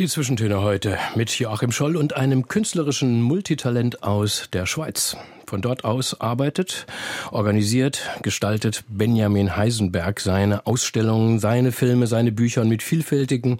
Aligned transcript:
Die 0.00 0.08
Zwischentöne 0.08 0.62
heute 0.62 0.96
mit 1.14 1.30
Joachim 1.38 1.72
Scholl 1.72 1.94
und 1.94 2.16
einem 2.16 2.48
künstlerischen 2.48 3.20
Multitalent 3.20 4.02
aus 4.02 4.48
der 4.50 4.64
Schweiz. 4.64 5.18
Von 5.50 5.62
dort 5.62 5.82
aus 5.82 6.20
arbeitet, 6.20 6.86
organisiert, 7.32 8.08
gestaltet 8.22 8.84
Benjamin 8.88 9.56
Heisenberg 9.56 10.20
seine 10.20 10.64
Ausstellungen, 10.64 11.40
seine 11.40 11.72
Filme, 11.72 12.06
seine 12.06 12.30
Bücher 12.30 12.60
und 12.60 12.68
mit 12.68 12.84
vielfältigen, 12.84 13.58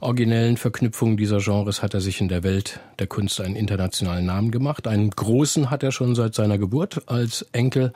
originellen 0.00 0.56
Verknüpfungen 0.56 1.16
dieser 1.16 1.38
Genres 1.38 1.82
hat 1.82 1.92
er 1.92 2.00
sich 2.00 2.20
in 2.20 2.28
der 2.28 2.44
Welt 2.44 2.78
der 3.00 3.08
Kunst 3.08 3.40
einen 3.40 3.56
internationalen 3.56 4.26
Namen 4.26 4.52
gemacht. 4.52 4.86
Einen 4.86 5.10
großen 5.10 5.72
hat 5.72 5.82
er 5.82 5.90
schon 5.90 6.14
seit 6.14 6.36
seiner 6.36 6.56
Geburt 6.56 7.02
als 7.06 7.42
Enkel 7.50 7.92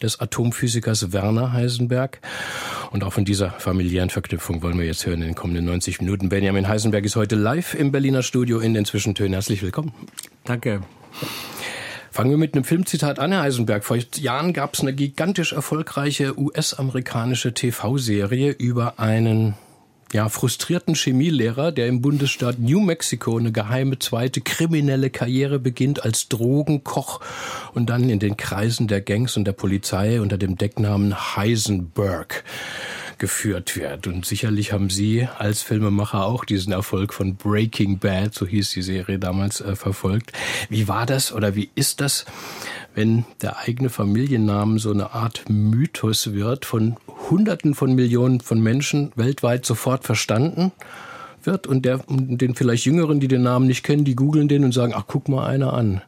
des 0.00 0.18
Atomphysikers 0.18 1.12
Werner 1.12 1.52
Heisenberg. 1.52 2.22
Und 2.90 3.04
auch 3.04 3.12
von 3.12 3.26
dieser 3.26 3.50
familiären 3.50 4.08
Verknüpfung 4.08 4.62
wollen 4.62 4.78
wir 4.78 4.86
jetzt 4.86 5.04
hören 5.04 5.20
in 5.20 5.28
den 5.28 5.34
kommenden 5.34 5.66
90 5.66 6.00
Minuten. 6.00 6.30
Benjamin 6.30 6.66
Heisenberg 6.66 7.04
ist 7.04 7.16
heute 7.16 7.36
live 7.36 7.74
im 7.74 7.92
Berliner 7.92 8.22
Studio 8.22 8.60
in 8.60 8.72
den 8.72 8.86
Zwischentönen. 8.86 9.34
Herzlich 9.34 9.60
willkommen. 9.60 9.92
Danke. 10.44 10.80
Fangen 12.10 12.30
wir 12.30 12.38
mit 12.38 12.54
einem 12.54 12.64
Filmzitat 12.64 13.18
an, 13.18 13.32
Herr 13.32 13.42
Heisenberg. 13.42 13.84
Vor 13.84 13.98
Jahren 14.16 14.52
gab 14.52 14.74
es 14.74 14.80
eine 14.80 14.94
gigantisch 14.94 15.52
erfolgreiche 15.52 16.38
US-amerikanische 16.38 17.54
TV-Serie 17.54 18.50
über 18.50 18.98
einen 18.98 19.54
ja, 20.12 20.28
frustrierten 20.28 20.94
Chemielehrer, 20.94 21.70
der 21.70 21.86
im 21.86 22.00
Bundesstaat 22.00 22.58
New 22.58 22.80
Mexico 22.80 23.36
eine 23.36 23.52
geheime 23.52 23.98
zweite 23.98 24.40
kriminelle 24.40 25.10
Karriere 25.10 25.58
beginnt 25.58 26.02
als 26.02 26.28
Drogenkoch 26.28 27.20
und 27.74 27.90
dann 27.90 28.08
in 28.08 28.18
den 28.18 28.36
Kreisen 28.36 28.88
der 28.88 29.02
Gangs 29.02 29.36
und 29.36 29.44
der 29.44 29.52
Polizei 29.52 30.20
unter 30.20 30.38
dem 30.38 30.56
Decknamen 30.56 31.36
Heisenberg 31.36 32.44
geführt 33.18 33.76
wird. 33.76 34.06
Und 34.06 34.24
sicherlich 34.24 34.72
haben 34.72 34.90
Sie 34.90 35.28
als 35.38 35.62
Filmemacher 35.62 36.24
auch 36.24 36.44
diesen 36.44 36.72
Erfolg 36.72 37.14
von 37.14 37.36
Breaking 37.36 37.98
Bad, 37.98 38.34
so 38.34 38.46
hieß 38.46 38.70
die 38.70 38.82
Serie 38.82 39.18
damals, 39.18 39.60
äh, 39.60 39.76
verfolgt. 39.76 40.32
Wie 40.68 40.88
war 40.88 41.06
das 41.06 41.32
oder 41.32 41.54
wie 41.54 41.70
ist 41.74 42.00
das, 42.00 42.24
wenn 42.94 43.24
der 43.42 43.58
eigene 43.58 43.90
Familiennamen 43.90 44.78
so 44.78 44.90
eine 44.90 45.12
Art 45.12 45.44
Mythos 45.48 46.32
wird, 46.32 46.64
von 46.64 46.96
Hunderten 47.30 47.74
von 47.74 47.94
Millionen 47.94 48.40
von 48.40 48.60
Menschen 48.60 49.12
weltweit 49.16 49.66
sofort 49.66 50.04
verstanden? 50.04 50.72
wird 51.44 51.66
und 51.66 51.84
der, 51.84 52.00
den 52.08 52.54
vielleicht 52.54 52.84
Jüngeren, 52.84 53.20
die 53.20 53.28
den 53.28 53.42
Namen 53.42 53.66
nicht 53.66 53.84
kennen, 53.84 54.04
die 54.04 54.16
googeln 54.16 54.48
den 54.48 54.64
und 54.64 54.72
sagen, 54.72 54.92
ach, 54.94 55.04
guck 55.06 55.28
mal 55.28 55.46
einer 55.46 55.72
an. 55.72 56.02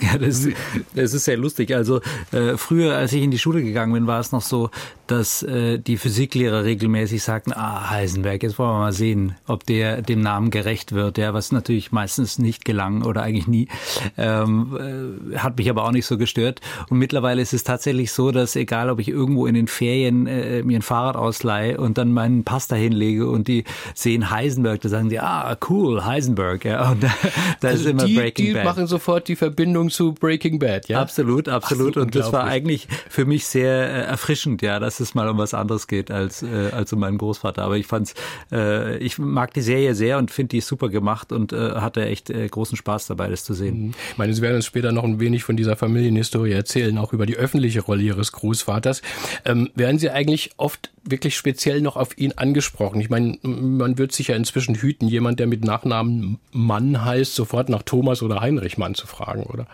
Ja, 0.00 0.18
das, 0.18 0.48
das 0.94 1.14
ist 1.14 1.24
sehr 1.24 1.36
lustig. 1.36 1.74
Also 1.74 2.00
äh, 2.32 2.56
früher, 2.56 2.96
als 2.96 3.12
ich 3.12 3.22
in 3.22 3.30
die 3.30 3.38
Schule 3.38 3.62
gegangen 3.62 3.92
bin, 3.92 4.06
war 4.06 4.20
es 4.20 4.32
noch 4.32 4.42
so, 4.42 4.70
dass 5.06 5.42
äh, 5.42 5.78
die 5.78 5.98
Physiklehrer 5.98 6.64
regelmäßig 6.64 7.22
sagten, 7.22 7.52
ah, 7.52 7.90
Heisenberg, 7.90 8.42
jetzt 8.42 8.58
wollen 8.58 8.70
wir 8.70 8.78
mal 8.78 8.92
sehen, 8.92 9.36
ob 9.46 9.66
der 9.66 10.00
dem 10.00 10.20
Namen 10.20 10.50
gerecht 10.50 10.92
wird, 10.92 11.18
ja, 11.18 11.34
was 11.34 11.52
natürlich 11.52 11.92
meistens 11.92 12.38
nicht 12.38 12.64
gelang 12.64 13.04
oder 13.04 13.22
eigentlich 13.22 13.46
nie. 13.46 13.68
Ähm, 14.16 15.28
äh, 15.32 15.36
hat 15.38 15.58
mich 15.58 15.68
aber 15.68 15.84
auch 15.84 15.92
nicht 15.92 16.06
so 16.06 16.16
gestört. 16.16 16.60
Und 16.88 16.98
mittlerweile 16.98 17.42
ist 17.42 17.52
es 17.52 17.62
tatsächlich 17.62 18.10
so, 18.12 18.30
dass 18.30 18.56
egal, 18.56 18.90
ob 18.90 19.00
ich 19.00 19.08
irgendwo 19.08 19.46
in 19.46 19.54
den 19.54 19.68
Ferien 19.68 20.26
äh, 20.26 20.62
mir 20.62 20.78
ein 20.78 20.82
Fahrrad 20.82 21.16
ausleihe 21.16 21.78
und 21.78 21.98
dann 21.98 22.12
meinen 22.12 22.44
Pass 22.44 22.66
dahin 22.66 22.92
lege 22.92 23.28
und 23.28 23.48
die 23.48 23.64
sehen 23.94 24.30
Heisenberg, 24.30 24.80
da 24.80 24.88
sagen 24.88 25.10
die, 25.10 25.20
ah, 25.20 25.56
cool, 25.68 26.04
Heisenberg, 26.04 26.64
ja. 26.64 26.90
Und 26.90 27.02
da, 27.02 27.12
da 27.60 27.68
also 27.68 27.84
ist 27.84 27.90
immer 27.90 28.04
die, 28.04 28.16
Breaking 28.16 28.46
die 28.46 28.52
Bad. 28.54 28.64
machen 28.64 28.86
sofort 28.86 29.28
die 29.28 29.36
Verbindung 29.36 29.90
zu 29.92 30.12
Breaking 30.12 30.58
Bad, 30.58 30.88
ja? 30.88 31.00
Absolut, 31.00 31.48
absolut. 31.48 31.96
Ach, 31.96 32.02
und 32.02 32.14
das 32.14 32.32
war 32.32 32.44
eigentlich 32.44 32.88
für 33.08 33.24
mich 33.24 33.46
sehr 33.46 33.70
äh, 33.70 34.02
erfrischend, 34.02 34.62
ja, 34.62 34.80
dass 34.80 35.00
es 35.00 35.14
mal 35.14 35.28
um 35.28 35.38
was 35.38 35.54
anderes 35.54 35.86
geht 35.86 36.10
als, 36.10 36.42
äh, 36.42 36.70
als 36.72 36.92
um 36.92 37.00
meinen 37.00 37.18
Großvater. 37.18 37.62
Aber 37.62 37.76
ich 37.76 37.86
fand's, 37.86 38.14
äh, 38.50 38.96
ich 38.98 39.18
mag 39.18 39.54
die 39.54 39.60
Serie 39.60 39.94
sehr 39.94 40.18
und 40.18 40.30
finde 40.30 40.48
die 40.48 40.60
super 40.60 40.88
gemacht 40.88 41.32
und 41.32 41.52
äh, 41.52 41.72
hatte 41.72 42.04
echt 42.04 42.30
äh, 42.30 42.46
großen 42.48 42.76
Spaß 42.76 43.06
dabei, 43.06 43.28
das 43.28 43.44
zu 43.44 43.54
sehen. 43.54 43.94
Ich 44.10 44.18
meine, 44.18 44.34
Sie 44.34 44.42
werden 44.42 44.56
uns 44.56 44.66
später 44.66 44.92
noch 44.92 45.04
ein 45.04 45.20
wenig 45.20 45.44
von 45.44 45.56
dieser 45.56 45.76
Familienhistorie 45.76 46.52
erzählen, 46.52 46.96
auch 46.98 47.12
über 47.12 47.26
die 47.26 47.36
öffentliche 47.36 47.80
Rolle 47.80 48.02
Ihres 48.02 48.32
Großvaters. 48.32 49.02
Ähm, 49.44 49.70
werden 49.74 49.98
Sie 49.98 50.10
eigentlich 50.10 50.50
oft 50.56 50.90
wirklich 51.04 51.36
speziell 51.36 51.80
noch 51.80 51.96
auf 51.96 52.16
ihn 52.16 52.32
angesprochen? 52.32 53.00
Ich 53.00 53.10
meine, 53.10 53.38
man 53.42 53.98
wird 53.98 54.12
sich 54.12 54.28
ja 54.28 54.36
inzwischen 54.36 54.74
hüten, 54.74 55.08
jemand, 55.08 55.40
der 55.40 55.46
mit 55.46 55.64
Nachnamen 55.64 56.38
Mann 56.52 57.04
heißt, 57.04 57.34
sofort 57.34 57.68
nach 57.68 57.82
Thomas 57.82 58.22
oder 58.22 58.40
Heinrich 58.40 58.78
Mann 58.78 58.94
zu 58.94 59.06
fragen, 59.06 59.44
oder? 59.44 59.66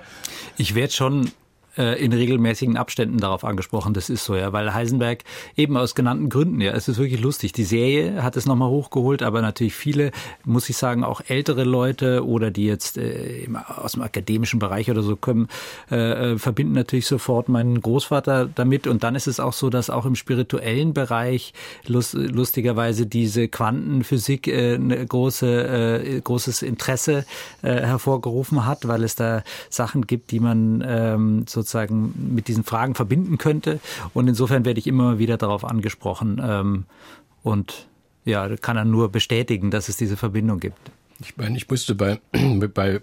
Ich 0.57 0.75
werde 0.75 0.93
schon 0.93 1.31
äh, 1.79 1.95
in 2.05 2.13
regelmäßigen 2.13 2.77
Abständen 2.77 3.19
darauf 3.19 3.45
angesprochen. 3.45 3.95
Das 3.95 4.11
ist 4.11 4.25
so, 4.25 4.37
ja, 4.37 4.53
weil 4.53 4.75
Heisenberg 4.75 5.25
eben 5.57 5.77
aus 5.77 5.95
genannten 5.95 6.29
Gründen, 6.29 6.61
ja, 6.61 6.73
es 6.73 6.89
ist 6.89 6.99
wirklich 6.99 7.21
lustig. 7.21 7.53
Die 7.53 7.65
Serie 7.65 8.23
hat 8.23 8.37
es 8.37 8.47
nochmal 8.47 8.69
hochgeholt, 8.69 9.23
aber 9.23 9.41
natürlich 9.41 9.75
viele, 9.75 10.11
muss 10.45 10.69
ich 10.69 10.77
sagen, 10.77 11.05
auch 11.05 11.23
ältere 11.29 11.65
Leute 11.65 12.27
oder 12.27 12.51
die 12.51 12.67
jetzt 12.67 12.99
äh, 12.99 13.49
aus 13.77 13.93
dem 13.93 14.03
akademischen 14.03 14.59
Bereich 14.59 14.91
oder 14.91 15.03
so 15.03 15.17
kommen, 15.17 15.49
äh, 15.91 16.33
äh, 16.33 16.39
verbinden 16.39 16.75
natürlich 16.75 17.07
sofort 17.07 17.49
meinen 17.49 17.81
Großvater 17.81 18.47
damit. 18.53 18.87
Und 18.87 19.05
dann 19.05 19.15
ist 19.15 19.29
es 19.29 19.41
auch 19.41 19.53
so, 19.53 19.71
dass 19.71 19.89
auch 19.89 20.05
im 20.05 20.17
spirituellen 20.17 20.95
Bereich 20.95 21.53
lust, 21.87 22.15
lustigerweise 22.15 23.07
diese 23.07 23.49
Quantenphysik 23.49 24.49
äh, 24.49 24.75
eine 24.75 25.07
große, 25.07 25.47
äh, 25.47 26.21
großes 26.21 26.63
Interesse 26.63 27.25
äh, 27.63 27.69
hervorgerufen 27.69 28.67
hat, 28.67 28.89
weil 28.89 29.05
es 29.05 29.15
da 29.15 29.43
Sachen 29.71 30.07
gibt, 30.07 30.33
die 30.33 30.41
man 30.41 30.85
ähm, 30.87 31.45
sozusagen 31.47 31.68
mit 31.77 32.49
diesen 32.49 32.65
Fragen 32.65 32.95
verbinden 32.95 33.39
könnte. 33.39 33.81
Und 34.15 34.29
insofern 34.29 34.65
werde 34.65 34.81
ich 34.81 34.87
immer 34.87 35.19
wieder 35.19 35.37
darauf 35.37 35.65
angesprochen 35.65 36.41
ähm, 36.43 36.85
und 37.43 37.87
ja, 38.25 38.57
kann 38.57 38.77
dann 38.77 38.91
nur 38.91 39.11
bestätigen, 39.11 39.71
dass 39.71 39.89
es 39.89 39.97
diese 39.97 40.17
Verbindung 40.17 40.61
gibt. 40.61 40.79
Ich 41.21 41.37
meine, 41.37 41.57
ich 41.57 41.69
musste 41.69 41.95
bei, 41.95 42.21
bei 42.75 43.01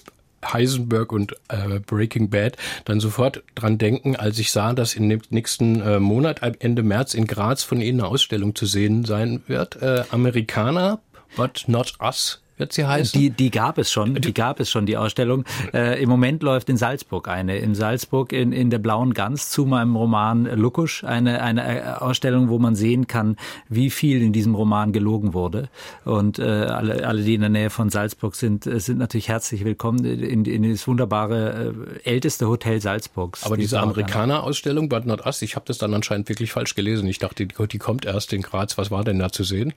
Heisenberg 0.54 1.12
und 1.12 1.34
äh, 1.50 1.80
Breaking 1.80 2.30
Bad 2.30 2.58
dann 2.86 3.00
sofort 3.00 3.44
dran 3.56 3.78
denken, 3.78 4.16
als 4.16 4.40
ich 4.40 4.52
sah, 4.52 4.74
dass 4.74 4.94
dem 4.94 5.22
nächsten 5.30 5.82
äh, 5.82 6.00
Monat, 6.00 6.42
Ende 6.60 6.84
März 6.84 7.14
in 7.14 7.26
Graz 7.28 7.64
von 7.64 7.82
Ihnen 7.82 8.02
eine 8.02 8.10
Ausstellung 8.10 8.56
zu 8.56 8.66
sehen 8.66 9.06
sein 9.06 9.42
wird. 9.48 9.82
Äh, 9.82 10.04
Amerikaner, 10.12 11.00
but 11.36 11.64
not 11.68 11.94
us, 12.00 12.42
wird 12.58 12.74
sie 12.74 12.86
heißen. 12.86 13.20
Die, 13.20 13.30
die 13.30 13.52
gab 13.52 13.78
es 13.78 13.92
schon, 13.92 14.16
die 14.16 14.34
gab 14.34 14.60
es 14.60 14.70
schon, 14.70 14.86
die 14.86 14.98
Ausstellung. 14.98 15.44
Äh, 15.74 16.02
Im 16.02 16.10
Moment 16.10 16.44
läuft 16.44 16.70
in 16.70 16.78
Salzburg 16.78 17.28
eine. 17.28 17.58
In 17.58 17.76
Salzburg 17.76 18.32
in, 18.32 18.52
in 18.52 18.70
der 18.70 18.80
Blauen 18.80 19.14
Gans 19.14 19.50
zu 19.50 19.66
meinem 19.66 19.96
Roman 19.96 20.46
Lukusch 20.46 21.04
eine, 21.04 21.42
eine 21.42 21.82
äh, 21.82 21.84
Ausstellung, 22.00 22.50
wo 22.50 22.60
man 22.60 22.76
sehen 22.76 23.08
kann, 23.08 23.38
wie 23.70 23.90
viel 23.90 24.22
in 24.22 24.34
diesem 24.34 24.56
Roman 24.56 24.94
gelogen 24.94 25.34
wurde. 25.34 25.70
Und 26.06 26.40
äh, 26.40 26.44
alle, 26.44 27.08
alle, 27.08 27.24
die 27.24 27.36
in 27.36 27.42
der 27.42 27.50
Nähe 27.50 27.70
von 27.70 27.90
Salzburg 27.90 28.36
sind, 28.36 28.66
äh, 28.66 28.80
sind 28.80 28.98
natürlich 28.98 29.30
herzlich 29.30 29.66
willkommen 29.66 30.06
in, 30.06 30.46
in 30.46 30.70
das 30.70 30.88
wunderbare 30.88 31.74
äh, 32.04 32.10
älteste 32.10 32.48
Hotel 32.48 32.82
Salzburgs. 32.82 33.44
Aber 33.44 33.58
diese. 33.58 33.80
Amerikaner-Ausstellung, 33.80 34.90
not 35.06 35.26
us, 35.26 35.42
ich 35.42 35.56
habe 35.56 35.66
das 35.68 35.78
dann 35.78 35.94
anscheinend 35.94 36.30
wirklich 36.30 36.52
falsch 36.52 36.76
gelesen. 36.76 37.08
Ich 37.08 37.20
dachte, 37.20 37.46
die, 37.46 37.68
die 37.68 37.78
kommt 37.78 38.06
erst 38.06 38.34
in 38.34 38.42
Graz. 38.42 38.78
Was 38.78 38.92
war 38.92 39.04
denn 39.04 39.20
da 39.20 39.32
zu 39.32 39.44
sehen? 39.44 39.74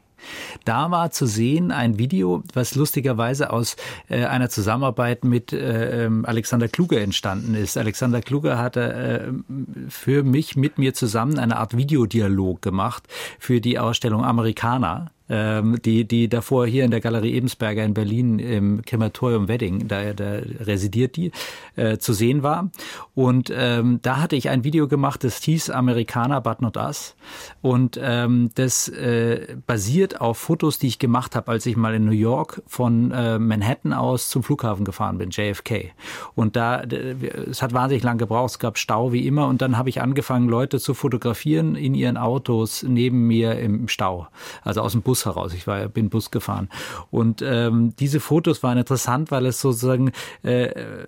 Da 0.64 0.90
war 0.90 1.10
zu 1.10 1.26
sehen 1.26 1.70
ein 1.70 1.98
Video, 1.98 2.42
was 2.52 2.68
lustigerweise 2.75 3.50
aus 3.50 3.76
äh, 4.09 4.25
einer 4.25 4.49
Zusammenarbeit 4.50 5.25
mit 5.25 5.53
äh, 5.53 6.05
ähm, 6.05 6.25
Alexander 6.25 6.69
Kluge 6.69 7.00
entstanden 7.00 7.55
ist. 7.55 7.76
Alexander 7.76 8.20
Kluge 8.20 8.59
hatte 8.59 8.93
äh, 8.93 9.91
für 9.91 10.23
mich 10.23 10.56
mit 10.56 10.79
mir 10.79 10.94
zusammen 10.94 11.38
eine 11.38 11.56
Art 11.56 11.76
Videodialog 11.76 12.62
gemacht 12.62 13.05
für 13.38 13.61
die 13.61 13.79
Ausstellung 13.79 14.25
Amerikaner 14.25 15.11
ähm, 15.28 15.78
die, 15.84 16.06
die 16.06 16.28
davor 16.28 16.66
hier 16.66 16.84
in 16.84 16.90
der 16.90 17.00
Galerie 17.00 17.34
Ebensberger 17.34 17.84
in 17.84 17.94
Berlin 17.94 18.38
im 18.38 18.82
Krematorium 18.82 19.48
Wedding, 19.48 19.88
da, 19.88 20.12
da 20.12 20.40
residiert 20.60 21.16
die, 21.16 21.32
äh, 21.76 21.98
zu 21.98 22.12
sehen 22.12 22.42
war. 22.42 22.70
Und 23.14 23.52
ähm, 23.54 24.00
da 24.02 24.19
hatte 24.19 24.36
ich 24.36 24.48
ein 24.48 24.64
Video 24.64 24.88
gemacht, 24.88 25.25
das 25.25 25.42
hieß 25.42 25.70
Amerikaner, 25.70 26.40
but 26.40 26.62
not 26.62 26.76
us. 26.76 27.16
Und 27.62 27.98
ähm, 28.02 28.50
das 28.54 28.88
äh, 28.88 29.56
basiert 29.66 30.20
auf 30.20 30.38
Fotos, 30.38 30.78
die 30.78 30.86
ich 30.86 30.98
gemacht 30.98 31.36
habe, 31.36 31.50
als 31.50 31.66
ich 31.66 31.76
mal 31.76 31.94
in 31.94 32.04
New 32.04 32.12
York 32.12 32.62
von 32.66 33.10
äh, 33.10 33.38
Manhattan 33.38 33.92
aus 33.92 34.31
zum 34.31 34.42
Flughafen 34.42 34.84
gefahren 34.84 35.19
bin, 35.19 35.31
JFK. 35.31 35.92
Und 36.34 36.56
da, 36.56 36.82
es 36.82 37.62
hat 37.62 37.72
wahnsinnig 37.72 38.02
lang 38.02 38.19
gebraucht, 38.19 38.52
es 38.52 38.58
gab 38.58 38.78
Stau 38.78 39.12
wie 39.12 39.26
immer. 39.26 39.46
Und 39.46 39.62
dann 39.62 39.76
habe 39.76 39.88
ich 39.88 40.00
angefangen, 40.00 40.48
Leute 40.48 40.81
zu 40.81 40.94
fotografieren 40.94 41.74
in 41.74 41.94
ihren 41.94 42.16
Autos 42.16 42.82
neben 42.82 43.26
mir 43.26 43.58
im 43.58 43.88
Stau, 43.88 44.28
also 44.62 44.81
aus 44.81 44.92
dem 44.92 45.02
Bus 45.02 45.18
Bus 45.19 45.26
heraus. 45.26 45.55
Ich 45.55 45.67
war, 45.67 45.88
bin 45.88 46.11
Bus 46.11 46.31
gefahren. 46.31 46.69
Und 47.11 47.43
ähm, 47.43 47.94
diese 47.99 48.20
Fotos 48.20 48.62
waren 48.62 48.79
interessant, 48.79 49.31
weil 49.31 49.47
es 49.47 49.61
sozusagen 49.61 50.12
äh, 50.43 51.06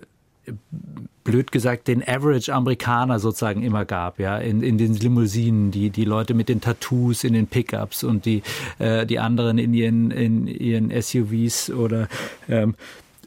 blöd 1.23 1.51
gesagt 1.51 1.87
den 1.87 2.05
Average 2.05 2.53
Amerikaner 2.53 3.19
sozusagen 3.19 3.61
immer 3.63 3.85
gab, 3.85 4.19
ja, 4.19 4.37
in, 4.39 4.63
in 4.63 4.77
den 4.77 4.95
Limousinen, 4.95 5.71
die 5.71 5.91
die 5.91 6.05
Leute 6.05 6.33
mit 6.33 6.49
den 6.49 6.61
Tattoos 6.61 7.23
in 7.23 7.33
den 7.33 7.47
Pickups 7.47 8.03
und 8.03 8.25
die 8.25 8.41
äh, 8.79 9.05
die 9.05 9.19
anderen 9.19 9.57
in 9.57 9.73
ihren 9.73 10.11
in 10.11 10.47
ihren 10.47 10.89
SUVs 11.01 11.69
oder 11.69 12.07
ähm, 12.49 12.75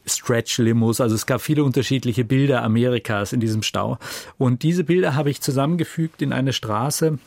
Stretch-Limos. 0.05 1.01
Also 1.01 1.15
es 1.15 1.25
gab 1.25 1.41
viele 1.41 1.63
unterschiedliche 1.63 2.25
Bilder 2.25 2.63
Amerikas 2.63 3.33
in 3.33 3.39
diesem 3.39 3.63
Stau. 3.63 3.97
Und 4.37 4.61
diese 4.61 4.83
Bilder 4.83 5.15
habe 5.15 5.31
ich 5.31 5.41
zusammengefügt 5.41 6.21
in 6.21 6.31
eine 6.31 6.53
Straße, 6.53 7.17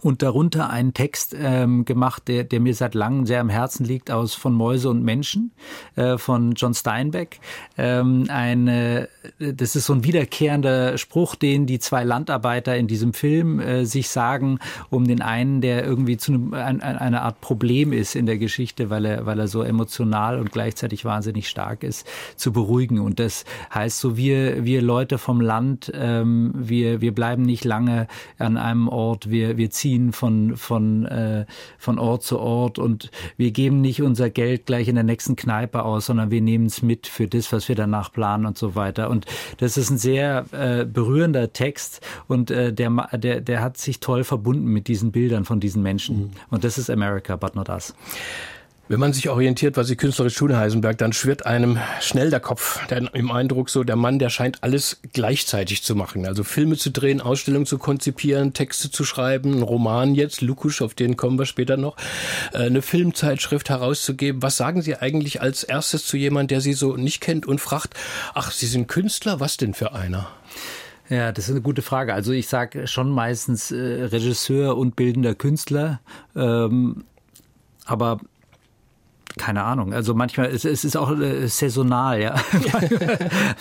und 0.00 0.22
darunter 0.22 0.70
einen 0.70 0.94
Text 0.94 1.34
ähm, 1.38 1.84
gemacht, 1.84 2.28
der, 2.28 2.44
der 2.44 2.60
mir 2.60 2.74
seit 2.74 2.94
langem 2.94 3.26
sehr 3.26 3.40
am 3.40 3.48
Herzen 3.48 3.84
liegt, 3.84 4.10
aus 4.10 4.34
Von 4.34 4.54
Mäuse 4.54 4.88
und 4.88 5.02
Menschen 5.02 5.52
äh, 5.96 6.18
von 6.18 6.52
John 6.52 6.74
Steinbeck. 6.74 7.40
Ähm, 7.76 8.26
eine, 8.28 9.08
das 9.38 9.76
ist 9.76 9.86
so 9.86 9.92
ein 9.92 10.04
wiederkehrender 10.04 10.98
Spruch, 10.98 11.34
den 11.34 11.66
die 11.66 11.78
zwei 11.78 12.04
Landarbeiter 12.04 12.76
in 12.76 12.86
diesem 12.86 13.12
Film 13.12 13.60
äh, 13.60 13.84
sich 13.84 14.08
sagen, 14.08 14.58
um 14.90 15.06
den 15.06 15.22
einen, 15.22 15.60
der 15.60 15.84
irgendwie 15.84 16.16
zu 16.16 16.32
einem, 16.32 16.54
ein, 16.54 16.80
eine 16.80 17.22
Art 17.22 17.40
Problem 17.40 17.92
ist 17.92 18.14
in 18.14 18.26
der 18.26 18.38
Geschichte, 18.38 18.90
weil 18.90 19.04
er, 19.04 19.26
weil 19.26 19.38
er 19.38 19.48
so 19.48 19.62
emotional 19.62 20.38
und 20.38 20.52
gleichzeitig 20.52 21.04
wahnsinnig 21.04 21.48
stark 21.48 21.82
ist, 21.82 22.06
zu 22.36 22.52
beruhigen. 22.52 23.00
Und 23.00 23.18
das 23.18 23.44
heißt 23.74 23.98
so, 23.98 24.16
wir, 24.16 24.64
wir 24.64 24.82
Leute 24.82 25.18
vom 25.18 25.40
Land, 25.40 25.90
ähm, 25.94 26.52
wir, 26.54 27.00
wir 27.00 27.14
bleiben 27.14 27.42
nicht 27.42 27.64
lange 27.64 28.06
an 28.38 28.56
einem 28.56 28.88
Ort, 28.88 29.30
wir, 29.30 29.56
wir 29.56 29.70
ziehen 29.70 29.87
von, 30.12 30.56
von, 30.56 31.06
äh, 31.06 31.46
von 31.78 31.98
Ort 31.98 32.22
zu 32.22 32.38
Ort 32.38 32.78
und 32.78 33.10
wir 33.36 33.50
geben 33.50 33.80
nicht 33.80 34.02
unser 34.02 34.30
Geld 34.30 34.66
gleich 34.66 34.88
in 34.88 34.94
der 34.94 35.04
nächsten 35.04 35.36
Kneipe 35.36 35.84
aus, 35.84 36.06
sondern 36.06 36.30
wir 36.30 36.40
nehmen 36.40 36.66
es 36.66 36.82
mit 36.82 37.06
für 37.06 37.26
das, 37.26 37.52
was 37.52 37.68
wir 37.68 37.76
danach 37.76 38.12
planen 38.12 38.46
und 38.46 38.58
so 38.58 38.74
weiter. 38.74 39.10
Und 39.10 39.26
das 39.58 39.76
ist 39.76 39.90
ein 39.90 39.98
sehr 39.98 40.44
äh, 40.52 40.84
berührender 40.84 41.52
Text 41.52 42.00
und 42.26 42.50
äh, 42.50 42.72
der, 42.72 42.90
der, 43.14 43.40
der 43.40 43.62
hat 43.62 43.76
sich 43.78 44.00
toll 44.00 44.24
verbunden 44.24 44.66
mit 44.66 44.88
diesen 44.88 45.12
Bildern 45.12 45.44
von 45.44 45.60
diesen 45.60 45.82
Menschen. 45.82 46.18
Mhm. 46.18 46.30
Und 46.50 46.64
das 46.64 46.78
ist 46.78 46.90
America, 46.90 47.36
but 47.36 47.54
not 47.54 47.68
us. 47.68 47.94
Wenn 48.90 49.00
man 49.00 49.12
sich 49.12 49.28
orientiert, 49.28 49.76
was 49.76 49.86
Sie 49.88 49.96
künstlerisch 49.96 50.34
tun, 50.34 50.56
Heisenberg, 50.56 50.96
dann 50.96 51.12
schwirrt 51.12 51.44
einem 51.44 51.78
schnell 52.00 52.30
der 52.30 52.40
Kopf. 52.40 52.86
Der, 52.86 53.14
Im 53.14 53.30
Eindruck 53.30 53.68
so, 53.68 53.84
der 53.84 53.96
Mann, 53.96 54.18
der 54.18 54.30
scheint 54.30 54.62
alles 54.64 55.00
gleichzeitig 55.12 55.82
zu 55.82 55.94
machen. 55.94 56.26
Also 56.26 56.42
Filme 56.42 56.78
zu 56.78 56.90
drehen, 56.90 57.20
Ausstellungen 57.20 57.66
zu 57.66 57.76
konzipieren, 57.76 58.54
Texte 58.54 58.90
zu 58.90 59.04
schreiben, 59.04 59.52
einen 59.52 59.62
Roman 59.62 60.14
jetzt, 60.14 60.40
Lukusch, 60.40 60.80
auf 60.80 60.94
den 60.94 61.18
kommen 61.18 61.38
wir 61.38 61.44
später 61.44 61.76
noch, 61.76 61.98
äh, 62.54 62.60
eine 62.60 62.80
Filmzeitschrift 62.80 63.68
herauszugeben. 63.68 64.42
Was 64.42 64.56
sagen 64.56 64.80
Sie 64.80 64.96
eigentlich 64.96 65.42
als 65.42 65.64
erstes 65.64 66.06
zu 66.06 66.16
jemandem, 66.16 66.48
der 66.48 66.60
Sie 66.62 66.72
so 66.72 66.96
nicht 66.96 67.20
kennt 67.20 67.44
und 67.44 67.60
fragt, 67.60 67.92
ach, 68.32 68.52
Sie 68.52 68.66
sind 68.66 68.88
Künstler, 68.88 69.38
was 69.38 69.58
denn 69.58 69.74
für 69.74 69.92
einer? 69.92 70.30
Ja, 71.10 71.30
das 71.32 71.44
ist 71.44 71.50
eine 71.50 71.60
gute 71.60 71.82
Frage. 71.82 72.14
Also 72.14 72.32
ich 72.32 72.48
sage 72.48 72.86
schon 72.86 73.10
meistens 73.10 73.70
äh, 73.70 74.04
Regisseur 74.04 74.78
und 74.78 74.96
bildender 74.96 75.34
Künstler. 75.34 76.00
Ähm, 76.34 77.04
aber 77.84 78.20
keine 79.38 79.64
Ahnung. 79.64 79.94
Also 79.94 80.14
manchmal, 80.14 80.48
es, 80.48 80.64
es 80.64 80.84
ist 80.84 80.96
auch 80.96 81.18
äh, 81.18 81.48
saisonal, 81.48 82.20
ja. 82.20 82.34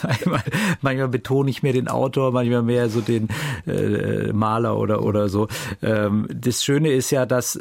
manchmal, 0.01 0.43
manchmal, 0.81 1.07
betone 1.07 1.49
ich 1.49 1.63
mehr 1.63 1.73
den 1.73 1.87
Autor, 1.87 2.33
manchmal 2.33 2.63
mehr 2.63 2.89
so 2.89 2.99
den 2.99 3.29
äh, 3.65 4.33
Maler 4.33 4.77
oder, 4.77 5.03
oder 5.03 5.29
so. 5.29 5.47
Ähm, 5.81 6.27
das 6.33 6.63
Schöne 6.63 6.91
ist 6.91 7.11
ja, 7.11 7.25
dass 7.25 7.57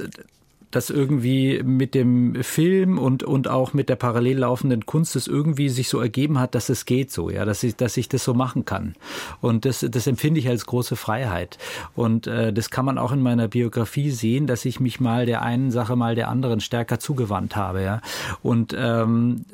dass 0.77 0.91
irgendwie 0.91 1.63
mit 1.65 1.95
dem 1.95 2.35
Film 2.43 2.99
und, 2.99 3.23
und 3.23 3.49
auch 3.49 3.73
mit 3.73 3.89
der 3.89 3.97
parallel 3.97 4.41
laufenden 4.41 4.85
Kunst 4.85 5.17
es 5.17 5.27
irgendwie 5.27 5.71
sich 5.71 5.89
so 5.89 5.99
ergeben 5.99 6.39
hat, 6.39 6.55
dass 6.55 6.69
es 6.69 6.85
geht 6.85 7.11
so, 7.11 7.31
ja, 7.31 7.47
dass 7.47 7.63
ich, 7.63 7.77
dass 7.77 7.97
ich 7.97 8.11
das 8.11 8.23
so 8.23 8.35
machen 8.35 8.67
kann. 8.67 8.95
Und 9.41 9.65
das, 9.65 9.87
das 9.91 10.07
empfinde 10.07 10.39
ich 10.39 10.51
als 10.51 10.67
große 10.67 10.95
Freiheit. 10.97 11.57
Und 11.95 12.27
äh, 12.27 12.53
das 12.53 12.69
kann 12.69 12.85
man 12.85 12.99
auch 12.99 13.13
in 13.13 13.23
meiner 13.23 13.49
Biografie 13.49 14.11
sehen, 14.11 14.47
dass 14.47 14.67
ich 14.67 14.79
mich 14.79 15.01
mal 15.01 15.25
der 15.25 15.41
einen 15.41 15.71
Sache, 15.71 15.97
mal 15.97 16.15
der 16.15 16.29
anderen 16.29 16.61
stärker 16.61 16.99
zugewandt 16.99 17.57
habe, 17.57 17.83
ja. 17.83 18.03
Und 18.43 18.77
ähm, 18.79 19.47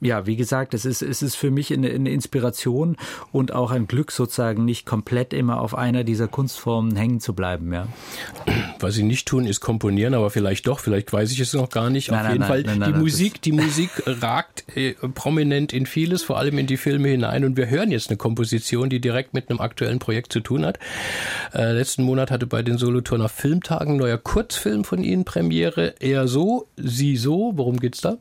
ja, 0.00 0.26
wie 0.26 0.36
gesagt, 0.36 0.72
es 0.74 0.84
ist, 0.84 1.02
es 1.02 1.22
ist 1.22 1.34
für 1.34 1.50
mich 1.50 1.72
eine, 1.72 1.90
eine 1.90 2.10
Inspiration 2.10 2.96
und 3.32 3.52
auch 3.52 3.70
ein 3.70 3.86
Glück 3.86 4.12
sozusagen 4.12 4.64
nicht 4.64 4.86
komplett 4.86 5.34
immer 5.34 5.60
auf 5.60 5.74
einer 5.74 6.04
dieser 6.04 6.26
Kunstformen 6.26 6.96
hängen 6.96 7.20
zu 7.20 7.34
bleiben, 7.34 7.72
ja. 7.72 7.86
Was 8.78 8.94
sie 8.94 9.02
nicht 9.02 9.28
tun, 9.28 9.46
ist 9.46 9.60
komponieren, 9.60 10.14
aber 10.14 10.30
vielleicht 10.30 10.66
doch, 10.66 10.80
vielleicht 10.80 11.12
weiß 11.12 11.32
ich 11.32 11.40
es 11.40 11.52
noch 11.52 11.68
gar 11.68 11.90
nicht. 11.90 12.10
Nein, 12.10 12.18
auf 12.18 12.32
jeden 12.32 12.40
nein, 12.40 12.48
Fall, 12.48 12.62
nein, 12.62 12.92
die 12.92 12.98
Musik, 12.98 13.42
die 13.42 13.52
Musik 13.52 13.90
ragt 14.06 14.64
äh, 14.74 14.94
prominent 15.14 15.72
in 15.72 15.84
vieles, 15.84 16.22
vor 16.22 16.38
allem 16.38 16.56
in 16.56 16.66
die 16.66 16.78
Filme 16.78 17.08
hinein 17.08 17.44
und 17.44 17.56
wir 17.56 17.68
hören 17.68 17.90
jetzt 17.90 18.08
eine 18.08 18.16
Komposition, 18.16 18.88
die 18.88 19.00
direkt 19.00 19.34
mit 19.34 19.50
einem 19.50 19.60
aktuellen 19.60 19.98
Projekt 19.98 20.32
zu 20.32 20.40
tun 20.40 20.64
hat. 20.64 20.78
Äh, 21.52 21.72
letzten 21.72 22.04
Monat 22.04 22.30
hatte 22.30 22.46
bei 22.46 22.62
den 22.62 22.78
Solothurner 22.78 23.28
Filmtagen 23.28 23.96
neuer 23.96 24.18
Kurzfilm 24.18 24.84
von 24.84 25.02
Ihnen 25.02 25.24
Premiere. 25.24 25.94
Eher 26.00 26.26
so, 26.26 26.68
Sie 26.76 27.16
so. 27.16 27.52
Worum 27.54 27.78
geht's 27.78 28.00
da? 28.00 28.16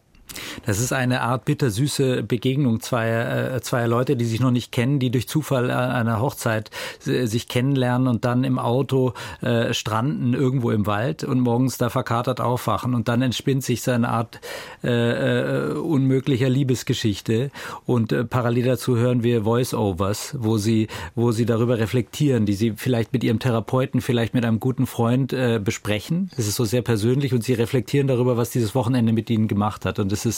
Das 0.66 0.80
ist 0.80 0.94
eine 0.94 1.22
Art 1.22 1.46
bittersüße 1.46 2.24
Begegnung 2.24 2.80
zweier, 2.82 3.56
äh, 3.56 3.62
zweier 3.62 3.88
Leute, 3.88 4.16
die 4.16 4.26
sich 4.26 4.40
noch 4.40 4.52
nicht 4.52 4.72
kennen, 4.72 5.00
die 5.00 5.12
durch 5.12 5.28
Zufall 5.28 5.72
einer 5.72 6.20
Hochzeit 6.20 6.70
äh, 7.06 7.26
sich 7.26 7.48
kennenlernen 7.48 8.08
und 8.08 8.26
dann 8.26 8.44
im 8.44 8.60
Auto 8.60 9.14
äh, 9.42 9.74
stranden 9.74 10.34
irgendwo 10.34 10.72
im 10.72 10.86
Wald 10.86 11.24
und 11.24 11.40
morgens 11.40 11.78
da 11.78 11.90
verkatert 11.90 12.42
aufwachen. 12.42 12.94
Und 12.94 13.08
dann 13.08 13.22
entspinnt 13.22 13.64
sich 13.64 13.82
so 13.82 13.92
eine 13.92 14.10
Art 14.10 14.40
äh, 14.84 14.90
äh, 14.90 15.74
unmöglicher 15.74 16.50
Liebesgeschichte. 16.50 17.52
Und 17.86 18.12
äh, 18.12 18.24
parallel 18.24 18.66
dazu 18.66 18.98
hören 18.98 19.24
wir 19.24 19.44
Voice-Overs, 19.44 20.38
wo 20.40 20.58
sie, 20.58 20.88
wo 21.16 21.32
sie 21.32 21.46
darüber 21.46 21.78
reflektieren, 21.78 22.46
die 22.46 22.54
sie 22.54 22.74
vielleicht 22.76 23.14
mit 23.14 23.24
ihrem 23.24 23.40
Therapeuten, 23.40 24.02
vielleicht 24.02 24.34
mit 24.34 24.46
einem 24.46 24.60
guten 24.60 24.86
Freund 24.88 25.34
äh, 25.34 25.60
besprechen. 25.64 26.30
Es 26.38 26.48
ist 26.48 26.56
so 26.56 26.66
sehr 26.66 26.82
persönlich 26.82 27.34
und 27.34 27.44
sie 27.44 27.54
reflektieren 27.54 28.08
darüber, 28.08 28.38
was 28.38 28.52
dieses 28.52 28.76
Wochenende 28.76 29.14
mit 29.14 29.30
ihnen 29.30 29.48
gemacht 29.48 29.86
hat. 29.86 30.00
Und 30.00 30.12
das 30.12 30.26
ist 30.26 30.29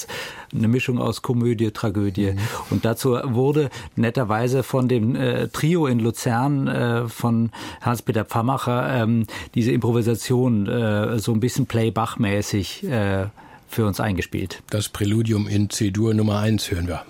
eine 0.53 0.67
Mischung 0.67 0.99
aus 0.99 1.21
Komödie, 1.21 1.71
Tragödie. 1.71 2.31
Mhm. 2.31 2.39
Und 2.69 2.85
dazu 2.85 3.17
wurde 3.23 3.69
netterweise 3.95 4.63
von 4.63 4.87
dem 4.87 5.15
äh, 5.15 5.47
Trio 5.47 5.87
in 5.87 5.99
Luzern 5.99 6.67
äh, 6.67 7.07
von 7.07 7.51
Hans-Peter 7.81 8.25
Pfammacher 8.25 9.03
ähm, 9.03 9.25
diese 9.55 9.71
Improvisation 9.71 10.67
äh, 10.67 11.19
so 11.19 11.31
ein 11.33 11.39
bisschen 11.39 11.65
Play-Bach-mäßig 11.65 12.83
äh, 12.83 13.27
für 13.67 13.85
uns 13.85 13.99
eingespielt. 13.99 14.61
Das 14.69 14.89
Präludium 14.89 15.47
in 15.47 15.69
C-Dur 15.69 16.13
Nummer 16.13 16.39
1 16.39 16.71
hören 16.71 16.87
wir. 16.87 17.03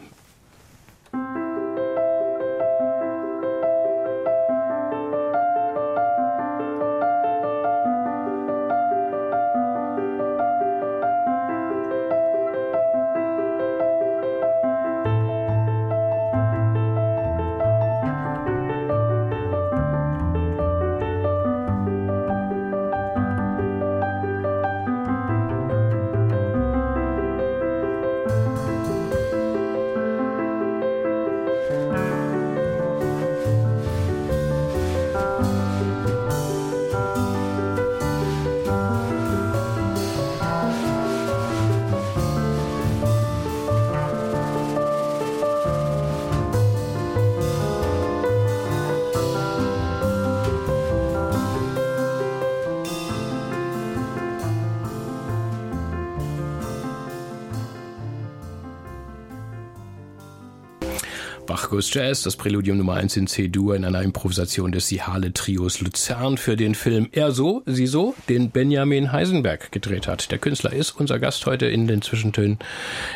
Goes 61.72 61.94
Jazz, 61.94 62.24
das 62.24 62.36
Präludium 62.36 62.80
Nummer 62.80 62.96
1 62.96 63.16
in 63.16 63.28
C-Dur 63.28 63.78
in 63.78 63.86
einer 63.86 64.02
Improvisation 64.02 64.74
des 64.74 64.90
Sihale 64.90 65.32
Trios 65.32 65.80
Luzern 65.80 66.36
für 66.36 66.58
den 66.58 66.76
Film 66.76 67.08
Er 67.14 67.32
so, 67.32 67.64
sie 67.66 67.88
so, 67.88 68.14
den 68.28 68.52
Benjamin 68.52 69.14
Heisenberg 69.14 69.72
gedreht 69.72 70.06
hat. 70.06 70.32
Der 70.32 70.38
Künstler 70.38 70.74
ist 70.74 70.92
unser 70.92 71.18
Gast 71.18 71.46
heute 71.46 71.68
in 71.68 71.88
den 71.88 72.02
Zwischentönen 72.02 72.60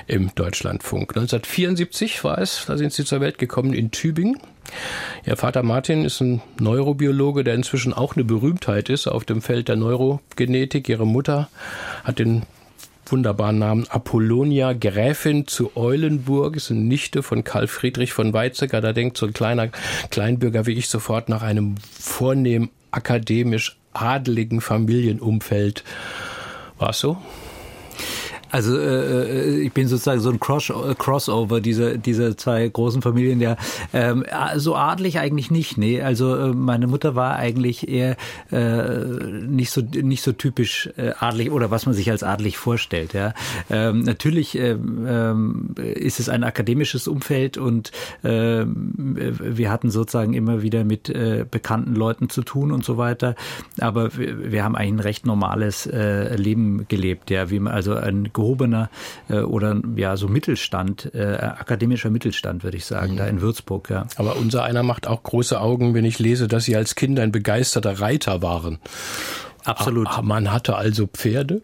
im 0.07 0.33
Deutschlandfunk. 0.35 1.17
1974 1.17 2.23
war 2.23 2.37
es, 2.37 2.63
da 2.65 2.77
sind 2.77 2.93
sie 2.93 3.03
zur 3.03 3.19
Welt 3.19 3.39
gekommen 3.39 3.73
in 3.73 3.91
Tübingen. 3.91 4.39
Ihr 5.25 5.35
Vater 5.35 5.61
Martin 5.61 6.05
ist 6.05 6.21
ein 6.21 6.41
Neurobiologe, 6.57 7.43
der 7.43 7.55
inzwischen 7.55 7.91
auch 7.91 8.15
eine 8.15 8.23
Berühmtheit 8.23 8.87
ist 8.87 9.07
auf 9.07 9.25
dem 9.25 9.41
Feld 9.41 9.67
der 9.67 9.75
Neurogenetik. 9.75 10.87
Ihre 10.87 11.05
Mutter 11.05 11.49
hat 12.05 12.19
den 12.19 12.43
wunderbaren 13.11 13.59
Namen 13.59 13.87
Apollonia 13.89 14.73
Gräfin 14.73 15.47
zu 15.47 15.75
Eulenburg, 15.75 16.55
ist 16.55 16.71
eine 16.71 16.81
Nichte 16.81 17.23
von 17.23 17.43
Karl 17.43 17.67
Friedrich 17.67 18.13
von 18.13 18.33
Weizsäcker. 18.33 18.81
Da 18.81 18.93
denkt 18.93 19.17
so 19.17 19.25
ein 19.25 19.33
kleiner 19.33 19.69
Kleinbürger 20.09 20.65
wie 20.65 20.73
ich 20.73 20.89
sofort 20.89 21.29
nach 21.29 21.41
einem 21.41 21.75
vornehm 21.99 22.69
akademisch 22.91 23.77
adeligen 23.93 24.61
Familienumfeld. 24.61 25.83
War 26.77 26.89
es 26.89 26.99
so? 26.99 27.17
Also 28.55 28.79
äh, 28.79 29.59
ich 29.59 29.73
bin 29.73 29.89
sozusagen 29.89 30.21
so 30.21 30.29
ein 30.29 30.39
Cross 30.39 30.71
Crossover 30.97 31.59
dieser 31.59 31.97
dieser 31.97 32.37
zwei 32.37 32.65
großen 32.65 33.01
Familien. 33.01 33.41
Ja, 33.41 33.57
ähm, 33.91 34.23
so 34.55 34.77
adlig 34.77 35.19
eigentlich 35.19 35.51
nicht. 35.51 35.77
Nee, 35.77 36.01
also 36.01 36.33
äh, 36.37 36.53
meine 36.53 36.87
Mutter 36.87 37.15
war 37.15 37.35
eigentlich 37.35 37.89
eher 37.89 38.15
äh, 38.53 38.95
nicht 39.45 39.71
so 39.71 39.81
nicht 39.81 40.21
so 40.21 40.31
typisch 40.31 40.89
äh, 40.95 41.11
adlig 41.19 41.51
oder 41.51 41.69
was 41.69 41.85
man 41.85 41.93
sich 41.93 42.09
als 42.09 42.23
adlig 42.23 42.57
vorstellt. 42.57 43.11
Ja, 43.11 43.33
ähm, 43.69 44.03
natürlich 44.03 44.57
äh, 44.57 44.77
äh, 44.77 45.35
ist 45.93 46.21
es 46.21 46.29
ein 46.29 46.45
akademisches 46.45 47.09
Umfeld 47.09 47.57
und 47.57 47.91
äh, 48.23 48.63
wir 48.65 49.69
hatten 49.69 49.89
sozusagen 49.89 50.33
immer 50.33 50.61
wieder 50.61 50.85
mit 50.85 51.09
äh, 51.09 51.45
bekannten 51.49 51.93
Leuten 51.93 52.29
zu 52.29 52.41
tun 52.41 52.71
und 52.71 52.85
so 52.85 52.97
weiter. 52.97 53.35
Aber 53.81 54.15
wir, 54.17 54.53
wir 54.53 54.63
haben 54.63 54.77
eigentlich 54.77 54.93
ein 54.93 54.99
recht 55.01 55.25
normales 55.25 55.87
äh, 55.87 56.37
Leben 56.37 56.85
gelebt. 56.87 57.29
Ja, 57.29 57.49
wie 57.49 57.59
man 57.59 57.73
also 57.73 57.95
ein 57.95 58.31
gehobener 58.45 58.89
äh, 59.29 59.39
oder 59.39 59.81
ja 59.95 60.17
so 60.17 60.27
Mittelstand, 60.27 61.11
äh, 61.13 61.37
akademischer 61.39 62.09
Mittelstand, 62.09 62.63
würde 62.63 62.77
ich 62.77 62.85
sagen, 62.85 63.13
mhm. 63.13 63.17
da 63.17 63.27
in 63.27 63.41
Würzburg. 63.41 63.89
Ja. 63.89 64.07
Aber 64.17 64.35
unser 64.37 64.63
einer 64.63 64.83
macht 64.83 65.07
auch 65.07 65.23
große 65.23 65.59
Augen, 65.59 65.93
wenn 65.93 66.05
ich 66.05 66.19
lese, 66.19 66.47
dass 66.47 66.65
Sie 66.65 66.75
als 66.75 66.95
Kind 66.95 67.19
ein 67.19 67.31
begeisterter 67.31 67.99
Reiter 67.99 68.41
waren. 68.41 68.79
Absolut. 69.65 70.07
Ah, 70.07 70.21
man 70.21 70.51
hatte 70.51 70.75
also 70.75 71.07
Pferde? 71.07 71.63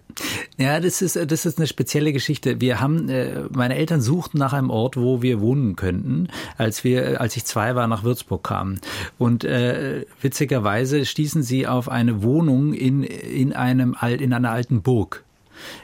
Ja, 0.57 0.79
das 0.79 1.03
ist, 1.03 1.15
das 1.15 1.45
ist 1.45 1.59
eine 1.59 1.67
spezielle 1.67 2.13
Geschichte. 2.13 2.59
Wir 2.59 2.81
haben, 2.81 3.09
äh, 3.09 3.43
meine 3.51 3.75
Eltern 3.75 4.01
suchten 4.01 4.39
nach 4.39 4.53
einem 4.53 4.71
Ort, 4.71 4.97
wo 4.97 5.21
wir 5.21 5.39
wohnen 5.39 5.75
könnten, 5.75 6.27
als 6.57 6.83
wir, 6.83 7.21
als 7.21 7.37
ich 7.37 7.45
zwei 7.45 7.75
war, 7.75 7.85
nach 7.85 8.03
Würzburg 8.03 8.43
kamen. 8.43 8.81
Und 9.19 9.43
äh, 9.43 10.05
witzigerweise 10.19 11.05
stießen 11.05 11.43
sie 11.43 11.67
auf 11.67 11.89
eine 11.89 12.23
Wohnung 12.23 12.73
in, 12.73 13.03
in 13.03 13.53
einem, 13.53 13.95
in 14.17 14.33
einer 14.33 14.49
alten 14.49 14.81
Burg. 14.81 15.23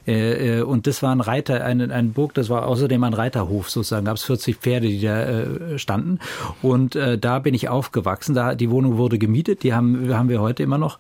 Äh, 0.05 0.59
äh, 0.59 0.61
und 0.61 0.87
das 0.87 1.03
war 1.03 1.11
ein 1.11 1.21
Reiter, 1.21 1.63
eine, 1.63 1.93
eine 1.93 2.09
Burg, 2.09 2.33
das 2.33 2.49
war 2.49 2.67
außerdem 2.67 3.03
ein 3.03 3.13
Reiterhof 3.13 3.69
sozusagen. 3.69 4.05
Da 4.05 4.11
gab 4.11 4.17
es 4.17 4.23
40 4.23 4.57
Pferde, 4.57 4.87
die 4.87 5.01
da 5.01 5.23
äh, 5.23 5.79
standen. 5.79 6.19
Und 6.61 6.95
da 6.95 7.39
bin 7.39 7.53
ich 7.53 7.69
aufgewachsen. 7.69 8.33
Da, 8.33 8.55
die 8.55 8.69
Wohnung 8.69 8.97
wurde 8.97 9.17
gemietet, 9.17 9.63
die 9.63 9.73
haben, 9.73 10.13
haben 10.13 10.29
wir 10.29 10.41
heute 10.41 10.63
immer 10.63 10.77
noch 10.77 10.99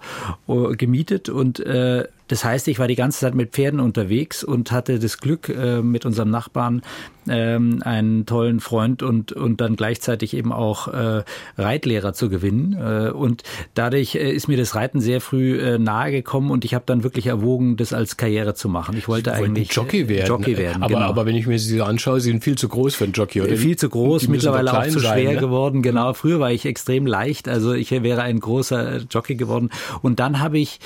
gemietet. 0.77 1.29
Und 1.29 1.59
äh, 1.59 2.05
das 2.27 2.43
heißt, 2.43 2.67
ich 2.67 2.79
war 2.79 2.87
die 2.87 2.95
ganze 2.95 3.19
Zeit 3.19 3.35
mit 3.35 3.51
Pferden 3.51 3.79
unterwegs 3.79 4.43
und 4.43 4.71
hatte 4.71 4.99
das 4.99 5.17
Glück, 5.19 5.49
äh, 5.49 5.81
mit 5.81 6.05
unserem 6.05 6.29
Nachbarn 6.29 6.81
ähm, 7.29 7.81
einen 7.83 8.25
tollen 8.25 8.59
Freund 8.59 9.03
und, 9.03 9.31
und 9.31 9.61
dann 9.61 9.75
gleichzeitig 9.75 10.35
eben 10.35 10.51
auch 10.51 10.87
äh, 10.87 11.23
Reitlehrer 11.57 12.13
zu 12.13 12.29
gewinnen. 12.29 12.73
Äh, 12.73 13.11
und 13.11 13.43
dadurch 13.73 14.15
äh, 14.15 14.31
ist 14.31 14.47
mir 14.47 14.57
das 14.57 14.75
Reiten 14.75 15.01
sehr 15.01 15.21
früh 15.21 15.59
äh, 15.59 15.77
nahegekommen 15.77 16.51
und 16.51 16.65
ich 16.65 16.73
habe 16.73 16.83
dann 16.85 17.03
wirklich 17.03 17.27
erwogen, 17.27 17.77
das 17.77 17.93
als 17.93 18.17
Karriere 18.17 18.53
zu 18.53 18.69
machen. 18.69 18.97
Ich 18.97 19.07
wollte 19.07 19.33
eigentlich 19.33 19.71
Jockey 19.71 20.07
werden. 20.09 20.27
Jockey 20.27 20.57
werden 20.57 20.83
aber, 20.83 20.95
genau. 20.95 21.05
aber 21.05 21.25
wenn 21.25 21.35
ich 21.35 21.47
mir 21.47 21.59
sie 21.59 21.81
anschaue, 21.81 22.19
sie 22.21 22.31
sind 22.31 22.43
viel 22.43 22.57
zu 22.57 22.69
groß 22.69 22.95
für 22.95 23.05
einen 23.05 23.13
Jockey, 23.13 23.41
oder? 23.41 23.55
Viel 23.55 23.77
zu 23.77 23.89
groß, 23.89 24.27
mittlerweile 24.27 24.77
auch 24.77 24.87
zu 24.87 24.99
schwer 24.99 25.09
sein, 25.09 25.25
ne? 25.25 25.37
geworden. 25.37 25.81
Genau, 25.81 26.13
früher 26.13 26.39
war 26.39 26.51
ich 26.51 26.65
extrem 26.65 27.05
leicht, 27.05 27.47
also 27.47 27.73
ich 27.73 27.91
wäre 27.91 28.21
ein 28.21 28.39
großer 28.39 28.97
Jockey 29.09 29.35
geworden. 29.35 29.69
Und 30.01 30.19
dann 30.19 30.39
habe 30.39 30.59
ich 30.59 30.79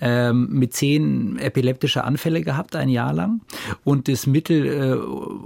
ähm, 0.00 0.48
mit 0.50 0.74
zehn 0.74 1.38
epileptische 1.38 2.04
Anfälle 2.04 2.42
gehabt, 2.42 2.76
ein 2.76 2.88
Jahr 2.88 3.12
lang. 3.12 3.40
Und 3.84 4.08
das 4.08 4.26
Mittel, 4.26 4.66
äh, 4.66 4.96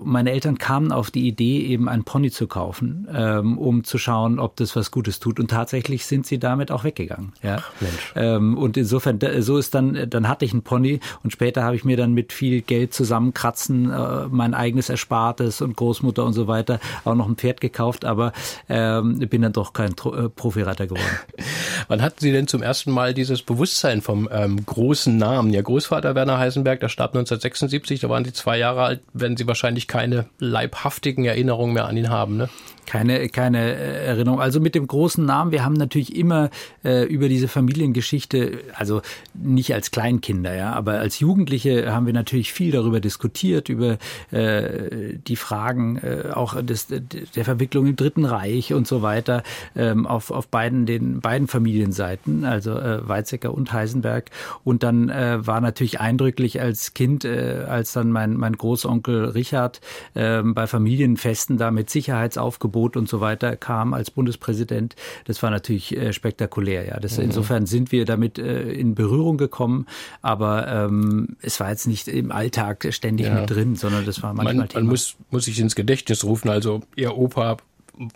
meine 0.04 0.32
Eltern 0.32 0.58
kamen 0.58 0.92
auf 0.92 1.10
die 1.10 1.26
Idee, 1.26 1.66
eben 1.66 1.88
ein 1.88 2.04
Pony 2.04 2.30
zu 2.30 2.46
kaufen, 2.46 3.08
ähm, 3.12 3.58
um 3.58 3.84
zu 3.84 3.98
schauen, 3.98 4.38
ob 4.38 4.56
das 4.56 4.76
was 4.76 4.90
Gutes 4.90 5.20
tut. 5.20 5.40
Und 5.40 5.50
tatsächlich 5.50 6.06
sind 6.06 6.26
sie 6.26 6.38
damit 6.38 6.70
auch 6.70 6.84
weggegangen. 6.84 7.32
Ja? 7.42 7.58
Ach, 7.60 7.72
Mensch. 7.80 8.12
Ähm, 8.16 8.58
und 8.58 8.76
insofern, 8.76 9.18
so 9.40 9.58
ist 9.58 9.74
dann, 9.74 10.06
dann 10.08 10.28
hatte 10.28 10.44
ich 10.44 10.52
ein 10.52 10.62
Pony 10.62 11.00
und 11.22 11.30
später 11.30 11.62
habe 11.62 11.76
ich 11.76 11.84
mir 11.84 11.96
dann 11.96 12.12
mit 12.12 12.32
viel 12.32 12.62
Geld 12.62 12.94
zusammenkratzen, 12.94 13.90
äh, 13.90 14.26
mein 14.30 14.54
eigenes 14.54 14.88
Erspartes 14.88 15.60
und 15.60 15.76
Großmutter 15.76 16.24
und 16.24 16.32
so 16.32 16.46
weiter 16.46 16.80
auch 17.04 17.14
noch 17.14 17.28
ein 17.28 17.36
Pferd 17.36 17.60
gekauft, 17.60 18.04
aber 18.04 18.32
ähm, 18.68 19.18
bin 19.30 19.42
dann 19.42 19.52
doch 19.52 19.72
kein 19.72 19.92
äh, 19.92 20.28
Profireiter 20.28 20.86
geworden. 20.86 21.04
Wann 21.88 22.02
hatten 22.02 22.18
Sie 22.20 22.32
denn 22.32 22.46
zum 22.46 22.62
ersten 22.62 22.90
Mal 22.90 23.14
dieses 23.14 23.42
Bewusstsein 23.42 24.02
vom 24.02 24.28
äh, 24.28 24.39
ähm, 24.44 24.64
großen 24.64 25.16
Namen. 25.16 25.52
Ihr 25.52 25.62
Großvater 25.62 26.14
Werner 26.14 26.38
Heisenberg, 26.38 26.80
der 26.80 26.88
starb 26.88 27.10
1976, 27.10 28.00
da 28.00 28.08
waren 28.08 28.24
Sie 28.24 28.32
zwei 28.32 28.58
Jahre 28.58 28.82
alt, 28.82 29.00
werden 29.12 29.36
Sie 29.36 29.46
wahrscheinlich 29.46 29.88
keine 29.88 30.26
leibhaftigen 30.38 31.24
Erinnerungen 31.24 31.74
mehr 31.74 31.86
an 31.86 31.96
ihn 31.96 32.10
haben, 32.10 32.36
ne? 32.36 32.48
Keine, 32.86 33.28
keine 33.28 33.58
äh, 33.58 34.06
Erinnerung. 34.06 34.40
Also 34.40 34.60
mit 34.60 34.74
dem 34.74 34.86
großen 34.86 35.24
Namen, 35.24 35.52
wir 35.52 35.64
haben 35.64 35.74
natürlich 35.74 36.16
immer 36.16 36.50
äh, 36.84 37.04
über 37.04 37.28
diese 37.28 37.46
Familiengeschichte, 37.46 38.58
also 38.74 39.02
nicht 39.34 39.72
als 39.74 39.90
Kleinkinder, 39.90 40.54
ja, 40.54 40.72
aber 40.72 40.94
als 40.94 41.20
Jugendliche 41.20 41.92
haben 41.92 42.06
wir 42.06 42.12
natürlich 42.12 42.52
viel 42.52 42.72
darüber 42.72 43.00
diskutiert, 43.00 43.68
über 43.68 43.98
äh, 44.32 45.16
die 45.26 45.36
Fragen 45.36 45.98
äh, 45.98 46.30
auch 46.32 46.60
des, 46.62 46.88
der 46.88 47.44
Verwicklung 47.44 47.86
im 47.86 47.96
Dritten 47.96 48.24
Reich 48.24 48.72
und 48.72 48.86
so 48.86 49.02
weiter, 49.02 49.42
ähm, 49.76 50.06
auf, 50.06 50.30
auf 50.30 50.48
beiden, 50.48 50.86
den 50.86 51.20
beiden 51.20 51.46
Familienseiten, 51.46 52.44
also 52.44 52.72
äh, 52.72 53.06
Weizsäcker 53.06 53.54
und 53.54 53.72
Heisenberg. 53.72 54.30
Und 54.64 54.82
dann 54.82 55.10
äh, 55.10 55.46
war 55.46 55.60
natürlich 55.60 56.00
eindrücklich 56.00 56.60
als 56.60 56.94
Kind, 56.94 57.24
äh, 57.24 57.66
als 57.68 57.92
dann 57.92 58.10
mein, 58.10 58.34
mein 58.34 58.54
Großonkel 58.54 59.26
Richard 59.26 59.80
äh, 60.14 60.42
bei 60.42 60.66
Familienfesten 60.66 61.56
da 61.56 61.70
mit 61.70 61.90
Sicherheitsaufgebot 61.90 62.69
Verbot 62.70 62.96
und 62.96 63.08
so 63.08 63.20
weiter 63.20 63.56
kam 63.56 63.94
als 63.94 64.10
Bundespräsident. 64.10 64.94
Das 65.24 65.42
war 65.42 65.50
natürlich 65.50 65.96
äh, 65.96 66.12
spektakulär. 66.12 66.86
Ja, 66.86 67.00
das, 67.00 67.18
mhm. 67.18 67.24
insofern 67.24 67.66
sind 67.66 67.90
wir 67.90 68.04
damit 68.04 68.38
äh, 68.38 68.70
in 68.72 68.94
Berührung 68.94 69.36
gekommen, 69.36 69.86
aber 70.22 70.68
ähm, 70.68 71.36
es 71.42 71.58
war 71.58 71.70
jetzt 71.70 71.86
nicht 71.86 72.06
im 72.06 72.30
Alltag 72.30 72.86
ständig 72.90 73.26
ja. 73.26 73.34
mit 73.34 73.50
drin, 73.50 73.74
sondern 73.74 74.06
das 74.06 74.22
war 74.22 74.32
manchmal 74.34 74.54
man, 74.54 74.68
Thema. 74.68 74.84
Man 74.84 74.90
muss, 74.90 75.16
muss 75.30 75.44
sich 75.46 75.58
ins 75.58 75.74
Gedächtnis 75.74 76.24
rufen. 76.24 76.48
Also 76.48 76.82
Ihr 76.94 77.16
Opa 77.16 77.56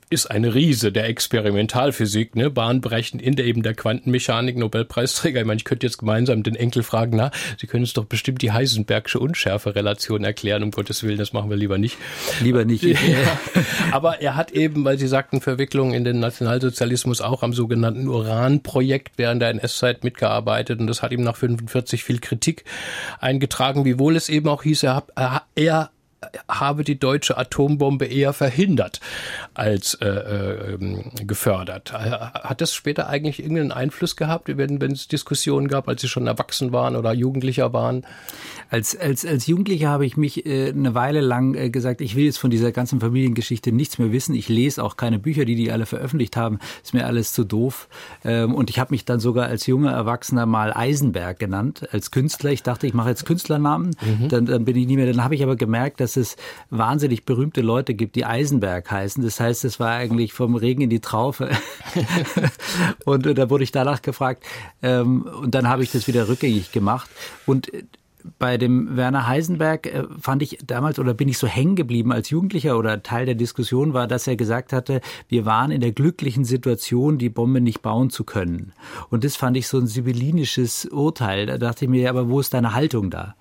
ist 0.09 0.31
ein 0.31 0.45
Riese 0.45 0.93
der 0.93 1.09
Experimentalphysik, 1.09 2.37
ne, 2.37 2.51
bahnbrechend 2.51 3.21
in 3.21 3.37
der 3.37 3.45
eben 3.45 3.63
der 3.63 3.75
Quantenmechanik, 3.75 4.57
Nobelpreisträger. 4.57 5.41
Ich 5.41 5.47
meine, 5.47 5.59
ich 5.59 5.65
könnte 5.65 5.87
jetzt 5.87 5.99
gemeinsam 5.99 6.43
den 6.43 6.57
Enkel 6.57 6.83
fragen, 6.83 7.17
na, 7.17 7.31
Sie 7.59 7.67
können 7.67 7.85
uns 7.85 7.93
doch 7.93 8.07
bestimmt 8.07 8.41
die 8.43 8.53
Heisenbergsche 8.53 9.19
Unschärferelation 9.19 10.25
erklären, 10.25 10.63
um 10.63 10.71
Gottes 10.71 11.03
Willen, 11.03 11.19
das 11.19 11.33
machen 11.33 11.51
wir 11.51 11.57
lieber 11.57 11.79
nicht. 11.79 11.99
Lieber 12.41 12.65
nicht. 12.65 12.85
Ja. 13.05 13.39
Aber 13.93 14.23
er 14.23 14.35
hat 14.35 14.53
eben, 14.53 14.85
weil 14.85 14.99
Sie 14.99 15.07
sagten, 15.07 15.41
Verwicklung 15.41 15.93
in 15.93 16.05
den 16.05 16.21
Nationalsozialismus 16.21 17.21
auch 17.21 17.43
am 17.43 17.53
sogenannten 17.53 18.09
Uran-Projekt 18.09 19.19
während 19.19 19.43
der 19.43 19.51
NS-Zeit 19.51 20.05
mitgearbeitet 20.05 20.81
und 20.81 20.87
das 20.87 21.03
hat 21.03 21.13
ihm 21.13 21.23
nach 21.23 21.37
45 21.37 22.03
viel 22.03 22.19
Kritik 22.19 22.65
eingetragen, 23.21 23.85
wiewohl 23.85 24.17
es 24.17 24.29
eben 24.29 24.49
auch 24.49 24.63
hieß, 24.63 24.85
er, 24.85 25.05
er 25.55 25.91
habe 26.49 26.85
die 26.85 26.99
deutsche 26.99 27.37
Atombombe 27.37 28.07
eher 28.07 28.33
verhindert 28.33 29.01
als 29.55 29.95
äh, 29.95 30.07
äh, 30.07 30.79
gefördert. 31.25 31.93
Hat 31.93 32.61
das 32.61 32.75
später 32.75 33.09
eigentlich 33.09 33.41
irgendeinen 33.41 33.73
Einfluss 33.73 34.17
gehabt, 34.17 34.49
wenn, 34.57 34.81
wenn 34.81 34.93
es 34.93 35.09
Diskussionen 35.09 35.69
gab, 35.69 35.89
als 35.89 36.03
Sie 36.03 36.09
schon 36.09 36.27
erwachsen 36.27 36.73
waren 36.73 36.97
oder 36.97 37.13
Jugendlicher 37.13 37.73
waren? 37.73 38.05
Als, 38.71 38.99
als, 38.99 39.25
als 39.25 39.47
Jugendlicher 39.47 39.89
habe 39.89 40.07
ich 40.07 40.17
mich 40.17 40.47
äh, 40.47 40.71
eine 40.71 40.95
Weile 40.95 41.21
lang 41.21 41.55
äh, 41.55 41.71
gesagt, 41.71 42.01
ich 42.01 42.17
will 42.17 42.25
jetzt 42.25 42.39
von 42.39 42.51
dieser 42.51 42.73
ganzen 42.73 43.01
Familiengeschichte 43.01 43.73
nichts 43.73 43.99
mehr 43.99 44.13
wissen. 44.13 44.35
Ich 44.35 44.49
lese 44.49 44.83
auch 44.83 44.97
keine 44.97 45.19
Bücher, 45.19 45.45
die 45.45 45.55
die 45.55 45.71
alle 45.71 45.87
veröffentlicht 45.87 46.37
haben. 46.37 46.59
Ist 46.83 46.95
mir 46.95 47.07
alles 47.07 47.33
zu 47.33 47.45
doof. 47.45 47.89
Ähm, 48.25 48.55
und 48.55 48.71
ich 48.71 48.79
habe 48.79 48.93
mich 48.93 49.05
dann 49.05 49.21
sogar 49.21 49.47
als 49.47 49.67
junger 49.67 49.93
Erwachsener 49.93 50.47
mal 50.47 50.73
Eisenberg 50.73 51.39
genannt, 51.39 51.89
als 51.93 52.11
Künstler. 52.11 52.51
Ich 52.51 52.63
dachte, 52.63 52.87
ich 52.87 52.95
mache 52.95 53.11
jetzt 53.11 53.27
Künstlernamen. 53.27 53.95
Mhm. 54.01 54.29
Dann, 54.29 54.47
dann 54.47 54.65
bin 54.65 54.77
ich 54.77 54.87
nie 54.87 54.97
mehr. 54.97 55.07
Dann 55.07 55.23
habe 55.23 55.35
ich 55.35 55.43
aber 55.43 55.57
gemerkt, 55.57 56.01
dass 56.01 56.14
es 56.17 56.37
wahnsinnig 56.71 57.25
berühmte 57.25 57.61
Leute 57.61 57.95
gibt, 57.95 58.17
die 58.17 58.25
Eisenberg 58.25 58.91
heißen. 58.91 59.23
Das 59.23 59.41
heißt, 59.41 59.65
es 59.65 59.81
war 59.81 59.91
eigentlich 59.91 60.33
vom 60.33 60.55
Regen 60.55 60.83
in 60.83 60.91
die 60.91 61.01
Traufe. 61.01 61.51
und, 63.05 63.27
und 63.27 63.39
da 63.39 63.51
wurde 63.51 63.65
ich 63.65 63.73
danach 63.73 64.03
gefragt. 64.03 64.45
Ähm, 64.83 65.23
und 65.23 65.55
dann 65.55 65.69
habe 65.69 65.83
ich 65.83 65.93
das 65.93 66.07
wieder 66.07 66.29
rückgängig 66.29 66.73
gemacht. 66.73 67.11
Und 67.47 67.71
bei 68.39 68.57
dem 68.57 68.97
Werner 68.97 69.27
Heisenberg 69.27 69.87
äh, 69.87 70.05
fand 70.21 70.43
ich 70.43 70.59
damals 70.67 70.99
oder 70.99 71.15
bin 71.15 71.29
ich 71.29 71.39
so 71.39 71.47
hängen 71.47 71.77
geblieben 71.77 72.13
als 72.13 72.31
Jugendlicher 72.31 72.79
oder 72.79 73.03
Teil 73.03 73.27
der 73.27 73.35
Diskussion 73.35 73.93
war, 73.93 74.07
dass 74.07 74.27
er 74.27 74.37
gesagt 74.37 74.73
hatte, 74.73 75.01
wir 75.29 75.45
waren 75.45 75.71
in 75.71 75.81
der 75.81 75.93
glücklichen 75.93 76.45
Situation, 76.45 77.19
die 77.19 77.29
Bombe 77.29 77.61
nicht 77.61 77.83
bauen 77.83 78.11
zu 78.11 78.25
können. 78.25 78.73
Und 79.11 79.25
das 79.25 79.37
fand 79.37 79.57
ich 79.57 79.69
so 79.69 79.79
ein 79.79 79.87
sibyllinisches 79.87 80.87
Urteil. 80.87 81.47
Da 81.47 81.59
dachte 81.59 81.85
ich 81.85 81.91
mir, 81.91 82.09
aber 82.09 82.29
wo 82.29 82.41
ist 82.41 82.55
deine 82.55 82.75
Haltung 82.75 83.11
da? 83.11 83.35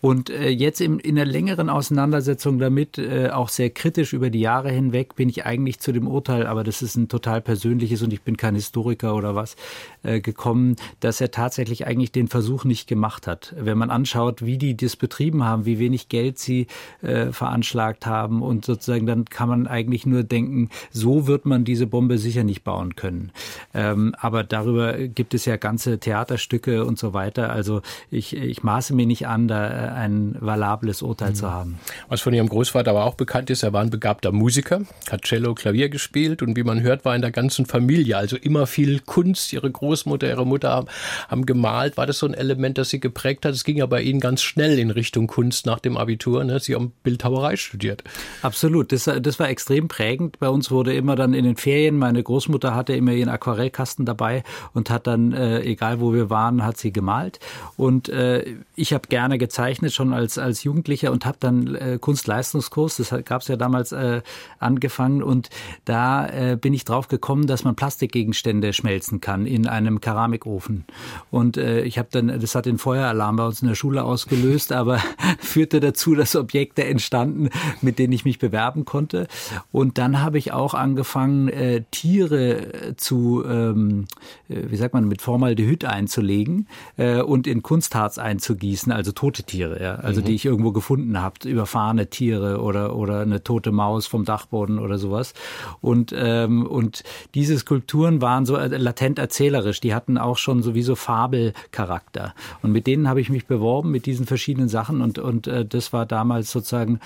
Und 0.00 0.30
äh, 0.30 0.48
jetzt 0.48 0.80
im, 0.80 0.98
in 0.98 1.16
der 1.16 1.24
längeren 1.24 1.68
Auseinandersetzung 1.68 2.58
damit, 2.58 2.98
äh, 2.98 3.30
auch 3.30 3.48
sehr 3.48 3.70
kritisch 3.70 4.12
über 4.12 4.30
die 4.30 4.40
Jahre 4.40 4.70
hinweg, 4.70 5.14
bin 5.14 5.28
ich 5.28 5.46
eigentlich 5.46 5.78
zu 5.78 5.92
dem 5.92 6.08
Urteil, 6.08 6.46
aber 6.46 6.64
das 6.64 6.82
ist 6.82 6.96
ein 6.96 7.08
total 7.08 7.40
persönliches 7.40 8.02
und 8.02 8.12
ich 8.12 8.22
bin 8.22 8.36
kein 8.36 8.54
Historiker 8.54 9.14
oder 9.14 9.34
was, 9.34 9.56
äh, 10.02 10.20
gekommen, 10.20 10.76
dass 11.00 11.20
er 11.20 11.30
tatsächlich 11.30 11.86
eigentlich 11.86 12.12
den 12.12 12.28
Versuch 12.28 12.64
nicht 12.64 12.88
gemacht 12.88 13.26
hat. 13.26 13.54
Wenn 13.58 13.78
man 13.78 13.90
anschaut, 13.90 14.44
wie 14.44 14.58
die 14.58 14.76
das 14.76 14.96
betrieben 14.96 15.44
haben, 15.44 15.64
wie 15.64 15.78
wenig 15.78 16.08
Geld 16.08 16.38
sie 16.38 16.66
äh, 17.02 17.32
veranschlagt 17.32 18.06
haben 18.06 18.42
und 18.42 18.64
sozusagen 18.64 19.06
dann 19.06 19.24
kann 19.26 19.48
man 19.48 19.66
eigentlich 19.66 20.06
nur 20.06 20.24
denken, 20.24 20.70
so 20.90 21.26
wird 21.26 21.46
man 21.46 21.64
diese 21.64 21.86
Bombe 21.86 22.18
sicher 22.18 22.44
nicht 22.44 22.64
bauen 22.64 22.96
können. 22.96 23.32
Ähm, 23.74 24.14
aber 24.18 24.44
darüber 24.44 24.94
gibt 24.98 25.34
es 25.34 25.44
ja 25.44 25.56
ganze 25.56 25.98
Theaterstücke 25.98 26.84
und 26.84 26.98
so 26.98 27.12
weiter. 27.14 27.50
Also 27.50 27.82
ich, 28.10 28.36
ich 28.36 28.62
maße 28.62 28.94
mir 28.94 29.06
nicht 29.06 29.26
an, 29.26 29.35
an, 29.36 29.48
da 29.48 29.68
äh, 29.68 29.88
ein 29.90 30.36
valables 30.40 31.02
Urteil 31.02 31.30
mhm. 31.30 31.34
zu 31.34 31.50
haben. 31.50 31.78
Was 32.08 32.22
von 32.22 32.32
Ihrem 32.32 32.48
Großvater 32.48 32.90
aber 32.90 33.04
auch 33.04 33.14
bekannt 33.14 33.50
ist, 33.50 33.62
er 33.62 33.72
war 33.72 33.82
ein 33.82 33.90
begabter 33.90 34.32
Musiker, 34.32 34.80
hat 35.10 35.22
Cello, 35.22 35.54
Klavier 35.54 35.88
gespielt 35.88 36.42
und 36.42 36.56
wie 36.56 36.62
man 36.62 36.80
hört, 36.82 37.04
war 37.04 37.14
in 37.14 37.20
der 37.20 37.30
ganzen 37.30 37.66
Familie 37.66 38.16
also 38.16 38.36
immer 38.36 38.66
viel 38.66 39.00
Kunst. 39.00 39.52
Ihre 39.52 39.70
Großmutter, 39.70 40.28
Ihre 40.28 40.46
Mutter 40.46 40.70
haben, 40.70 40.86
haben 41.28 41.46
gemalt. 41.46 41.96
War 41.96 42.06
das 42.06 42.18
so 42.18 42.26
ein 42.26 42.34
Element, 42.34 42.78
das 42.78 42.88
Sie 42.88 43.00
geprägt 43.00 43.44
hat? 43.44 43.52
Es 43.52 43.64
ging 43.64 43.76
ja 43.76 43.86
bei 43.86 44.00
Ihnen 44.00 44.20
ganz 44.20 44.42
schnell 44.42 44.78
in 44.78 44.90
Richtung 44.90 45.26
Kunst 45.26 45.66
nach 45.66 45.80
dem 45.80 45.96
Abitur. 45.96 46.42
Ne? 46.44 46.58
Sie 46.60 46.74
haben 46.74 46.92
Bildhauerei 47.02 47.56
studiert. 47.56 48.02
Absolut, 48.42 48.92
das, 48.92 49.04
das 49.04 49.38
war 49.38 49.48
extrem 49.48 49.88
prägend. 49.88 50.38
Bei 50.38 50.48
uns 50.48 50.70
wurde 50.70 50.94
immer 50.94 51.16
dann 51.16 51.34
in 51.34 51.44
den 51.44 51.56
Ferien, 51.56 51.98
meine 51.98 52.22
Großmutter 52.22 52.74
hatte 52.74 52.94
immer 52.94 53.12
ihren 53.12 53.28
Aquarellkasten 53.28 54.06
dabei 54.06 54.42
und 54.72 54.88
hat 54.88 55.06
dann, 55.06 55.32
äh, 55.32 55.60
egal 55.60 56.00
wo 56.00 56.14
wir 56.14 56.30
waren, 56.30 56.64
hat 56.64 56.78
sie 56.78 56.92
gemalt. 56.92 57.38
Und 57.76 58.08
äh, 58.08 58.44
ich 58.74 58.92
habe 58.92 59.08
gerne 59.08 59.25
gerne 59.26 59.38
gezeichnet, 59.38 59.92
schon 59.92 60.12
als, 60.12 60.38
als 60.38 60.62
Jugendlicher 60.62 61.10
und 61.10 61.26
habe 61.26 61.36
dann 61.40 61.74
äh, 61.74 61.98
Kunstleistungskurs, 62.00 62.98
das 62.98 63.12
gab 63.24 63.42
es 63.42 63.48
ja 63.48 63.56
damals 63.56 63.90
äh, 63.90 64.22
angefangen 64.60 65.20
und 65.20 65.50
da 65.84 66.28
äh, 66.28 66.56
bin 66.56 66.72
ich 66.72 66.84
drauf 66.84 67.08
gekommen, 67.08 67.48
dass 67.48 67.64
man 67.64 67.74
Plastikgegenstände 67.74 68.72
schmelzen 68.72 69.20
kann 69.20 69.44
in 69.44 69.66
einem 69.66 70.00
Keramikofen. 70.00 70.84
Und 71.32 71.56
äh, 71.56 71.82
ich 71.82 71.98
habe 71.98 72.08
dann, 72.12 72.28
das 72.28 72.54
hat 72.54 72.66
den 72.66 72.78
Feueralarm 72.78 73.34
bei 73.34 73.46
uns 73.46 73.62
in 73.62 73.68
der 73.68 73.74
Schule 73.74 74.04
ausgelöst, 74.04 74.70
aber 74.76 75.00
führte 75.40 75.80
dazu, 75.80 76.14
dass 76.14 76.36
Objekte 76.36 76.84
entstanden, 76.84 77.50
mit 77.80 77.98
denen 77.98 78.12
ich 78.12 78.24
mich 78.24 78.38
bewerben 78.38 78.84
konnte. 78.84 79.26
Und 79.72 79.98
dann 79.98 80.22
habe 80.22 80.38
ich 80.38 80.52
auch 80.52 80.74
angefangen, 80.74 81.48
äh, 81.48 81.82
Tiere 81.90 82.94
zu, 82.96 83.42
ähm, 83.44 84.04
äh, 84.48 84.62
wie 84.68 84.76
sagt 84.76 84.94
man, 84.94 85.08
mit 85.08 85.20
Formaldehyd 85.20 85.84
einzulegen 85.84 86.68
äh, 86.96 87.22
und 87.22 87.48
in 87.48 87.64
Kunstharz 87.64 88.18
einzugießen, 88.18 88.92
also 88.92 89.15
tote 89.16 89.42
Tiere, 89.42 89.82
ja, 89.82 89.96
also 89.96 90.20
mhm. 90.20 90.26
die 90.26 90.34
ich 90.34 90.44
irgendwo 90.44 90.70
gefunden 90.70 91.20
habe, 91.20 91.48
überfahrene 91.48 92.08
Tiere 92.08 92.60
oder 92.60 92.94
oder 92.94 93.20
eine 93.20 93.42
tote 93.42 93.72
Maus 93.72 94.06
vom 94.06 94.24
Dachboden 94.24 94.78
oder 94.78 94.98
sowas. 94.98 95.34
Und 95.80 96.14
ähm, 96.16 96.64
und 96.66 97.02
diese 97.34 97.58
Skulpturen 97.58 98.20
waren 98.20 98.46
so 98.46 98.56
äh, 98.56 98.68
latent 98.68 99.18
erzählerisch. 99.18 99.80
Die 99.80 99.94
hatten 99.94 100.18
auch 100.18 100.38
schon 100.38 100.62
sowieso 100.62 100.94
Fabelcharakter. 100.94 102.34
Und 102.62 102.70
mit 102.70 102.86
denen 102.86 103.08
habe 103.08 103.20
ich 103.20 103.30
mich 103.30 103.46
beworben 103.46 103.90
mit 103.90 104.06
diesen 104.06 104.26
verschiedenen 104.26 104.68
Sachen 104.68 105.00
und 105.00 105.18
und 105.18 105.48
äh, 105.48 105.64
das 105.64 105.92
war 105.92 106.06
damals 106.06 106.52
sozusagen 106.52 107.00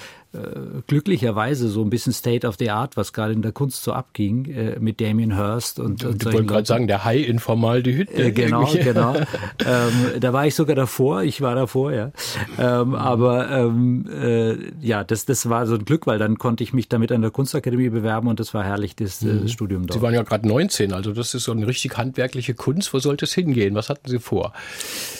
glücklicherweise 0.87 1.69
so 1.69 1.83
ein 1.83 1.91
bisschen 1.91 2.13
State 2.13 2.47
of 2.47 2.57
the 2.59 2.71
Art, 2.71 2.97
was 2.97 3.13
gerade 3.13 3.33
in 3.33 3.43
der 3.43 3.53
Kunst 3.53 3.83
so 3.83 3.93
abging, 3.93 4.45
äh, 4.47 4.79
mit 4.79 5.01
Damien 5.01 5.37
Hirst 5.37 5.81
und, 5.81 6.05
und 6.05 6.25
Ich 6.25 6.33
wollte 6.33 6.47
gerade 6.47 6.67
sagen, 6.67 6.87
der 6.87 7.05
Hai 7.05 7.19
in 7.19 7.39
Formaldehyd. 7.41 8.11
Äh, 8.13 8.31
genau, 8.31 8.67
genau. 8.73 9.17
ähm, 9.67 10.21
da 10.21 10.33
war 10.33 10.47
ich 10.47 10.55
sogar 10.55 10.77
davor, 10.77 11.23
ich 11.23 11.41
war 11.41 11.55
davor, 11.55 11.93
ja. 11.93 12.13
Ähm, 12.59 12.95
aber 12.95 13.51
ähm, 13.51 14.07
äh, 14.09 14.57
ja, 14.81 15.03
das, 15.03 15.25
das 15.25 15.49
war 15.49 15.67
so 15.67 15.75
ein 15.75 15.85
Glück, 15.85 16.07
weil 16.07 16.19
dann 16.19 16.39
konnte 16.39 16.63
ich 16.63 16.73
mich 16.73 16.89
damit 16.89 17.11
an 17.13 17.23
der 17.23 17.31
Kunstakademie 17.31 17.89
bewerben 17.89 18.29
und 18.29 18.39
das 18.39 18.55
war 18.55 18.65
herrlich, 18.65 18.95
das 18.95 19.23
äh, 19.23 19.27
mhm. 19.27 19.49
Studium 19.49 19.87
dort. 19.87 19.99
Sie 19.99 20.03
waren 20.03 20.15
ja 20.15 20.23
gerade 20.23 20.47
19, 20.47 20.93
also 20.93 21.13
das 21.13 21.35
ist 21.35 21.45
so 21.45 21.53
eine 21.53 21.67
richtig 21.67 21.97
handwerkliche 21.97 22.55
Kunst. 22.55 22.95
Wo 22.95 22.99
sollte 22.99 23.25
es 23.25 23.35
hingehen? 23.35 23.75
Was 23.75 23.89
hatten 23.89 24.09
Sie 24.09 24.19
vor? 24.19 24.53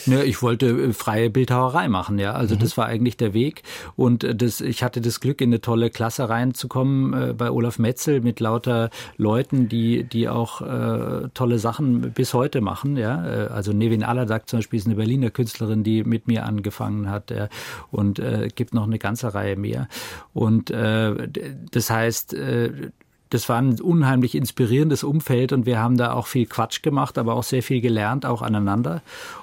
Ja, 0.07 0.23
ich 0.23 0.43
wollte 0.43 0.67
äh, 0.67 0.93
freie 0.93 1.31
Bildhauerei 1.31 1.89
machen, 1.89 2.19
ja. 2.19 2.33
Also 2.33 2.55
mhm. 2.55 2.61
das 2.61 2.77
war 2.77 2.87
eigentlich 2.87 3.17
der 3.17 3.35
Weg 3.35 3.63
und 3.97 4.27
das, 4.41 4.61
ich 4.61 4.83
hatte 4.83 5.00
hatte 5.01 5.09
das 5.09 5.21
Glück, 5.21 5.41
in 5.41 5.51
eine 5.51 5.61
tolle 5.61 5.91
Klasse 5.91 6.29
reinzukommen 6.29 7.31
äh, 7.31 7.33
bei 7.33 7.51
Olaf 7.51 7.79
Metzel 7.79 8.21
mit 8.21 8.41
lauter 8.41 8.91
Leuten, 9.17 9.69
die, 9.69 10.05
die 10.05 10.29
auch 10.29 10.61
äh, 10.61 11.29
tolle 11.35 11.59
Sachen 11.59 12.13
bis 12.13 12.35
heute 12.35 12.61
machen. 12.61 12.97
Ja? 12.97 13.27
Äh, 13.27 13.47
also 13.49 13.73
Nevin 13.73 14.05
Aladak 14.05 14.49
zum 14.49 14.59
Beispiel 14.59 14.79
ist 14.79 14.87
eine 14.87 14.97
Berliner 14.97 15.31
Künstlerin, 15.31 15.83
die 15.83 16.05
mit 16.05 16.27
mir 16.27 16.45
angefangen 16.45 17.11
hat. 17.11 17.31
Ja? 17.31 17.49
Und 17.91 18.19
äh, 18.19 18.49
gibt 18.55 18.75
noch 18.75 18.85
eine 18.85 18.99
ganze 18.99 19.33
Reihe 19.35 19.57
mehr. 19.57 19.89
Und 20.35 20.71
äh, 20.71 21.29
das 21.71 21.91
heißt, 21.91 22.35
äh, 22.35 22.91
das 23.31 23.49
war 23.49 23.59
ein 23.59 23.81
unheimlich 23.81 24.35
inspirierendes 24.35 25.05
Umfeld 25.05 25.53
und 25.53 25.65
wir 25.65 25.79
haben 25.79 25.97
da 25.97 26.13
auch 26.15 26.27
viel 26.27 26.47
Quatsch 26.47 26.83
gemacht, 26.83 27.17
aber 27.17 27.35
auch 27.35 27.45
sehr 27.45 27.63
viel 27.63 27.81
gelernt, 27.81 28.27
auch 28.27 28.43
aneinander. 28.43 29.03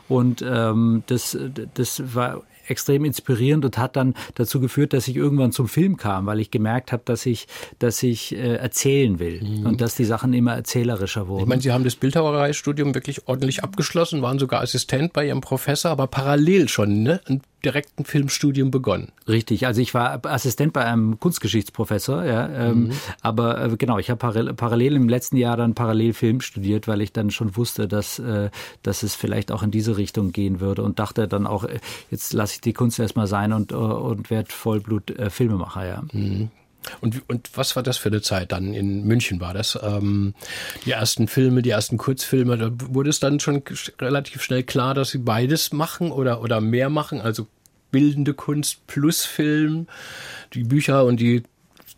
Und 0.09 0.43
ähm, 0.45 1.03
das, 1.07 1.37
das 1.73 2.13
war 2.13 2.43
extrem 2.69 3.05
inspirierend 3.05 3.65
und 3.65 3.77
hat 3.77 3.95
dann 3.95 4.13
dazu 4.35 4.59
geführt, 4.59 4.93
dass 4.93 5.07
ich 5.07 5.15
irgendwann 5.15 5.51
zum 5.51 5.67
Film 5.67 5.97
kam, 5.97 6.25
weil 6.25 6.39
ich 6.39 6.51
gemerkt 6.51 6.91
habe, 6.91 7.03
dass 7.05 7.25
ich, 7.25 7.47
dass 7.79 8.01
ich 8.03 8.35
äh, 8.35 8.55
erzählen 8.55 9.19
will 9.19 9.41
mhm. 9.41 9.65
und 9.65 9.81
dass 9.81 9.95
die 9.95 10.05
Sachen 10.05 10.33
immer 10.33 10.53
erzählerischer 10.53 11.27
wurden. 11.27 11.43
Ich 11.43 11.47
meine, 11.47 11.61
Sie 11.61 11.71
haben 11.71 11.83
das 11.83 11.95
Bildhauereistudium 11.95 12.93
wirklich 12.93 13.27
ordentlich 13.27 13.63
abgeschlossen, 13.63 14.21
waren 14.21 14.39
sogar 14.39 14.61
Assistent 14.61 15.13
bei 15.13 15.27
Ihrem 15.27 15.41
Professor, 15.41 15.91
aber 15.91 16.07
parallel 16.07 16.69
schon 16.69 17.03
ne, 17.03 17.21
ein 17.27 17.41
direkt 17.65 17.99
ein 17.99 18.05
Filmstudium 18.05 18.71
begonnen. 18.71 19.11
Richtig, 19.27 19.65
also 19.65 19.81
ich 19.81 19.93
war 19.93 20.25
Assistent 20.25 20.73
bei 20.73 20.85
einem 20.85 21.19
Kunstgeschichtsprofessor, 21.19 22.23
ja, 22.23 22.47
ähm, 22.49 22.85
mhm. 22.85 22.91
aber 23.21 23.61
äh, 23.63 23.77
genau, 23.77 23.97
ich 23.97 24.09
habe 24.09 24.19
parallel, 24.19 24.53
parallel, 24.53 24.95
im 24.95 25.09
letzten 25.09 25.37
Jahr 25.37 25.57
dann 25.57 25.73
parallel 25.73 26.13
Film 26.13 26.41
studiert, 26.41 26.87
weil 26.87 27.01
ich 27.01 27.13
dann 27.13 27.31
schon 27.31 27.55
wusste, 27.57 27.87
dass, 27.87 28.19
äh, 28.19 28.49
dass 28.83 29.03
es 29.03 29.15
vielleicht 29.15 29.51
auch 29.51 29.63
in 29.63 29.71
diese 29.71 29.97
Richtung 29.97 30.31
gehen 30.31 30.59
würde 30.59 30.83
und 30.83 30.99
dachte 30.99 31.27
dann 31.27 31.47
auch, 31.47 31.63
äh, 31.63 31.79
jetzt 32.11 32.33
lasse 32.33 32.55
ich 32.55 32.61
die 32.61 32.73
Kunst 32.73 32.99
erstmal 32.99 33.27
sein 33.27 33.53
und, 33.53 33.73
und 33.73 34.29
werde 34.29 34.51
Vollblut 34.51 35.11
äh, 35.11 35.29
Filmemacher, 35.29 35.85
ja. 35.85 36.03
Mhm. 36.11 36.49
Und, 37.01 37.21
und 37.27 37.49
was 37.55 37.75
war 37.75 37.83
das 37.83 37.97
für 37.97 38.09
eine 38.09 38.21
Zeit 38.21 38.51
dann? 38.51 38.73
In 38.73 39.05
München 39.05 39.39
war 39.39 39.53
das. 39.53 39.77
Ähm, 39.81 40.33
die 40.85 40.91
ersten 40.91 41.27
Filme, 41.27 41.61
die 41.61 41.69
ersten 41.69 41.97
Kurzfilme, 41.97 42.57
da 42.57 42.71
wurde 42.71 43.09
es 43.09 43.19
dann 43.19 43.39
schon 43.39 43.63
relativ 43.99 44.41
schnell 44.41 44.63
klar, 44.63 44.93
dass 44.93 45.09
sie 45.09 45.17
beides 45.17 45.73
machen 45.73 46.11
oder, 46.11 46.41
oder 46.41 46.61
mehr 46.61 46.89
machen, 46.89 47.21
also 47.21 47.47
bildende 47.91 48.33
Kunst 48.33 48.85
plus 48.87 49.25
Film, 49.25 49.87
die 50.53 50.63
Bücher 50.63 51.05
und 51.05 51.19
die 51.19 51.43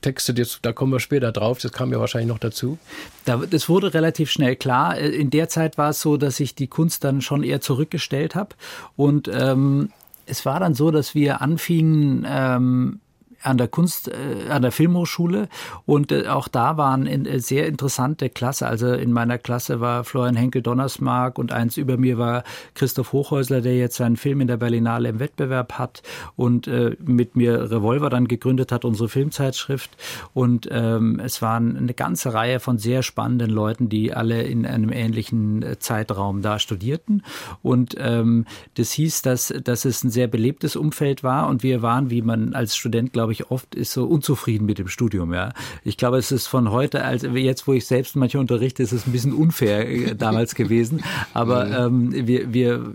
Texte, 0.01 0.33
das, 0.33 0.59
da 0.61 0.71
kommen 0.71 0.93
wir 0.93 0.99
später 0.99 1.31
drauf, 1.31 1.59
das 1.59 1.71
kam 1.71 1.91
ja 1.91 1.99
wahrscheinlich 1.99 2.29
noch 2.29 2.39
dazu. 2.39 2.77
das 3.25 3.69
wurde 3.69 3.93
relativ 3.93 4.31
schnell 4.31 4.55
klar. 4.55 4.97
In 4.97 5.29
der 5.29 5.49
Zeit 5.49 5.77
war 5.77 5.89
es 5.89 6.01
so, 6.01 6.15
dass 6.17 6.39
ich 6.39 6.55
die 6.55 6.67
Kunst 6.67 7.03
dann 7.03 7.21
schon 7.21 7.43
eher 7.43 7.59
zurückgestellt 7.59 8.35
habe. 8.35 8.55
Und 8.95 9.29
ähm, 9.31 9.91
es 10.25 10.45
war 10.45 10.59
dann 10.59 10.73
so, 10.73 10.91
dass 10.91 11.15
wir 11.15 11.41
anfingen, 11.41 12.25
ähm, 12.29 12.99
an 13.41 13.57
der 13.57 13.67
Kunst, 13.67 14.09
äh, 14.09 14.49
an 14.49 14.61
der 14.61 14.71
Filmhochschule 14.71 15.49
und 15.85 16.11
äh, 16.11 16.27
auch 16.27 16.47
da 16.47 16.77
waren 16.77 17.05
in, 17.05 17.25
äh, 17.25 17.39
sehr 17.39 17.67
interessante 17.67 18.29
Klasse. 18.29 18.67
Also 18.67 18.93
in 18.93 19.11
meiner 19.11 19.37
Klasse 19.37 19.79
war 19.79 20.03
Florian 20.03 20.35
Henkel 20.35 20.61
Donnersmark 20.61 21.37
und 21.37 21.51
eins 21.51 21.77
über 21.77 21.97
mir 21.97 22.17
war 22.17 22.43
Christoph 22.75 23.13
Hochhäusler, 23.13 23.61
der 23.61 23.77
jetzt 23.77 23.95
seinen 23.95 24.17
Film 24.17 24.41
in 24.41 24.47
der 24.47 24.57
Berlinale 24.57 25.09
im 25.09 25.19
Wettbewerb 25.19 25.73
hat 25.73 26.03
und 26.35 26.67
äh, 26.67 26.95
mit 27.03 27.35
mir 27.35 27.71
Revolver 27.71 28.09
dann 28.09 28.27
gegründet 28.27 28.71
hat, 28.71 28.85
unsere 28.85 29.09
Filmzeitschrift. 29.09 29.91
Und 30.33 30.67
ähm, 30.71 31.19
es 31.23 31.41
waren 31.41 31.77
eine 31.77 31.93
ganze 31.93 32.33
Reihe 32.33 32.59
von 32.59 32.77
sehr 32.77 33.03
spannenden 33.03 33.49
Leuten, 33.49 33.89
die 33.89 34.13
alle 34.13 34.43
in 34.43 34.65
einem 34.65 34.91
ähnlichen 34.91 35.63
äh, 35.63 35.79
Zeitraum 35.79 36.41
da 36.41 36.59
studierten. 36.59 37.23
Und 37.61 37.95
ähm, 37.97 38.45
das 38.75 38.91
hieß, 38.91 39.21
dass, 39.21 39.53
dass 39.63 39.85
es 39.85 40.03
ein 40.03 40.09
sehr 40.09 40.27
belebtes 40.27 40.75
Umfeld 40.75 41.23
war 41.23 41.47
und 41.47 41.63
wir 41.63 41.81
waren, 41.81 42.09
wie 42.09 42.21
man 42.21 42.53
als 42.53 42.75
Student, 42.75 43.13
glaube 43.13 43.28
glaube 43.29 43.33
ich, 43.33 43.51
oft 43.51 43.75
ist 43.75 43.91
so 43.91 44.05
unzufrieden 44.05 44.65
mit 44.65 44.79
dem 44.79 44.87
Studium. 44.87 45.33
Ja, 45.33 45.53
ich 45.83 45.97
glaube, 45.97 46.17
es 46.17 46.31
ist 46.31 46.47
von 46.47 46.71
heute, 46.71 47.03
als 47.03 47.23
jetzt, 47.23 47.67
wo 47.67 47.73
ich 47.73 47.85
selbst 47.85 48.15
manche 48.15 48.39
unterrichte, 48.39 48.81
ist 48.81 48.91
es 48.91 49.05
ein 49.05 49.11
bisschen 49.11 49.33
unfair 49.33 49.87
äh, 49.87 50.15
damals 50.15 50.55
gewesen. 50.55 51.03
Aber 51.33 51.65
mhm. 51.65 52.13
ähm, 52.13 52.27
wir, 52.27 52.53
wir, 52.53 52.93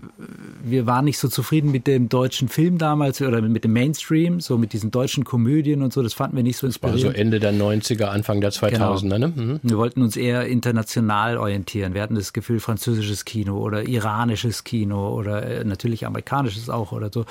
wir 0.63 0.85
waren 0.85 1.05
nicht 1.05 1.19
so 1.19 1.27
zufrieden 1.29 1.71
mit 1.71 1.87
dem 1.87 2.09
deutschen 2.09 2.49
Film 2.49 2.77
damals 2.77 3.21
oder 3.21 3.41
mit 3.41 3.63
dem 3.63 3.73
Mainstream, 3.73 4.41
so 4.41 4.57
mit 4.57 4.73
diesen 4.73 4.91
deutschen 4.91 5.23
Komödien 5.23 5.81
und 5.81 5.93
so. 5.93 6.03
Das 6.03 6.13
fanden 6.13 6.35
wir 6.35 6.43
nicht 6.43 6.57
so 6.57 6.67
inspirierend. 6.67 7.03
Das 7.03 7.07
war 7.09 7.15
so 7.15 7.21
Ende 7.21 7.39
der 7.39 7.53
90er, 7.53 8.05
Anfang 8.05 8.41
der 8.41 8.51
2000er. 8.51 9.01
Genau. 9.01 9.17
Ne? 9.17 9.27
Mhm. 9.27 9.59
Wir 9.63 9.77
wollten 9.77 10.01
uns 10.01 10.17
eher 10.17 10.47
international 10.47 11.37
orientieren. 11.37 11.93
Wir 11.93 12.01
hatten 12.01 12.15
das 12.15 12.33
Gefühl, 12.33 12.59
französisches 12.59 13.25
Kino 13.25 13.57
oder 13.57 13.87
iranisches 13.87 14.63
Kino 14.63 15.13
oder 15.13 15.43
äh, 15.43 15.63
natürlich 15.63 16.05
amerikanisches 16.05 16.69
auch 16.69 16.91
oder 16.91 17.09
so 17.13 17.25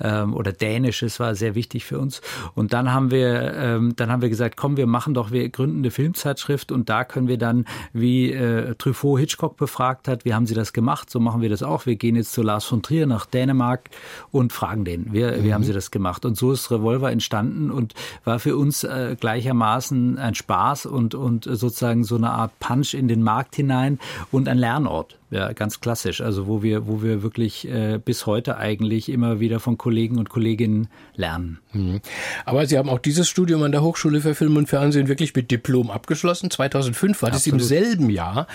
ähm, 0.00 0.34
oder 0.34 0.52
dänisches 0.52 1.18
war 1.18 1.34
sehr 1.34 1.54
wichtig 1.54 1.84
für 1.84 1.98
uns. 1.98 2.20
Und 2.54 2.72
dann 2.72 2.92
haben 2.92 3.10
wir 3.10 3.54
ähm, 3.54 3.94
dann 3.96 4.10
haben 4.10 4.22
wir 4.22 4.28
gesagt, 4.28 4.56
komm, 4.56 4.76
wir 4.76 4.86
machen 4.86 5.14
doch, 5.14 5.30
wir 5.30 5.48
gründen 5.48 5.78
eine 5.78 5.90
Filmzeitschrift 5.90 6.72
und 6.72 6.88
da 6.88 7.04
können 7.04 7.28
wir 7.28 7.38
dann, 7.38 7.64
wie 7.92 8.32
äh, 8.32 8.74
Truffaut 8.76 9.20
Hitchcock 9.20 9.56
befragt 9.56 10.08
hat, 10.08 10.24
wie 10.24 10.34
haben 10.34 10.46
Sie 10.46 10.54
das 10.54 10.72
gemacht? 10.72 11.10
So 11.10 11.20
machen 11.20 11.40
wir 11.40 11.48
das 11.48 11.62
auch. 11.62 11.86
Wir 11.86 11.96
gehen 11.96 12.16
jetzt 12.16 12.32
zu 12.32 12.42
Lars 12.42 12.64
von 12.64 12.82
Trier 12.82 13.06
nach 13.06 13.26
Dänemark 13.26 13.90
und 14.30 14.52
fragen 14.52 14.84
den, 14.84 15.12
wie, 15.12 15.24
mhm. 15.24 15.44
wie 15.44 15.54
haben 15.54 15.64
Sie 15.64 15.72
das 15.72 15.90
gemacht? 15.90 16.24
Und 16.24 16.36
so 16.36 16.52
ist 16.52 16.70
Revolver 16.70 17.10
entstanden 17.10 17.70
und 17.70 17.94
war 18.24 18.38
für 18.38 18.56
uns 18.56 18.84
äh, 18.84 19.16
gleichermaßen 19.18 20.18
ein 20.18 20.34
Spaß 20.34 20.86
und 20.86 21.14
und 21.14 21.44
sozusagen 21.44 22.04
so 22.04 22.16
eine 22.16 22.30
Art 22.30 22.58
Punch 22.60 22.94
in 22.94 23.08
den 23.08 23.22
Markt 23.22 23.56
hinein 23.56 23.98
und 24.30 24.48
ein 24.48 24.58
Lernort. 24.58 25.18
Ja, 25.30 25.52
ganz 25.52 25.80
klassisch. 25.80 26.20
Also 26.20 26.46
wo 26.46 26.62
wir, 26.62 26.86
wo 26.86 27.02
wir 27.02 27.22
wirklich 27.22 27.68
äh, 27.68 27.98
bis 27.98 28.26
heute 28.26 28.56
eigentlich 28.56 29.08
immer 29.08 29.40
wieder 29.40 29.58
von 29.58 29.78
Kollegen 29.78 30.18
und 30.18 30.28
Kolleginnen 30.28 30.88
lernen. 31.16 31.58
Mhm. 31.72 32.00
Aber 32.44 32.66
Sie 32.66 32.78
haben 32.78 32.88
auch 32.88 32.98
dieses 32.98 33.28
Studium 33.28 33.62
an 33.62 33.72
der 33.72 33.82
Hochschule 33.82 34.20
für 34.20 34.34
Film 34.34 34.56
und 34.56 34.68
Fernsehen 34.68 35.08
wirklich 35.08 35.34
mit 35.34 35.50
Diplom 35.50 35.90
abgeschlossen. 35.90 36.50
2005 36.50 37.22
war 37.22 37.30
das 37.30 37.46
im 37.46 37.58
selben 37.58 38.10
Jahr 38.10 38.46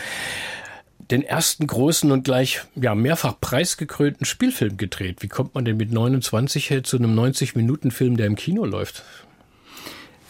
den 1.12 1.24
ersten 1.24 1.66
großen 1.66 2.12
und 2.12 2.24
gleich 2.24 2.62
ja, 2.76 2.94
mehrfach 2.94 3.40
preisgekrönten 3.40 4.26
Spielfilm 4.26 4.78
gedreht. 4.78 5.22
Wie 5.22 5.28
kommt 5.28 5.56
man 5.56 5.66
denn 5.66 5.78
mit 5.78 5.92
29 5.92 6.82
zu 6.84 6.98
einem 6.98 7.18
90-Minuten-Film, 7.18 8.16
der 8.16 8.28
im 8.28 8.36
Kino 8.36 8.66
läuft? 8.66 9.04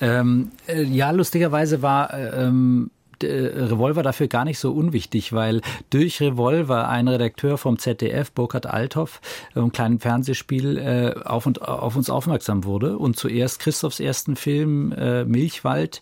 Ähm, 0.01 0.51
äh, 0.67 0.83
ja, 0.83 1.11
lustigerweise 1.11 1.81
war 1.81 2.13
äh, 2.13 2.45
ähm, 2.45 2.91
äh, 2.91 2.98
Revolver 3.23 4.03
dafür 4.03 4.27
gar 4.27 4.45
nicht 4.45 4.59
so 4.59 4.71
unwichtig, 4.71 5.33
weil 5.33 5.61
durch 5.89 6.21
Revolver 6.21 6.89
ein 6.89 7.07
Redakteur 7.07 7.57
vom 7.57 7.79
ZDF, 7.79 8.31
Burkhard 8.31 8.65
Althoff, 8.65 9.21
äh, 9.55 9.59
im 9.59 9.71
kleinen 9.71 9.99
Fernsehspiel 9.99 10.77
äh, 10.77 11.19
auf, 11.25 11.45
und, 11.45 11.61
auf 11.61 11.95
uns 11.95 12.09
aufmerksam 12.09 12.63
wurde 12.63 12.97
und 12.97 13.17
zuerst 13.17 13.59
Christophs 13.59 13.99
ersten 13.99 14.35
Film 14.35 14.93
Milchwald 15.27 16.01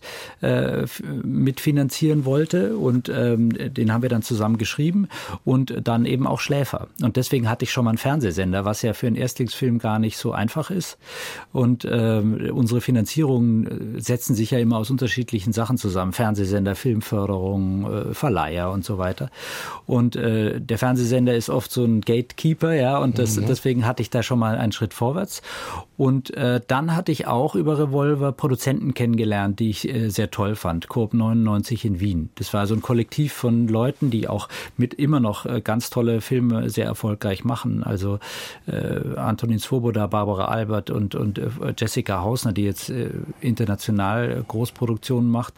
mitfinanzieren 1.22 2.24
wollte 2.24 2.76
und 2.76 3.08
ähm, 3.08 3.50
den 3.50 3.92
haben 3.92 4.02
wir 4.02 4.08
dann 4.08 4.22
zusammen 4.22 4.58
geschrieben 4.58 5.08
und 5.44 5.74
dann 5.84 6.04
eben 6.04 6.26
auch 6.26 6.40
Schläfer. 6.40 6.88
Und 7.02 7.16
deswegen 7.16 7.48
hatte 7.48 7.64
ich 7.64 7.72
schon 7.72 7.84
mal 7.84 7.90
einen 7.90 7.98
Fernsehsender, 7.98 8.64
was 8.64 8.82
ja 8.82 8.92
für 8.92 9.06
einen 9.06 9.16
Erstlingsfilm 9.16 9.78
gar 9.78 9.98
nicht 9.98 10.16
so 10.16 10.32
einfach 10.32 10.70
ist. 10.70 10.98
Und 11.52 11.86
ähm, 11.90 12.50
unsere 12.52 12.80
Finanzierungen 12.80 14.00
setzen 14.00 14.34
sich 14.34 14.50
ja 14.50 14.58
immer 14.58 14.78
aus 14.78 14.90
unterschiedlichen 14.90 15.52
Sachen 15.52 15.78
zusammen. 15.78 16.12
Fernsehsender, 16.12 16.74
Film, 16.74 17.02
Förderung, 17.08 18.10
äh, 18.10 18.14
Verleiher 18.14 18.70
und 18.70 18.84
so 18.84 18.98
weiter. 18.98 19.30
Und 19.86 20.16
äh, 20.16 20.60
der 20.60 20.78
Fernsehsender 20.78 21.34
ist 21.34 21.48
oft 21.50 21.70
so 21.70 21.84
ein 21.84 22.02
Gatekeeper, 22.02 22.74
ja, 22.74 22.98
und 22.98 23.18
das, 23.18 23.36
mhm. 23.36 23.46
deswegen 23.46 23.86
hatte 23.86 24.02
ich 24.02 24.10
da 24.10 24.22
schon 24.22 24.38
mal 24.38 24.56
einen 24.56 24.72
Schritt 24.72 24.94
vorwärts. 24.94 25.42
Und 25.96 26.32
äh, 26.36 26.60
dann 26.64 26.94
hatte 26.94 27.10
ich 27.10 27.26
auch 27.26 27.56
über 27.56 27.78
Revolver 27.78 28.30
Produzenten 28.30 28.94
kennengelernt, 28.94 29.58
die 29.58 29.70
ich 29.70 29.88
äh, 29.92 30.10
sehr 30.10 30.30
toll 30.30 30.54
fand. 30.54 30.88
Coop 30.88 31.12
99 31.12 31.84
in 31.84 31.98
Wien. 31.98 32.30
Das 32.36 32.54
war 32.54 32.68
so 32.68 32.74
ein 32.74 32.82
Kollektiv 32.82 33.32
von 33.32 33.66
Leuten, 33.66 34.10
die 34.10 34.28
auch 34.28 34.48
mit 34.76 34.94
immer 34.94 35.18
noch 35.18 35.44
äh, 35.44 35.60
ganz 35.60 35.90
tolle 35.90 36.20
Filme 36.20 36.70
sehr 36.70 36.84
erfolgreich 36.84 37.44
machen. 37.44 37.82
Also 37.82 38.20
äh, 38.66 39.16
Antonin 39.16 39.58
Svoboda, 39.58 40.06
Barbara 40.06 40.44
Albert 40.44 40.90
und, 40.90 41.16
und 41.16 41.38
äh, 41.38 41.48
Jessica 41.76 42.22
Hausner, 42.22 42.52
die 42.52 42.62
jetzt 42.62 42.90
äh, 42.90 43.10
international 43.40 44.44
Großproduktionen 44.46 45.30
macht. 45.30 45.54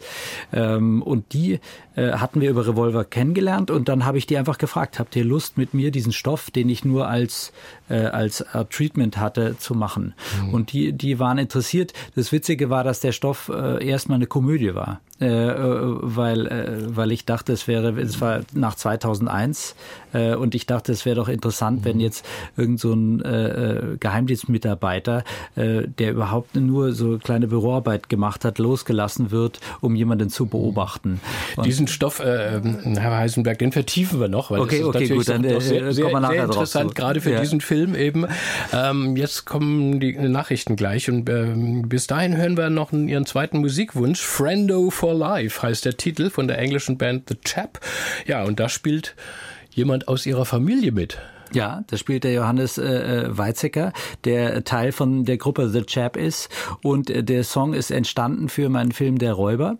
Ähm, 0.51 1.01
und 1.03 1.33
die 1.33 1.40
die 1.41 1.59
äh, 1.95 2.13
hatten 2.13 2.41
wir 2.41 2.49
über 2.49 2.67
Revolver 2.67 3.03
kennengelernt 3.03 3.71
und 3.71 3.89
dann 3.89 4.05
habe 4.05 4.17
ich 4.17 4.25
die 4.25 4.37
einfach 4.37 4.57
gefragt, 4.57 4.99
habt 4.99 5.15
ihr 5.15 5.23
Lust 5.25 5.57
mit 5.57 5.73
mir 5.73 5.91
diesen 5.91 6.11
Stoff, 6.11 6.51
den 6.51 6.69
ich 6.69 6.85
nur 6.85 7.07
als 7.07 7.51
äh, 7.91 8.05
als 8.05 8.41
äh, 8.41 8.65
Treatment 8.65 9.17
hatte, 9.17 9.57
zu 9.57 9.75
machen? 9.75 10.13
Mhm. 10.41 10.53
Und 10.53 10.73
die 10.73 10.93
die 10.93 11.19
waren 11.19 11.37
interessiert. 11.37 11.93
Das 12.15 12.31
Witzige 12.31 12.69
war, 12.69 12.83
dass 12.83 12.99
der 12.99 13.11
Stoff 13.11 13.49
äh, 13.53 13.85
erstmal 13.85 14.15
eine 14.15 14.27
Komödie 14.27 14.73
war, 14.75 15.01
äh, 15.19 15.25
äh 15.27 15.97
weil 16.01 16.47
äh, 16.47 16.95
weil 16.95 17.11
ich 17.11 17.25
dachte, 17.25 17.53
es 17.53 17.67
wäre 17.67 17.99
es 17.99 18.21
war 18.21 18.41
nach 18.53 18.75
2001 18.75 19.75
äh, 20.13 20.35
und 20.35 20.55
ich 20.55 20.65
dachte, 20.65 20.91
es 20.91 21.05
wäre 21.05 21.15
doch 21.15 21.27
interessant, 21.27 21.81
mhm. 21.81 21.85
wenn 21.85 21.99
jetzt 21.99 22.25
irgend 22.57 22.79
so 22.79 22.93
ein 22.93 23.21
äh, 23.21 23.47
äh, 23.47 23.97
Geheimdienstmitarbeiter, 23.97 25.23
äh, 25.55 25.83
der 25.87 26.11
überhaupt 26.11 26.55
nur 26.55 26.93
so 26.93 27.17
kleine 27.17 27.47
Büroarbeit 27.47 28.09
gemacht 28.09 28.45
hat, 28.45 28.59
losgelassen 28.59 29.31
wird, 29.31 29.59
um 29.81 29.95
jemanden 29.95 30.29
zu 30.29 30.45
beobachten. 30.45 31.19
Und 31.55 31.65
Diesen 31.65 31.87
Stoff, 31.87 32.19
äh, 32.19 32.61
Herr 32.61 33.17
Heisenberg, 33.17 33.59
den 33.59 33.71
vertiefen 33.71 34.19
wir 34.19 34.27
noch, 34.27 34.51
weil 34.51 34.61
okay, 34.61 34.69
das 34.69 34.79
ist 34.79 34.85
okay, 34.85 34.99
natürlich 34.99 35.17
gut, 35.17 35.29
dann, 35.29 35.43
sehr, 35.43 35.61
sehr, 35.61 35.93
sehr, 35.93 36.43
interessant, 36.43 36.95
gerade 36.95 37.21
für 37.21 37.31
ja. 37.31 37.41
diesen 37.41 37.61
Film 37.61 37.80
eben. 37.95 38.27
Ähm, 38.73 39.15
jetzt 39.15 39.45
kommen 39.45 39.99
die 39.99 40.13
Nachrichten 40.13 40.75
gleich 40.75 41.09
und 41.09 41.29
äh, 41.29 41.53
bis 41.87 42.07
dahin 42.07 42.37
hören 42.37 42.57
wir 42.57 42.69
noch 42.69 42.91
Ihren 42.93 43.25
zweiten 43.25 43.59
Musikwunsch. 43.59 44.21
Friendo 44.21 44.89
for 44.89 45.13
Life 45.13 45.61
heißt 45.61 45.85
der 45.85 45.97
Titel 45.97 46.29
von 46.29 46.47
der 46.47 46.57
englischen 46.57 46.97
Band 46.97 47.29
The 47.29 47.35
Chap. 47.43 47.79
Ja, 48.25 48.43
und 48.43 48.59
da 48.59 48.69
spielt 48.69 49.15
jemand 49.73 50.07
aus 50.07 50.25
Ihrer 50.25 50.45
Familie 50.45 50.91
mit. 50.91 51.17
Ja, 51.53 51.83
da 51.87 51.97
spielt 51.97 52.23
der 52.23 52.33
Johannes 52.33 52.77
äh, 52.77 52.85
äh, 52.85 53.37
Weizsäcker, 53.37 53.91
der 54.23 54.63
Teil 54.63 54.91
von 54.91 55.25
der 55.25 55.37
Gruppe 55.37 55.69
The 55.69 55.83
Chap 55.83 56.15
ist. 56.15 56.49
Und 56.81 57.09
äh, 57.09 57.23
der 57.23 57.43
Song 57.43 57.73
ist 57.73 57.91
entstanden 57.91 58.47
für 58.47 58.69
meinen 58.69 58.91
Film 58.91 59.17
Der 59.17 59.33
Räuber, 59.33 59.77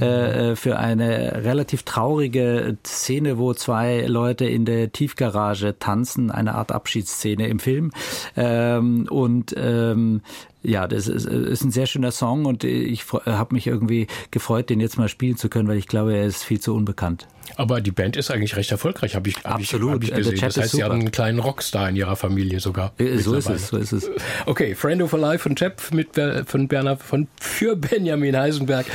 äh, 0.00 0.52
äh, 0.52 0.56
für 0.56 0.78
eine 0.78 1.44
relativ 1.44 1.82
traurige 1.84 2.76
Szene, 2.84 3.38
wo 3.38 3.54
zwei 3.54 4.04
Leute 4.06 4.44
in 4.44 4.64
der 4.66 4.92
Tiefgarage 4.92 5.78
tanzen, 5.78 6.30
eine 6.30 6.54
Art 6.54 6.72
Abschiedsszene 6.72 7.48
im 7.48 7.58
Film. 7.58 7.90
Ähm, 8.36 9.06
und 9.10 9.54
ähm, 9.56 10.20
ja, 10.64 10.88
das 10.88 11.08
ist, 11.08 11.26
ist 11.26 11.62
ein 11.62 11.70
sehr 11.70 11.86
schöner 11.86 12.10
Song 12.10 12.46
und 12.46 12.64
ich 12.64 13.04
habe 13.12 13.54
mich 13.54 13.66
irgendwie 13.66 14.06
gefreut, 14.30 14.70
den 14.70 14.80
jetzt 14.80 14.96
mal 14.96 15.08
spielen 15.08 15.36
zu 15.36 15.48
können, 15.48 15.68
weil 15.68 15.76
ich 15.76 15.86
glaube, 15.86 16.16
er 16.16 16.24
ist 16.24 16.42
viel 16.42 16.58
zu 16.58 16.74
unbekannt. 16.74 17.28
Aber 17.56 17.80
die 17.80 17.90
Band 17.90 18.16
ist 18.16 18.30
eigentlich 18.30 18.56
recht 18.56 18.70
erfolgreich, 18.72 19.14
habe 19.14 19.28
ich, 19.28 19.36
hab 19.36 19.56
Absolut. 19.56 20.02
Ich, 20.02 20.10
hab 20.10 20.18
ich 20.18 20.24
gesehen. 20.24 20.40
Das 20.40 20.56
heißt, 20.56 20.70
sie 20.72 20.82
haben 20.82 21.00
einen 21.00 21.12
kleinen 21.12 21.38
Rockstar 21.38 21.88
in 21.90 21.96
ihrer 21.96 22.16
Familie 22.16 22.60
sogar. 22.60 22.92
Äh, 22.98 23.18
so 23.18 23.34
ist 23.34 23.48
es, 23.48 23.68
so 23.68 23.76
ist 23.76 23.92
es. 23.92 24.10
Okay, 24.46 24.74
Friend 24.74 25.02
of 25.02 25.12
Life 25.12 25.42
von 25.42 25.54
Chap 25.54 25.80
mit 25.92 26.08
von 26.46 26.68
Bernhard 26.68 27.02
von 27.02 27.28
für 27.38 27.76
Benjamin 27.76 28.36
Heisenberg 28.36 28.86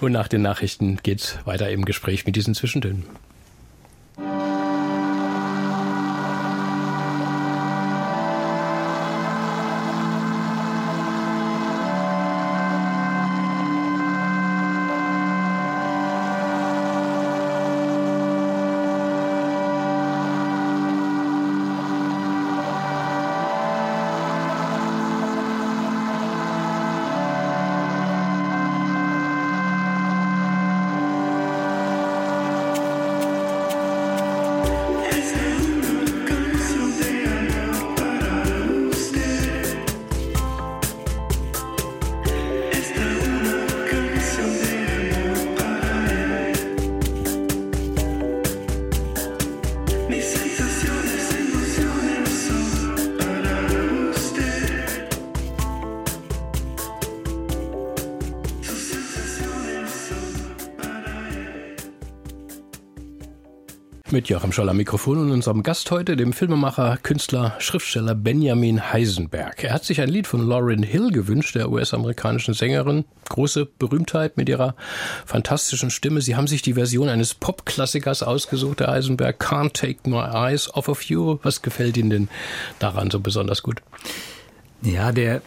und 0.00 0.12
nach 0.12 0.28
den 0.28 0.42
Nachrichten 0.42 0.98
geht's 1.02 1.38
weiter 1.44 1.68
im 1.70 1.84
Gespräch 1.84 2.24
mit 2.24 2.34
diesen 2.36 2.54
Zwischentönen. 2.54 3.04
Mit 64.10 64.30
Joachim 64.30 64.52
Scholl 64.52 64.72
Mikrofon 64.72 65.18
und 65.18 65.30
unserem 65.30 65.62
Gast 65.62 65.90
heute, 65.90 66.16
dem 66.16 66.32
Filmemacher, 66.32 66.96
Künstler, 67.02 67.54
Schriftsteller 67.58 68.14
Benjamin 68.14 68.90
Heisenberg. 68.90 69.62
Er 69.62 69.74
hat 69.74 69.84
sich 69.84 70.00
ein 70.00 70.08
Lied 70.08 70.26
von 70.26 70.48
Lauryn 70.48 70.82
Hill 70.82 71.10
gewünscht, 71.10 71.54
der 71.54 71.70
US-amerikanischen 71.70 72.54
Sängerin. 72.54 73.04
Große 73.28 73.66
Berühmtheit 73.66 74.38
mit 74.38 74.48
ihrer 74.48 74.76
fantastischen 75.26 75.90
Stimme. 75.90 76.22
Sie 76.22 76.36
haben 76.36 76.46
sich 76.46 76.62
die 76.62 76.72
Version 76.72 77.10
eines 77.10 77.34
Popklassikers 77.34 78.22
ausgesucht, 78.22 78.80
der 78.80 78.88
Heisenberg. 78.88 79.42
Can't 79.42 79.74
Take 79.74 80.08
My 80.08 80.22
Eyes 80.22 80.72
Off 80.72 80.88
of 80.88 81.02
You. 81.02 81.38
Was 81.42 81.60
gefällt 81.60 81.98
Ihnen 81.98 82.08
denn 82.08 82.28
daran 82.78 83.10
so 83.10 83.20
besonders 83.20 83.62
gut? 83.62 83.82
Ja, 84.80 85.12
der 85.12 85.42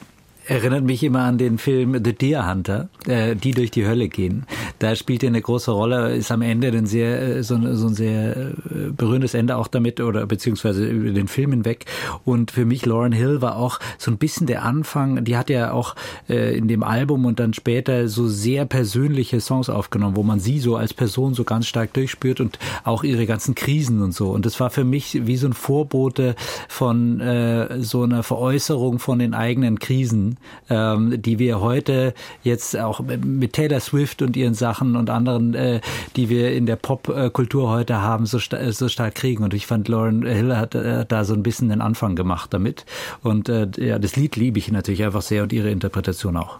erinnert 0.52 0.84
mich 0.84 1.02
immer 1.02 1.22
an 1.22 1.38
den 1.38 1.58
Film 1.58 1.94
The 2.04 2.12
Deer 2.12 2.46
Hunter, 2.46 2.90
äh, 3.08 3.38
die 3.38 3.52
durch 3.52 3.72
die 3.72 3.88
Hölle 3.88 4.10
gehen. 4.10 4.46
Da 4.80 4.98
spielt 4.98 5.24
er 5.24 5.30
eine 5.30 5.42
große 5.42 5.72
Rolle, 5.72 6.14
ist 6.14 6.30
am 6.30 6.42
Ende 6.42 6.68
ein 6.68 6.86
sehr, 6.86 7.38
äh, 7.38 7.44
so, 7.44 7.58
so 7.74 7.88
ein 7.88 7.94
sehr 7.94 8.36
äh, 8.36 8.54
berührendes 8.92 9.34
Ende 9.34 9.56
auch 9.56 9.68
damit 9.68 10.02
oder 10.02 10.28
beziehungsweise 10.28 10.86
über 10.86 11.12
den 11.12 11.30
Film 11.30 11.52
hinweg. 11.52 11.86
Und 12.26 12.52
für 12.52 12.66
mich 12.66 12.86
Lauren 12.86 13.14
Hill 13.14 13.42
war 13.42 13.56
auch 13.56 13.80
so 13.98 14.12
ein 14.12 14.18
bisschen 14.18 14.46
der 14.46 14.64
Anfang. 14.64 15.24
Die 15.24 15.38
hat 15.38 15.50
ja 15.50 15.72
auch 15.72 15.96
äh, 16.28 16.58
in 16.58 16.68
dem 16.68 16.84
Album 16.84 17.24
und 17.24 17.40
dann 17.40 17.54
später 17.54 18.10
so 18.10 18.28
sehr 18.28 18.66
persönliche 18.66 19.40
Songs 19.40 19.70
aufgenommen, 19.70 20.18
wo 20.18 20.24
man 20.24 20.42
sie 20.42 20.60
so 20.60 20.76
als 20.76 20.94
Person 20.94 21.34
so 21.34 21.46
ganz 21.46 21.66
stark 21.66 21.94
durchspürt 21.94 22.42
und 22.42 22.60
auch 22.84 23.06
ihre 23.06 23.26
ganzen 23.26 23.56
Krisen 23.56 24.02
und 24.02 24.14
so. 24.14 24.32
Und 24.32 24.46
das 24.46 24.60
war 24.60 24.70
für 24.70 24.84
mich 24.84 25.26
wie 25.26 25.38
so 25.38 25.48
ein 25.48 25.54
Vorbote 25.54 26.36
von 26.68 27.22
äh, 27.22 27.82
so 27.82 28.04
einer 28.04 28.24
Veräußerung 28.24 29.00
von 29.00 29.20
den 29.20 29.34
eigenen 29.34 29.80
Krisen 29.80 30.36
ähm, 30.70 31.22
die 31.22 31.40
wir 31.40 31.62
heute 31.62 32.14
jetzt 32.44 32.78
auch 32.78 33.02
mit 33.02 33.54
Taylor 33.54 33.80
Swift 33.80 34.22
und 34.22 34.36
ihren 34.36 34.54
Sachen 34.54 34.96
und 34.96 35.10
anderen, 35.10 35.54
äh, 35.54 35.82
die 36.16 36.30
wir 36.30 36.54
in 36.54 36.66
der 36.66 36.76
Popkultur 36.76 37.70
heute 37.70 38.02
haben, 38.02 38.26
so, 38.26 38.40
sta 38.40 38.72
so 38.72 38.88
stark 38.88 39.16
kriegen. 39.16 39.44
Und 39.44 39.54
ich 39.54 39.68
fand, 39.68 39.88
Lauren 39.88 40.26
Hill 40.26 40.56
hat 40.56 40.76
äh, 40.76 41.06
da 41.08 41.24
so 41.24 41.34
ein 41.34 41.44
bisschen 41.44 41.70
den 41.70 41.82
Anfang 41.82 42.16
gemacht 42.16 42.54
damit. 42.54 42.86
Und 43.24 43.50
äh, 43.50 43.68
ja, 43.78 44.00
das 44.00 44.16
Lied 44.16 44.36
liebe 44.36 44.60
ich 44.60 44.72
natürlich 44.72 45.04
einfach 45.04 45.22
sehr 45.22 45.44
und 45.44 45.54
ihre 45.54 45.70
Interpretation 45.70 46.38
auch. 46.38 46.60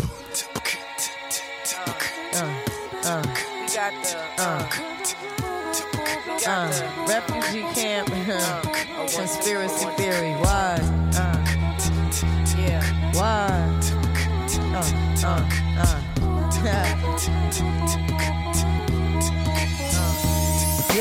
Uh, 0.00 0.87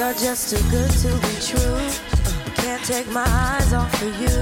You're 0.07 0.15
just 0.15 0.49
too 0.49 0.69
good 0.71 0.89
to 1.03 1.09
be 1.09 1.35
true. 1.45 1.79
Can't 2.63 2.81
take 2.85 3.07
my 3.11 3.25
eyes 3.27 3.73
off 3.73 3.93
of 4.01 4.13
you. 4.21 4.37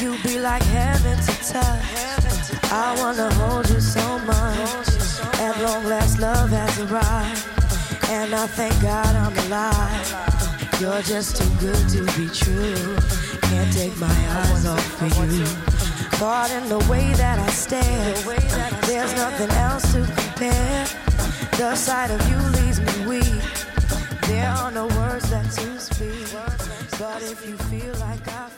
You 0.00 0.16
be 0.22 0.38
like 0.38 0.62
heaven 0.62 1.18
to 1.18 1.52
touch. 1.52 2.72
I 2.72 2.96
wanna 2.98 3.28
hold 3.34 3.68
you 3.68 3.80
so 3.80 4.18
much. 4.20 4.88
At 5.40 5.60
long 5.60 5.84
last, 5.84 6.20
love 6.20 6.48
has 6.48 6.78
arrived. 6.80 7.44
And 8.08 8.34
I 8.34 8.46
thank 8.46 8.72
God 8.80 9.14
I'm 9.14 9.36
alive. 9.46 10.80
You're 10.80 11.02
just 11.02 11.36
too 11.36 11.50
good 11.60 11.86
to 11.90 12.04
be 12.16 12.28
true. 12.32 12.96
Can't 13.50 13.70
take 13.74 13.94
my 13.98 14.16
eyes 14.40 14.64
off 14.64 15.02
of 15.02 15.32
you 15.34 15.44
in 16.56 16.68
the 16.70 16.78
way 16.88 17.12
that 17.14 17.38
I 17.38 17.50
stare. 17.50 18.14
There's 18.86 19.14
nothing 19.16 19.50
else 19.50 19.92
to 19.92 20.00
compare. 20.00 20.86
The 21.58 21.76
sight 21.76 22.10
of 22.10 22.26
you 22.30 22.38
leaves 22.62 22.80
me 22.80 23.06
weak. 23.06 23.71
There 24.26 24.50
are 24.50 24.70
no 24.70 24.86
words 24.86 25.30
that 25.30 25.50
to 25.52 25.78
speak. 25.78 26.26
But 26.98 27.22
if 27.22 27.46
you 27.48 27.56
feel 27.56 27.94
like 27.96 28.26
I 28.28 28.48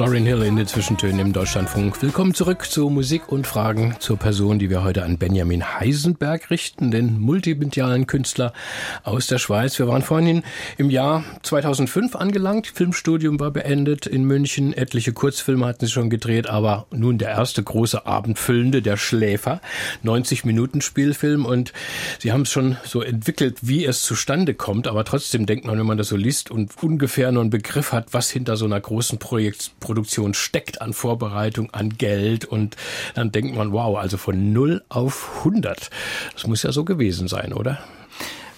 Lauryn 0.00 0.24
Hill 0.24 0.44
in 0.44 0.56
den 0.56 0.66
Zwischentönen 0.66 1.18
im 1.18 1.34
Deutschlandfunk. 1.34 2.00
Willkommen 2.00 2.32
zurück 2.32 2.64
zu 2.64 2.88
Musik 2.88 3.30
und 3.30 3.46
Fragen 3.46 3.96
zur 3.98 4.16
Person, 4.16 4.58
die 4.58 4.70
wir 4.70 4.82
heute 4.82 5.02
an 5.02 5.18
Benjamin 5.18 5.78
Heisenberg 5.78 6.48
richten, 6.48 6.90
den 6.90 7.20
multimedialen 7.20 8.06
Künstler 8.06 8.54
aus 9.02 9.26
der 9.26 9.36
Schweiz. 9.36 9.78
Wir 9.78 9.88
waren 9.88 10.00
vorhin 10.00 10.42
im 10.78 10.88
Jahr 10.88 11.22
2005 11.42 12.16
angelangt. 12.16 12.66
Filmstudium 12.68 13.38
war 13.40 13.50
beendet 13.50 14.06
in 14.06 14.24
München. 14.24 14.72
Etliche 14.72 15.12
Kurzfilme 15.12 15.66
hatten 15.66 15.84
sie 15.84 15.92
schon 15.92 16.08
gedreht, 16.08 16.48
aber 16.48 16.86
nun 16.90 17.18
der 17.18 17.28
erste 17.28 17.62
große 17.62 18.06
Abendfüllende, 18.06 18.80
der 18.80 18.96
Schläfer. 18.96 19.60
90 20.02 20.46
Minuten 20.46 20.80
Spielfilm 20.80 21.44
und 21.44 21.74
sie 22.20 22.32
haben 22.32 22.42
es 22.42 22.50
schon 22.50 22.78
so 22.84 23.02
entwickelt, 23.02 23.58
wie 23.60 23.84
es 23.84 24.02
zustande 24.02 24.54
kommt. 24.54 24.88
Aber 24.88 25.04
trotzdem 25.04 25.44
denkt 25.44 25.66
man, 25.66 25.78
wenn 25.78 25.84
man 25.84 25.98
das 25.98 26.08
so 26.08 26.16
liest 26.16 26.50
und 26.50 26.72
ungefähr 26.82 27.30
nur 27.32 27.42
einen 27.42 27.50
Begriff 27.50 27.92
hat, 27.92 28.14
was 28.14 28.30
hinter 28.30 28.56
so 28.56 28.64
einer 28.64 28.80
großen 28.80 29.18
Projekt 29.18 29.72
Produktion 29.90 30.34
steckt 30.34 30.80
an 30.80 30.92
Vorbereitung, 30.92 31.70
an 31.74 31.88
Geld 31.90 32.44
und 32.44 32.76
dann 33.16 33.32
denkt 33.32 33.56
man, 33.56 33.72
wow, 33.72 33.98
also 33.98 34.18
von 34.18 34.52
0 34.52 34.84
auf 34.88 35.38
100. 35.38 35.90
Das 36.32 36.46
muss 36.46 36.62
ja 36.62 36.70
so 36.70 36.84
gewesen 36.84 37.26
sein, 37.26 37.52
oder? 37.52 37.80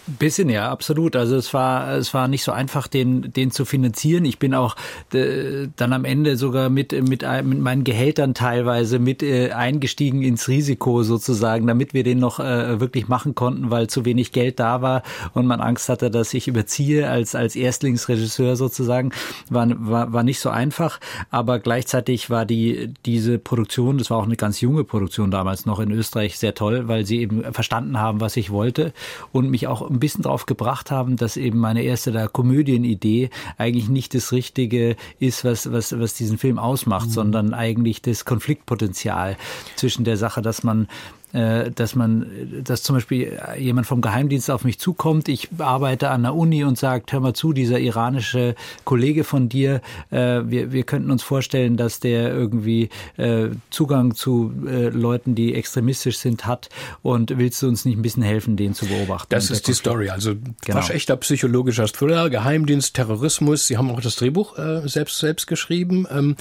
Bisschen, 0.06 0.50
ja, 0.50 0.68
absolut. 0.68 1.14
Also 1.14 1.36
es 1.36 1.54
war, 1.54 1.92
es 1.92 2.12
war 2.12 2.26
nicht 2.26 2.42
so 2.42 2.50
einfach, 2.50 2.88
den, 2.88 3.32
den 3.32 3.52
zu 3.52 3.64
finanzieren. 3.64 4.24
Ich 4.24 4.40
bin 4.40 4.52
auch 4.52 4.74
äh, 5.14 5.68
dann 5.76 5.92
am 5.92 6.04
Ende 6.04 6.36
sogar 6.36 6.70
mit, 6.70 6.90
mit, 6.90 7.22
mit 7.22 7.60
meinen 7.60 7.84
Gehältern 7.84 8.34
teilweise 8.34 8.98
mit 8.98 9.22
äh, 9.22 9.52
eingestiegen 9.52 10.22
ins 10.22 10.48
Risiko 10.48 11.04
sozusagen, 11.04 11.68
damit 11.68 11.94
wir 11.94 12.02
den 12.02 12.18
noch 12.18 12.40
äh, 12.40 12.80
wirklich 12.80 13.06
machen 13.06 13.36
konnten, 13.36 13.70
weil 13.70 13.86
zu 13.86 14.04
wenig 14.04 14.32
Geld 14.32 14.58
da 14.58 14.82
war 14.82 15.04
und 15.34 15.46
man 15.46 15.60
Angst 15.60 15.88
hatte, 15.88 16.10
dass 16.10 16.34
ich 16.34 16.48
überziehe 16.48 17.08
als, 17.08 17.36
als 17.36 17.54
Erstlingsregisseur 17.54 18.56
sozusagen. 18.56 19.12
War, 19.50 19.68
war, 19.78 20.12
war 20.12 20.24
nicht 20.24 20.40
so 20.40 20.50
einfach, 20.50 20.98
aber 21.30 21.60
gleichzeitig 21.60 22.28
war 22.28 22.44
die, 22.44 22.92
diese 23.06 23.38
Produktion, 23.38 23.98
das 23.98 24.10
war 24.10 24.18
auch 24.18 24.24
eine 24.24 24.36
ganz 24.36 24.60
junge 24.60 24.82
Produktion 24.82 25.30
damals 25.30 25.64
noch 25.64 25.78
in 25.78 25.92
Österreich, 25.92 26.40
sehr 26.40 26.56
toll, 26.56 26.88
weil 26.88 27.06
sie 27.06 27.20
eben 27.20 27.44
verstanden 27.52 28.00
haben, 28.00 28.20
was 28.20 28.36
ich 28.36 28.50
wollte 28.50 28.92
und 29.30 29.48
mich 29.48 29.68
auch 29.68 29.91
ein 29.92 30.00
bisschen 30.00 30.22
drauf 30.22 30.46
gebracht 30.46 30.90
haben, 30.90 31.16
dass 31.16 31.36
eben 31.36 31.58
meine 31.58 31.82
erste 31.82 32.12
da 32.12 32.28
Komödienidee 32.28 33.30
eigentlich 33.58 33.88
nicht 33.88 34.14
das 34.14 34.32
Richtige 34.32 34.96
ist, 35.18 35.44
was, 35.44 35.70
was, 35.70 35.98
was 35.98 36.14
diesen 36.14 36.38
Film 36.38 36.58
ausmacht, 36.58 37.08
mhm. 37.08 37.12
sondern 37.12 37.54
eigentlich 37.54 38.02
das 38.02 38.24
Konfliktpotenzial 38.24 39.36
zwischen 39.76 40.04
der 40.04 40.16
Sache, 40.16 40.42
dass 40.42 40.62
man 40.62 40.88
dass 41.32 41.94
man, 41.94 42.26
dass 42.62 42.82
zum 42.82 42.96
Beispiel 42.96 43.40
jemand 43.58 43.86
vom 43.86 44.02
Geheimdienst 44.02 44.50
auf 44.50 44.64
mich 44.64 44.78
zukommt, 44.78 45.28
ich 45.28 45.48
arbeite 45.58 46.10
an 46.10 46.22
der 46.22 46.34
Uni 46.34 46.64
und 46.64 46.76
sagt, 46.78 47.12
hör 47.12 47.20
mal 47.20 47.32
zu, 47.32 47.52
dieser 47.52 47.80
iranische 47.80 48.54
Kollege 48.84 49.24
von 49.24 49.48
dir, 49.48 49.80
äh, 50.10 50.42
wir, 50.44 50.72
wir 50.72 50.82
könnten 50.84 51.10
uns 51.10 51.22
vorstellen, 51.22 51.76
dass 51.76 52.00
der 52.00 52.32
irgendwie 52.32 52.90
äh, 53.16 53.48
Zugang 53.70 54.14
zu 54.14 54.52
Leuten, 54.62 55.34
die 55.34 55.54
extremistisch 55.54 56.18
sind, 56.18 56.46
hat 56.46 56.68
und 57.02 57.38
willst 57.38 57.62
du 57.62 57.68
uns 57.68 57.84
nicht 57.84 57.96
ein 57.96 58.02
bisschen 58.02 58.22
helfen, 58.22 58.56
den 58.56 58.74
zu 58.74 58.86
beobachten? 58.86 59.28
Das 59.30 59.50
ist 59.50 59.66
die 59.68 59.72
Story, 59.72 60.10
also 60.10 60.34
genau. 60.64 60.78
waschechter 60.78 61.16
psychologischer 61.16 61.86
Thriller, 61.86 62.30
Geheimdienst, 62.30 62.94
Terrorismus, 62.94 63.66
Sie 63.66 63.76
haben 63.76 63.90
auch 63.90 64.00
das 64.00 64.16
Drehbuch 64.16 64.56
selbst, 64.84 65.18
selbst 65.18 65.46
geschrieben. 65.46 66.36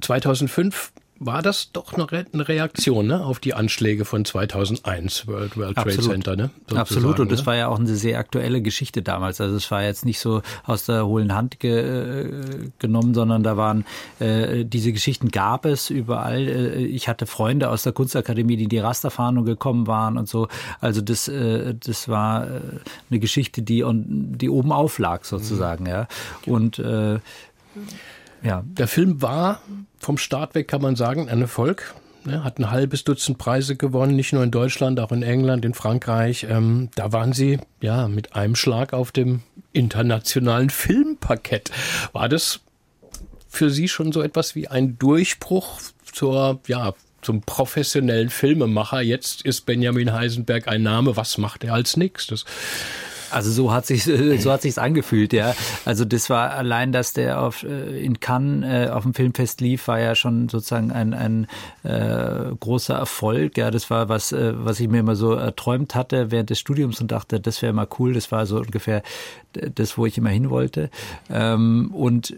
2005 0.00 0.92
ähm, 0.96 0.97
war 1.20 1.42
das 1.42 1.72
doch 1.72 1.94
eine, 1.94 2.48
Reaktion 2.48 3.08
ne, 3.08 3.24
auf 3.24 3.40
die 3.40 3.54
Anschläge 3.54 4.04
von 4.04 4.24
2001, 4.24 5.26
World, 5.26 5.56
World 5.56 5.74
Trade 5.74 5.90
Absolut. 5.90 6.10
Center. 6.10 6.36
Ne, 6.36 6.50
Absolut, 6.74 7.18
und 7.18 7.32
das 7.32 7.40
ne? 7.40 7.46
war 7.46 7.56
ja 7.56 7.68
auch 7.68 7.78
eine 7.78 7.94
sehr 7.94 8.18
aktuelle 8.18 8.62
Geschichte 8.62 9.02
damals. 9.02 9.40
Also 9.40 9.56
es 9.56 9.70
war 9.70 9.82
jetzt 9.82 10.04
nicht 10.04 10.20
so 10.20 10.42
aus 10.64 10.86
der 10.86 11.06
hohlen 11.06 11.34
Hand 11.34 11.58
ge, 11.58 11.80
äh, 11.80 12.70
genommen, 12.78 13.14
sondern 13.14 13.42
da 13.42 13.56
waren 13.56 13.84
äh, 14.20 14.64
diese 14.64 14.92
Geschichten 14.92 15.30
gab 15.30 15.64
es 15.64 15.90
überall. 15.90 16.46
Äh, 16.48 16.84
ich 16.84 17.08
hatte 17.08 17.26
Freunde 17.26 17.70
aus 17.70 17.82
der 17.82 17.92
Kunstakademie, 17.92 18.56
die 18.56 18.64
in 18.64 18.68
die 18.68 18.78
Rasterfahndung 18.78 19.44
gekommen 19.44 19.88
waren 19.88 20.18
und 20.18 20.28
so. 20.28 20.46
Also 20.80 21.00
das, 21.00 21.26
äh, 21.26 21.74
das 21.74 22.08
war 22.08 22.46
äh, 22.46 22.60
eine 23.10 23.18
Geschichte, 23.18 23.62
die, 23.62 23.84
die 23.86 24.48
oben 24.48 24.70
auflag 24.70 25.24
sozusagen. 25.24 25.84
Mhm. 25.84 25.90
Ja. 25.90 26.08
Und 26.46 26.78
äh, 26.78 27.18
ja. 28.42 28.64
Der 28.66 28.88
Film 28.88 29.20
war 29.22 29.60
vom 29.98 30.18
Start 30.18 30.54
weg, 30.54 30.68
kann 30.68 30.82
man 30.82 30.96
sagen, 30.96 31.28
ein 31.28 31.40
Erfolg. 31.40 31.94
Ne, 32.24 32.42
hat 32.42 32.58
ein 32.58 32.70
halbes 32.70 33.04
Dutzend 33.04 33.38
Preise 33.38 33.76
gewonnen, 33.76 34.16
nicht 34.16 34.32
nur 34.32 34.42
in 34.42 34.50
Deutschland, 34.50 34.98
auch 35.00 35.12
in 35.12 35.22
England, 35.22 35.64
in 35.64 35.72
Frankreich. 35.72 36.46
Ähm, 36.50 36.90
da 36.94 37.12
waren 37.12 37.32
sie 37.32 37.58
ja 37.80 38.08
mit 38.08 38.34
einem 38.34 38.56
Schlag 38.56 38.92
auf 38.92 39.12
dem 39.12 39.42
internationalen 39.72 40.68
Filmparkett. 40.70 41.70
War 42.12 42.28
das 42.28 42.60
für 43.48 43.70
Sie 43.70 43.88
schon 43.88 44.12
so 44.12 44.20
etwas 44.20 44.54
wie 44.54 44.68
ein 44.68 44.98
Durchbruch 44.98 45.80
zur 46.12 46.60
ja 46.66 46.92
zum 47.22 47.40
professionellen 47.42 48.30
Filmemacher? 48.30 49.00
Jetzt 49.00 49.42
ist 49.42 49.64
Benjamin 49.64 50.12
Heisenberg 50.12 50.68
ein 50.68 50.82
Name. 50.82 51.16
Was 51.16 51.38
macht 51.38 51.64
er 51.64 51.74
als 51.74 51.96
nächstes? 51.96 52.44
Also 53.30 53.50
so 53.50 53.72
hat 53.72 53.86
sich 53.86 54.04
so 54.04 54.52
hat 54.52 54.62
sich's 54.62 54.78
angefühlt, 54.78 55.32
ja. 55.32 55.54
Also 55.84 56.04
das 56.04 56.30
war 56.30 56.50
allein, 56.52 56.92
dass 56.92 57.12
der 57.12 57.40
auf 57.40 57.62
äh, 57.62 58.04
in 58.04 58.20
Cannes 58.20 58.64
äh, 58.64 58.90
auf 58.90 59.02
dem 59.02 59.14
Filmfest 59.14 59.60
lief, 59.60 59.88
war 59.88 60.00
ja 60.00 60.14
schon 60.14 60.48
sozusagen 60.48 60.90
ein 60.92 61.14
ein 61.14 61.46
äh, 61.82 62.54
großer 62.58 62.94
Erfolg. 62.94 63.56
Ja, 63.56 63.70
das 63.70 63.90
war 63.90 64.08
was 64.08 64.32
äh, 64.32 64.52
was 64.56 64.80
ich 64.80 64.88
mir 64.88 65.00
immer 65.00 65.16
so 65.16 65.34
erträumt 65.34 65.94
hatte 65.94 66.30
während 66.30 66.50
des 66.50 66.58
Studiums 66.58 67.00
und 67.00 67.12
dachte, 67.12 67.40
das 67.40 67.62
wäre 67.62 67.72
mal 67.72 67.88
cool. 67.98 68.14
Das 68.14 68.30
war 68.32 68.46
so 68.46 68.58
ungefähr 68.58 69.02
das, 69.52 69.98
wo 69.98 70.06
ich 70.06 70.18
immer 70.18 70.30
hin 70.30 70.50
wollte. 70.50 70.90
Ähm, 71.30 71.90
und 71.94 72.34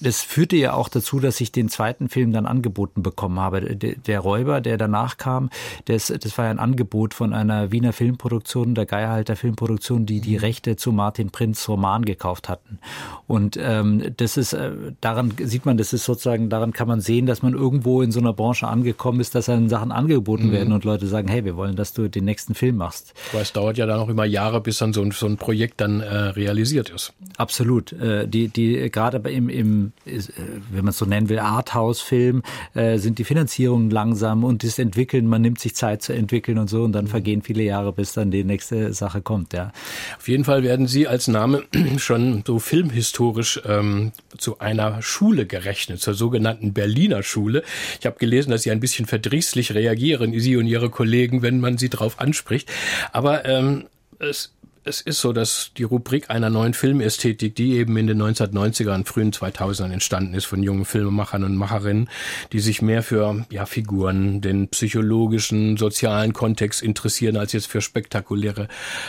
das 0.00 0.22
führte 0.22 0.56
ja 0.56 0.74
auch 0.74 0.88
dazu, 0.88 1.20
dass 1.20 1.40
ich 1.40 1.52
den 1.52 1.68
zweiten 1.68 2.08
Film 2.08 2.32
dann 2.32 2.46
angeboten 2.46 3.02
bekommen 3.02 3.40
habe. 3.40 3.76
Der 3.76 4.20
Räuber, 4.20 4.60
der 4.60 4.76
danach 4.76 5.16
kam, 5.16 5.50
das, 5.86 6.08
das 6.08 6.36
war 6.36 6.46
ja 6.46 6.50
ein 6.50 6.58
Angebot 6.58 7.14
von 7.14 7.32
einer 7.32 7.72
Wiener 7.72 7.92
Filmproduktion, 7.92 8.74
der 8.74 8.86
Geierhalter 8.86 9.36
Filmproduktion, 9.36 10.06
die 10.06 10.20
die 10.20 10.34
mhm. 10.34 10.40
Rechte 10.40 10.76
zu 10.76 10.92
Martin 10.92 11.30
Prinz 11.30 11.68
Roman 11.68 12.04
gekauft 12.04 12.48
hatten. 12.48 12.78
Und 13.26 13.58
ähm, 13.60 14.12
das 14.16 14.36
ist, 14.36 14.52
äh, 14.52 14.72
daran 15.00 15.32
sieht 15.42 15.64
man, 15.64 15.76
das 15.76 15.92
ist 15.92 16.04
sozusagen, 16.04 16.50
daran 16.50 16.72
kann 16.72 16.88
man 16.88 17.00
sehen, 17.00 17.26
dass 17.26 17.42
man 17.42 17.54
irgendwo 17.54 18.02
in 18.02 18.12
so 18.12 18.20
einer 18.20 18.32
Branche 18.32 18.68
angekommen 18.68 19.20
ist, 19.20 19.34
dass 19.34 19.46
dann 19.46 19.68
Sachen 19.68 19.92
angeboten 19.92 20.48
mhm. 20.48 20.52
werden 20.52 20.72
und 20.72 20.84
Leute 20.84 21.06
sagen, 21.06 21.28
hey, 21.28 21.44
wir 21.44 21.56
wollen, 21.56 21.76
dass 21.76 21.92
du 21.92 22.08
den 22.08 22.24
nächsten 22.24 22.54
Film 22.54 22.76
machst. 22.76 23.14
Aber 23.32 23.42
es 23.42 23.52
dauert 23.52 23.78
ja 23.78 23.86
dann 23.86 24.00
auch 24.00 24.08
immer 24.08 24.24
Jahre, 24.24 24.60
bis 24.60 24.78
dann 24.78 24.92
so 24.92 25.02
ein, 25.02 25.10
so 25.10 25.26
ein 25.26 25.36
Projekt 25.36 25.80
dann 25.80 26.00
äh, 26.00 26.14
realisiert 26.14 26.90
ist. 26.90 27.12
Absolut. 27.36 27.92
Äh, 27.92 28.28
die, 28.28 28.48
die, 28.48 28.90
gerade 28.90 29.16
im, 29.28 29.48
im 29.48 29.85
ist, 30.04 30.30
äh, 30.30 30.32
wenn 30.70 30.84
man 30.84 30.90
es 30.90 30.98
so 30.98 31.04
nennen 31.04 31.28
will, 31.28 31.38
Arthouse-Film, 31.38 32.42
äh, 32.74 32.98
sind 32.98 33.18
die 33.18 33.24
Finanzierungen 33.24 33.90
langsam 33.90 34.44
und 34.44 34.62
das 34.62 34.78
Entwickeln, 34.78 35.26
man 35.26 35.42
nimmt 35.42 35.58
sich 35.58 35.74
Zeit 35.74 36.02
zu 36.02 36.12
entwickeln 36.12 36.58
und 36.58 36.68
so 36.68 36.84
und 36.84 36.92
dann 36.92 37.06
mhm. 37.06 37.10
vergehen 37.10 37.42
viele 37.42 37.62
Jahre, 37.62 37.92
bis 37.92 38.12
dann 38.12 38.30
die 38.30 38.44
nächste 38.44 38.92
Sache 38.92 39.22
kommt, 39.22 39.52
ja. 39.52 39.72
Auf 40.18 40.28
jeden 40.28 40.44
Fall 40.44 40.62
werden 40.62 40.86
Sie 40.86 41.06
als 41.06 41.28
Name 41.28 41.64
schon 41.98 42.42
so 42.46 42.58
filmhistorisch 42.58 43.60
ähm, 43.66 44.12
zu 44.36 44.58
einer 44.58 45.02
Schule 45.02 45.46
gerechnet, 45.46 46.00
zur 46.00 46.14
sogenannten 46.14 46.72
Berliner 46.72 47.22
Schule. 47.22 47.62
Ich 48.00 48.06
habe 48.06 48.18
gelesen, 48.18 48.50
dass 48.50 48.62
Sie 48.62 48.70
ein 48.70 48.80
bisschen 48.80 49.06
verdrießlich 49.06 49.74
reagieren, 49.74 50.38
Sie 50.38 50.56
und 50.56 50.66
Ihre 50.66 50.90
Kollegen, 50.90 51.42
wenn 51.42 51.60
man 51.60 51.78
Sie 51.78 51.88
darauf 51.88 52.20
anspricht. 52.20 52.70
Aber 53.12 53.44
ähm, 53.44 53.84
es 54.18 54.52
es 54.86 55.00
ist 55.00 55.20
so, 55.20 55.32
dass 55.32 55.72
die 55.76 55.82
Rubrik 55.82 56.30
einer 56.30 56.48
neuen 56.48 56.72
Filmästhetik, 56.72 57.56
die 57.56 57.72
eben 57.72 57.96
in 57.96 58.06
den 58.06 58.22
1990ern, 58.22 59.04
frühen 59.04 59.32
2000ern 59.32 59.92
entstanden 59.92 60.32
ist 60.34 60.44
von 60.44 60.62
jungen 60.62 60.84
Filmemachern 60.84 61.42
und 61.42 61.56
Macherinnen, 61.56 62.08
die 62.52 62.60
sich 62.60 62.82
mehr 62.82 63.02
für 63.02 63.44
ja, 63.50 63.66
Figuren, 63.66 64.40
den 64.40 64.68
psychologischen, 64.68 65.76
sozialen 65.76 66.32
Kontext 66.32 66.82
interessieren, 66.82 67.36
als 67.36 67.52
jetzt 67.52 67.66
für 67.66 67.80
spektakuläre 67.80 68.68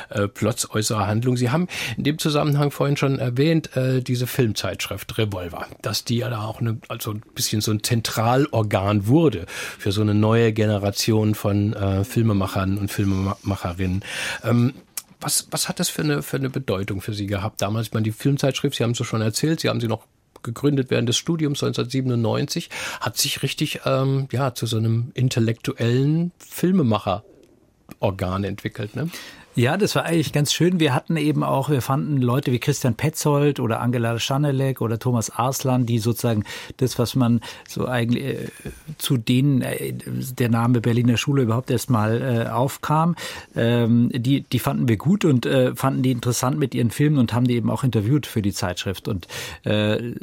äh, 0.09 0.27
Plots 0.27 0.69
äußerer 0.71 1.05
Handlung. 1.05 1.37
Sie 1.37 1.51
haben 1.51 1.67
in 1.95 2.03
dem 2.03 2.17
Zusammenhang 2.17 2.71
vorhin 2.71 2.97
schon 2.97 3.19
erwähnt, 3.19 3.77
äh, 3.77 4.01
diese 4.01 4.25
Filmzeitschrift 4.25 5.17
Revolver, 5.19 5.67
dass 5.83 6.03
die 6.03 6.17
ja 6.17 6.29
da 6.29 6.43
auch 6.43 6.59
eine, 6.59 6.79
also 6.87 7.11
ein 7.11 7.21
bisschen 7.35 7.61
so 7.61 7.71
ein 7.71 7.83
Zentralorgan 7.83 9.05
wurde 9.05 9.45
für 9.77 9.91
so 9.91 10.01
eine 10.01 10.15
neue 10.15 10.53
Generation 10.53 11.35
von 11.35 11.73
äh, 11.73 12.03
Filmemachern 12.03 12.79
und 12.79 12.91
Filmemacherinnen. 12.91 14.03
Ähm, 14.43 14.73
was, 15.19 15.47
was 15.51 15.67
hat 15.67 15.79
das 15.79 15.89
für 15.89 16.03
eine, 16.03 16.21
für 16.21 16.37
eine 16.37 16.49
Bedeutung 16.49 17.01
für 17.01 17.13
Sie 17.13 17.27
gehabt 17.27 17.61
damals? 17.61 17.87
Ich 17.87 17.93
meine, 17.93 18.03
die 18.03 18.11
Filmzeitschrift, 18.11 18.77
Sie 18.77 18.83
haben 18.83 18.91
es 18.91 19.05
schon 19.05 19.21
erzählt, 19.21 19.59
Sie 19.59 19.69
haben 19.69 19.81
sie 19.81 19.87
noch 19.87 20.05
gegründet 20.43 20.89
während 20.89 21.09
des 21.09 21.17
Studiums 21.17 21.63
1997, 21.63 22.69
hat 22.99 23.17
sich 23.17 23.43
richtig 23.43 23.81
ähm, 23.85 24.27
ja 24.31 24.53
zu 24.53 24.65
so 24.65 24.77
einem 24.77 25.11
intellektuellen 25.13 26.31
Filmemacher-Organ 26.37 28.43
entwickelt. 28.43 28.95
Ne? 28.95 29.09
Ja, 29.57 29.75
das 29.75 29.95
war 29.95 30.05
eigentlich 30.05 30.33
ganz 30.33 30.53
schön. 30.53 30.79
Wir 30.79 30.93
hatten 30.93 31.17
eben 31.17 31.43
auch, 31.43 31.71
wir 31.71 31.81
fanden 31.81 32.21
Leute 32.21 32.51
wie 32.51 32.59
Christian 32.59 32.93
Petzold 32.93 33.59
oder 33.59 33.79
Angela 33.79 34.19
Schanelek 34.19 34.81
oder 34.81 34.99
Thomas 34.99 35.31
Arslan, 35.31 35.87
die 35.87 35.97
sozusagen 35.97 36.43
das, 36.77 36.99
was 36.99 37.15
man 37.15 37.41
so 37.67 37.87
eigentlich 37.87 38.23
äh, 38.23 38.49
zu 38.99 39.17
denen 39.17 39.63
äh, 39.63 39.93
der 39.93 40.49
Name 40.49 40.79
Berliner 40.79 41.17
Schule 41.17 41.41
überhaupt 41.41 41.71
erstmal 41.71 42.21
äh, 42.21 42.49
aufkam, 42.51 43.15
ähm, 43.55 44.11
die, 44.13 44.41
die 44.41 44.59
fanden 44.59 44.87
wir 44.87 44.97
gut 44.97 45.25
und 45.25 45.47
äh, 45.47 45.73
fanden 45.73 46.03
die 46.03 46.11
interessant 46.11 46.59
mit 46.59 46.75
ihren 46.75 46.91
Filmen 46.91 47.17
und 47.17 47.33
haben 47.33 47.47
die 47.47 47.55
eben 47.55 47.71
auch 47.71 47.83
interviewt 47.83 48.27
für 48.27 48.43
die 48.43 48.53
Zeitschrift. 48.53 49.07
Und 49.07 49.27
äh, 49.63 50.13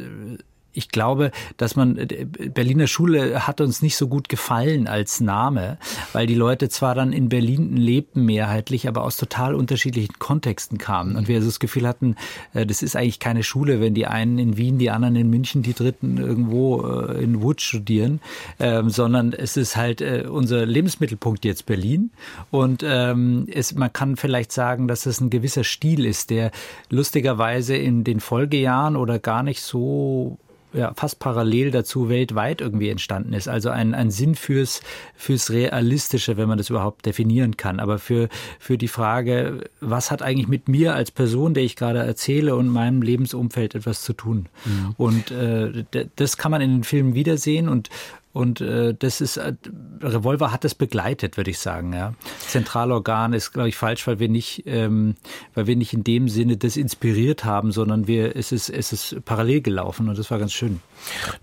ich 0.75 0.91
glaube, 0.91 1.31
dass 1.57 1.77
man 1.77 1.97
äh, 1.97 2.27
Berliner 2.53 2.87
Schule 2.87 3.47
hat 3.47 3.61
uns 3.61 3.81
nicht 3.81 3.97
so 3.97 4.09
gut 4.09 4.29
gefallen 4.29 4.87
als 4.87 5.21
Name, 5.21 5.79
weil 6.13 6.27
die 6.27 6.35
Leute 6.35 6.69
zwar 6.69 6.95
dann 6.95 7.13
in 7.13 7.29
Berlin 7.29 7.77
lebten 7.77 8.25
mehrheitlich, 8.25 8.89
aber 8.89 9.03
aus 9.03 9.17
total 9.17 9.55
unterschiedlichen 9.55 10.19
Kontexten 10.19 10.79
kamen. 10.79 11.17
Und 11.17 11.29
wir 11.29 11.37
also 11.37 11.49
das 11.49 11.61
Gefühl 11.61 11.87
hatten, 11.87 12.17
äh, 12.53 12.67
das 12.67 12.83
ist 12.83 12.97
eigentlich 12.97 13.21
keine 13.21 13.43
Schule, 13.43 13.81
wenn 13.81 13.95
die 13.95 14.07
einen 14.07 14.39
in 14.39 14.57
Wien, 14.57 14.79
die 14.79 14.91
anderen 14.91 15.17
in 15.17 15.31
München, 15.31 15.63
die 15.63 15.75
dritten 15.75 16.19
irgendwo 16.19 16.83
äh, 16.83 17.23
in 17.23 17.43
Wood 17.43 17.61
studieren, 17.61 18.21
ähm, 18.59 18.91
sondern 18.91 19.33
es 19.33 19.57
ist 19.57 19.77
halt 19.77 20.03
unser 20.03 20.67
Lebensmittelpunkt 20.67 21.45
jetzt 21.45 21.67
Berlin. 21.67 22.11
Und 22.51 22.83
ähm, 22.85 23.47
es, 23.53 23.75
man 23.75 23.93
kann 23.93 24.17
vielleicht 24.17 24.53
sagen, 24.53 24.89
dass 24.89 25.07
es 25.07 25.21
ein 25.21 25.31
gewisser 25.31 25.65
Stil 25.65 26.05
ist, 26.05 26.31
der 26.31 26.51
lustigerweise 26.91 27.77
in 27.77 28.05
den 28.05 28.21
Folgejahren 28.21 28.97
oder 28.97 29.19
gar 29.19 29.43
nicht 29.43 29.63
so 29.63 30.39
ja, 30.75 30.93
fast 30.95 31.21
parallel 31.21 31.71
dazu 31.71 32.09
weltweit 32.09 32.61
irgendwie 32.61 32.89
entstanden 32.89 33.33
ist. 33.33 33.49
Also 33.49 33.71
ein, 33.71 33.95
ein 33.95 34.11
Sinn 34.11 34.35
fürs, 34.35 34.83
fürs 35.15 35.51
Realistische, 35.51 36.37
wenn 36.37 36.49
man 36.49 36.59
das 36.59 36.71
überhaupt 36.71 37.07
definieren 37.07 37.57
kann. 37.57 37.81
Aber 37.81 37.99
für, 37.99 38.29
für 38.59 38.77
die 38.77 38.89
Frage, 38.89 39.71
was 39.81 40.11
hat 40.11 40.23
eigentlich 40.23 40.49
mit 40.49 40.69
mir 40.69 40.95
als 40.95 41.11
Person, 41.11 41.55
der 41.55 41.63
ich 41.63 41.77
gerade 41.77 42.01
erzähle 42.01 42.57
und 42.57 42.69
meinem 42.69 43.03
Lebensumfeld 43.03 43.75
etwas 43.75 44.03
zu 44.03 44.13
tun? 44.13 44.47
Mhm. 44.65 44.95
Und 44.97 45.31
äh, 45.31 45.85
das 46.17 46.37
kann 46.37 46.51
man 46.51 46.61
in 46.61 46.71
den 46.71 46.85
Filmen 46.85 47.15
wiedersehen 47.15 47.69
und 47.69 47.89
und 48.35 48.61
äh, 48.61 48.95
das 48.99 49.21
ist, 49.21 49.37
äh, 49.37 49.55
Revolver 50.03 50.51
hat 50.51 50.65
das 50.65 50.75
begleitet, 50.75 51.37
würde 51.37 51.53
ich 51.53 51.61
sagen. 51.61 51.93
Ja. 51.93 52.15
Zentralorgan 52.41 53.33
ist, 53.33 53.53
glaube 53.53 53.69
ich, 53.69 53.77
falsch, 53.77 54.09
weil 54.09 54.19
wir 54.19 54.29
nicht, 54.29 54.65
ähm, 54.67 55.15
weil 55.55 55.69
wir 55.69 55.77
nicht 55.77 55.93
in 55.93 56.03
dem 56.03 56.29
Sinne 56.29 56.57
das 56.57 56.77
inspiriert 56.77 57.45
haben, 57.45 57.71
sondern 57.71 58.09
wir, 58.09 58.35
es 58.35 58.51
ist, 58.51 58.71
es 58.71 58.93
ist 58.93 59.25
parallel 59.25 59.63
gelaufen 59.63 60.09
und 60.09 60.19
das 60.19 60.33
war 60.33 60.41
ganz 60.41 60.53
schön. 60.53 60.81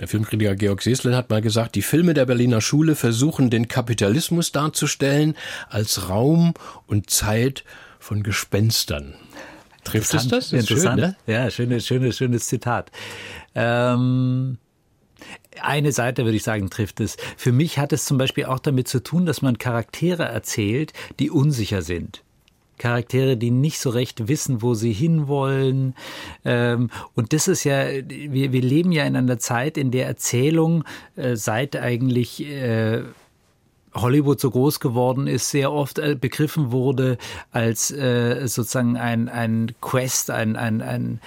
Der 0.01 0.09
Filmkritiker 0.09 0.55
Georg 0.55 0.81
Seslen 0.81 1.15
hat 1.15 1.29
mal 1.29 1.41
gesagt, 1.41 1.75
die 1.75 1.81
Filme 1.81 2.13
der 2.13 2.25
Berliner 2.25 2.59
Schule 2.59 2.95
versuchen 2.95 3.49
den 3.49 3.69
Kapitalismus 3.69 4.51
darzustellen 4.51 5.35
als 5.69 6.09
Raum 6.09 6.53
und 6.87 7.09
Zeit 7.09 7.63
von 7.99 8.21
Gespenstern. 8.21 9.13
Trifft 9.85 10.13
es 10.13 10.27
das? 10.27 10.49
das 10.49 10.51
Interessant. 10.51 10.99
Schön, 10.99 11.09
ne? 11.11 11.15
Ja, 11.25 11.49
schönes, 11.49 11.87
schönes, 11.87 12.17
schönes 12.17 12.47
Zitat. 12.47 12.91
Ähm 13.55 14.57
eine 15.61 15.91
Seite, 15.91 16.23
würde 16.23 16.37
ich 16.37 16.43
sagen, 16.43 16.69
trifft 16.69 16.99
es. 16.99 17.17
Für 17.37 17.51
mich 17.51 17.77
hat 17.77 17.93
es 17.93 18.05
zum 18.05 18.17
Beispiel 18.17 18.45
auch 18.45 18.59
damit 18.59 18.87
zu 18.87 19.01
tun, 19.03 19.25
dass 19.25 19.41
man 19.41 19.57
Charaktere 19.57 20.23
erzählt, 20.23 20.93
die 21.19 21.29
unsicher 21.29 21.81
sind. 21.81 22.23
Charaktere, 22.81 23.37
die 23.37 23.51
nicht 23.51 23.79
so 23.79 23.91
recht 23.91 24.27
wissen, 24.27 24.63
wo 24.63 24.73
sie 24.73 24.91
hinwollen. 24.91 25.93
Ähm, 26.43 26.89
und 27.13 27.31
das 27.31 27.47
ist 27.47 27.63
ja, 27.63 27.85
wir, 27.87 28.51
wir 28.51 28.61
leben 28.61 28.91
ja 28.91 29.03
in 29.05 29.15
einer 29.15 29.37
Zeit, 29.37 29.77
in 29.77 29.91
der 29.91 30.07
Erzählung 30.07 30.83
äh, 31.15 31.35
seit 31.35 31.75
eigentlich 31.75 32.43
äh, 32.43 33.03
Hollywood 33.93 34.39
so 34.39 34.49
groß 34.49 34.79
geworden 34.79 35.27
ist, 35.27 35.51
sehr 35.51 35.71
oft 35.71 35.99
äh, 35.99 36.15
begriffen 36.19 36.71
wurde 36.71 37.17
als 37.51 37.89
sozusagen 37.89 38.97
ein, 38.97 39.29
ein 39.29 39.73
Quest, 39.81 40.31
ein, 40.31 40.55
ein, 40.55 40.81
ein 40.81 41.19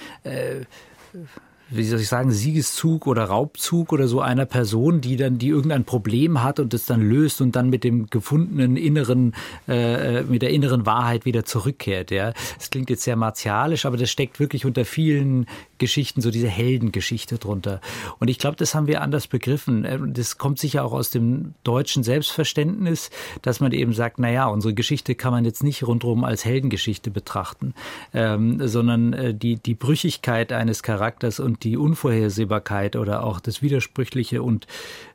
wie 1.69 1.83
soll 1.83 1.99
ich 1.99 2.07
sagen, 2.07 2.31
Siegeszug 2.31 3.07
oder 3.07 3.25
Raubzug 3.25 3.91
oder 3.91 4.07
so 4.07 4.21
einer 4.21 4.45
Person, 4.45 5.01
die 5.01 5.17
dann, 5.17 5.37
die 5.37 5.49
irgendein 5.49 5.83
Problem 5.83 6.43
hat 6.43 6.59
und 6.59 6.73
das 6.73 6.85
dann 6.85 7.01
löst 7.01 7.41
und 7.41 7.55
dann 7.55 7.69
mit 7.69 7.83
dem 7.83 8.07
gefundenen 8.07 8.77
inneren, 8.77 9.33
äh, 9.67 10.21
mit 10.23 10.41
der 10.41 10.51
inneren 10.51 10.85
Wahrheit 10.85 11.25
wieder 11.25 11.43
zurückkehrt. 11.43 12.11
Ja, 12.11 12.33
das 12.57 12.69
klingt 12.69 12.89
jetzt 12.89 13.03
sehr 13.03 13.15
martialisch, 13.15 13.85
aber 13.85 13.97
das 13.97 14.11
steckt 14.11 14.39
wirklich 14.39 14.65
unter 14.65 14.85
vielen 14.85 15.47
Geschichten, 15.77 16.21
so 16.21 16.31
diese 16.31 16.47
Heldengeschichte 16.47 17.37
drunter. 17.37 17.81
Und 18.19 18.29
ich 18.29 18.39
glaube, 18.39 18.55
das 18.55 18.75
haben 18.75 18.87
wir 18.87 19.01
anders 19.01 19.27
begriffen. 19.27 19.85
Äh, 19.85 19.99
das 20.07 20.37
kommt 20.37 20.59
sicher 20.59 20.83
auch 20.85 20.93
aus 20.93 21.09
dem 21.09 21.53
deutschen 21.63 22.03
Selbstverständnis, 22.03 23.09
dass 23.41 23.59
man 23.59 23.71
eben 23.71 23.93
sagt, 23.93 24.19
na 24.19 24.29
ja, 24.29 24.47
unsere 24.47 24.73
Geschichte 24.73 25.15
kann 25.15 25.31
man 25.31 25.45
jetzt 25.45 25.63
nicht 25.63 25.85
rundherum 25.85 26.23
als 26.23 26.45
Heldengeschichte 26.45 27.11
betrachten, 27.11 27.73
ähm, 28.13 28.65
sondern 28.67 29.13
äh, 29.13 29.33
die, 29.33 29.55
die 29.55 29.75
Brüchigkeit 29.75 30.51
eines 30.51 30.83
Charakters 30.83 31.39
und 31.39 31.63
die 31.63 31.77
Unvorhersehbarkeit 31.77 32.95
oder 32.95 33.23
auch 33.23 33.39
das 33.39 33.61
Widersprüchliche 33.61 34.43
und, 34.43 34.67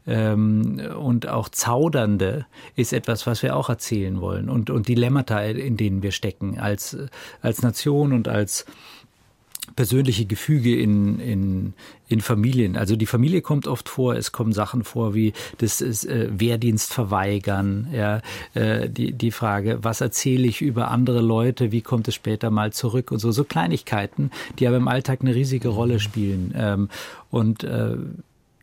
ähm, 0.06 0.80
und 0.98 1.28
auch 1.28 1.48
Zaudernde 1.48 2.46
ist 2.76 2.92
etwas, 2.92 3.26
was 3.26 3.42
wir 3.42 3.56
auch 3.56 3.68
erzählen 3.68 4.20
wollen 4.20 4.48
und, 4.48 4.70
und 4.70 4.88
Dilemmata, 4.88 5.42
in 5.42 5.76
denen 5.76 6.02
wir 6.02 6.12
stecken 6.12 6.58
als, 6.58 6.96
als 7.40 7.62
Nation 7.62 8.12
und 8.12 8.28
als 8.28 8.66
persönliche 9.80 10.26
Gefüge 10.26 10.78
in, 10.78 11.18
in, 11.20 11.72
in 12.06 12.20
Familien. 12.20 12.76
Also 12.76 12.96
die 12.96 13.06
Familie 13.06 13.40
kommt 13.40 13.66
oft 13.66 13.88
vor, 13.88 14.14
es 14.14 14.30
kommen 14.30 14.52
Sachen 14.52 14.84
vor 14.84 15.14
wie 15.14 15.32
das 15.56 15.80
ist, 15.80 16.04
äh, 16.04 16.28
Wehrdienst 16.30 16.92
verweigern, 16.92 17.88
ja, 17.90 18.20
äh, 18.52 18.90
die, 18.90 19.12
die 19.12 19.30
Frage, 19.30 19.78
was 19.80 20.02
erzähle 20.02 20.46
ich 20.46 20.60
über 20.60 20.90
andere 20.90 21.22
Leute, 21.22 21.72
wie 21.72 21.80
kommt 21.80 22.08
es 22.08 22.14
später 22.14 22.50
mal 22.50 22.74
zurück 22.74 23.10
und 23.10 23.20
so, 23.20 23.32
so 23.32 23.42
Kleinigkeiten, 23.42 24.30
die 24.58 24.66
aber 24.66 24.76
im 24.76 24.86
Alltag 24.86 25.22
eine 25.22 25.34
riesige 25.34 25.68
Rolle 25.68 25.98
spielen. 25.98 26.52
Ähm, 26.54 26.90
und 27.30 27.64
äh, 27.64 27.96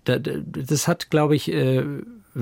das 0.05 0.87
hat, 0.87 1.09
glaube 1.09 1.35
ich, 1.35 1.51
äh, 1.51 1.83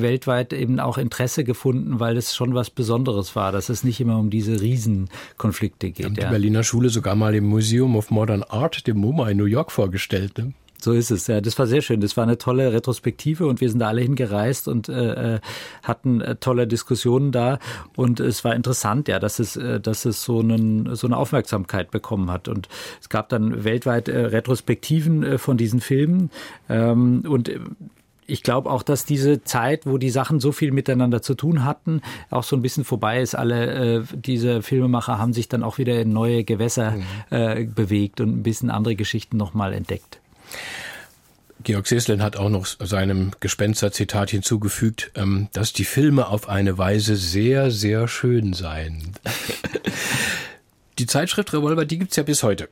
weltweit 0.02 0.54
eben 0.54 0.80
auch 0.80 0.98
Interesse 0.98 1.44
gefunden, 1.44 2.00
weil 2.00 2.18
es 2.18 2.36
schon 2.36 2.54
was 2.54 2.70
Besonderes 2.70 3.36
war, 3.36 3.52
dass 3.52 3.70
es 3.70 3.84
nicht 3.84 4.00
immer 4.00 4.18
um 4.18 4.30
diese 4.30 4.62
Riesenkonflikte 4.62 5.92
geht. 5.92 6.06
Haben 6.06 6.16
die 6.16 6.22
ja. 6.22 6.30
Berliner 6.30 6.64
Schule 6.64 6.90
sogar 6.90 7.16
mal 7.16 7.36
im 7.36 7.46
Museum 7.46 7.96
of 7.96 8.12
Modern 8.12 8.44
Art, 8.44 8.88
dem 8.88 8.98
MoMA 8.98 9.30
in 9.30 9.38
New 9.38 9.46
York 9.46 9.72
vorgestellt. 9.72 10.38
Ne? 10.38 10.54
So 10.86 10.94
ist 10.94 11.10
es. 11.10 11.26
Ja, 11.26 11.42
das 11.42 11.58
war 11.58 11.66
sehr 11.66 11.82
schön. 11.82 12.00
Das 12.00 12.16
war 12.16 12.24
eine 12.24 12.38
tolle 12.38 12.72
Retrospektive 12.72 13.48
und 13.48 13.60
wir 13.60 13.72
sind 13.72 13.80
da 13.80 13.88
alle 13.88 14.02
hingereist 14.02 14.68
und 14.68 14.88
äh, 14.88 15.36
äh 15.36 15.40
hatten 15.82 16.22
äh, 16.22 16.36
tolle 16.36 16.68
Diskussionen 16.68 17.32
da 17.32 17.58
und 17.96 18.20
es 18.20 18.44
war 18.44 18.56
interessant, 18.56 19.08
ja, 19.08 19.18
dass 19.18 19.40
es, 19.40 19.56
äh, 19.56 19.80
dass 19.80 20.06
es 20.06 20.24
so, 20.24 20.42
einen, 20.42 20.96
so 20.96 21.08
eine 21.08 21.18
Aufmerksamkeit 21.18 21.90
bekommen 21.90 22.30
hat 22.30 22.48
und 22.48 22.70
es 23.02 23.10
gab 23.10 23.30
dann 23.30 23.64
weltweit 23.64 24.10
äh, 24.10 24.26
Retrospektiven 24.28 25.24
äh, 25.24 25.38
von 25.40 25.58
diesen 25.58 25.80
Filmen 25.80 26.30
ähm, 26.70 27.24
und 27.28 27.50
ich 28.28 28.44
glaube 28.44 28.70
auch, 28.70 28.84
dass 28.84 29.06
diese 29.06 29.44
Zeit, 29.44 29.86
wo 29.86 29.98
die 29.98 30.10
Sachen 30.10 30.40
so 30.40 30.52
viel 30.52 30.72
miteinander 30.72 31.22
zu 31.22 31.36
tun 31.36 31.64
hatten, 31.64 32.02
auch 32.30 32.44
so 32.44 32.56
ein 32.56 32.62
bisschen 32.62 32.84
vorbei 32.84 33.22
ist. 33.22 33.36
Alle 33.36 34.00
äh, 34.00 34.04
diese 34.14 34.62
Filmemacher 34.62 35.18
haben 35.20 35.34
sich 35.34 35.48
dann 35.48 35.64
auch 35.64 35.78
wieder 35.78 36.00
in 36.00 36.12
neue 36.12 36.44
Gewässer 36.44 36.92
mhm. 36.92 37.04
äh, 37.30 37.64
bewegt 37.66 38.22
und 38.22 38.30
ein 38.30 38.44
bisschen 38.44 38.70
andere 38.70 38.96
Geschichten 38.96 39.38
nochmal 39.38 39.74
entdeckt. 39.74 40.20
Georg 41.64 41.88
Seslin 41.88 42.22
hat 42.22 42.38
auch 42.38 42.50
noch 42.50 42.66
seinem 42.66 43.32
Gespenster-Zitat 43.40 44.30
hinzugefügt, 44.30 45.12
ähm, 45.16 45.48
dass 45.54 45.74
die 45.74 45.86
Filme 45.86 46.28
auf 46.28 46.48
eine 46.48 46.78
Weise 46.78 47.16
sehr, 47.16 47.72
sehr 47.72 48.08
schön 48.08 48.54
seien. 48.54 49.14
die 51.00 51.08
Zeitschrift 51.08 51.54
Revolver, 51.54 51.86
die 51.86 51.98
gibt's 51.98 52.16
ja 52.18 52.24
bis 52.24 52.44
heute. 52.44 52.70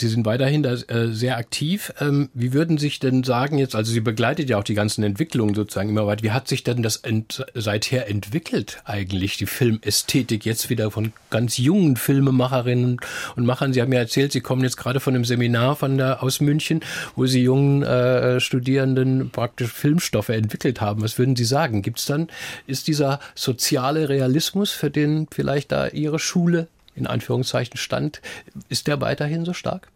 Sie 0.00 0.08
sind 0.08 0.24
weiterhin 0.24 0.62
da 0.62 0.72
äh, 0.72 1.08
sehr 1.08 1.36
aktiv. 1.36 1.92
Ähm, 2.00 2.30
wie 2.34 2.52
würden 2.52 2.78
sich 2.78 2.98
denn 2.98 3.22
sagen 3.22 3.58
jetzt, 3.58 3.74
also 3.74 3.92
Sie 3.92 4.00
begleitet 4.00 4.48
ja 4.48 4.58
auch 4.58 4.64
die 4.64 4.74
ganzen 4.74 5.04
Entwicklungen 5.04 5.54
sozusagen 5.54 5.90
immer 5.90 6.06
weiter. 6.06 6.22
Wie 6.22 6.30
hat 6.30 6.48
sich 6.48 6.64
denn 6.64 6.82
das 6.82 6.96
ent, 6.96 7.44
seither 7.54 8.08
entwickelt 8.08 8.82
eigentlich, 8.84 9.36
die 9.36 9.46
Filmästhetik 9.46 10.44
jetzt 10.46 10.70
wieder 10.70 10.90
von 10.90 11.12
ganz 11.28 11.58
jungen 11.58 11.96
Filmemacherinnen 11.96 13.00
und 13.36 13.46
Machern? 13.46 13.72
Sie 13.72 13.82
haben 13.82 13.92
ja 13.92 14.00
erzählt, 14.00 14.32
Sie 14.32 14.40
kommen 14.40 14.62
jetzt 14.62 14.76
gerade 14.76 15.00
von 15.00 15.14
einem 15.14 15.24
Seminar 15.24 15.76
von 15.76 15.98
der, 15.98 16.22
aus 16.22 16.40
München, 16.40 16.80
wo 17.14 17.26
Sie 17.26 17.42
jungen 17.42 17.82
äh, 17.82 18.40
Studierenden 18.40 19.30
praktisch 19.30 19.70
Filmstoffe 19.70 20.30
entwickelt 20.30 20.80
haben. 20.80 21.02
Was 21.02 21.18
würden 21.18 21.36
Sie 21.36 21.44
sagen? 21.44 21.82
Gibt's 21.82 22.06
dann, 22.06 22.28
ist 22.66 22.88
dieser 22.88 23.20
soziale 23.34 24.08
Realismus, 24.08 24.70
für 24.70 24.90
den 24.90 25.26
vielleicht 25.30 25.72
da 25.72 25.88
Ihre 25.88 26.18
Schule 26.18 26.68
in 27.00 27.06
Anführungszeichen 27.06 27.76
stand, 27.76 28.20
ist 28.68 28.86
der 28.86 29.00
weiterhin 29.00 29.44
so 29.44 29.52
stark? 29.52 29.88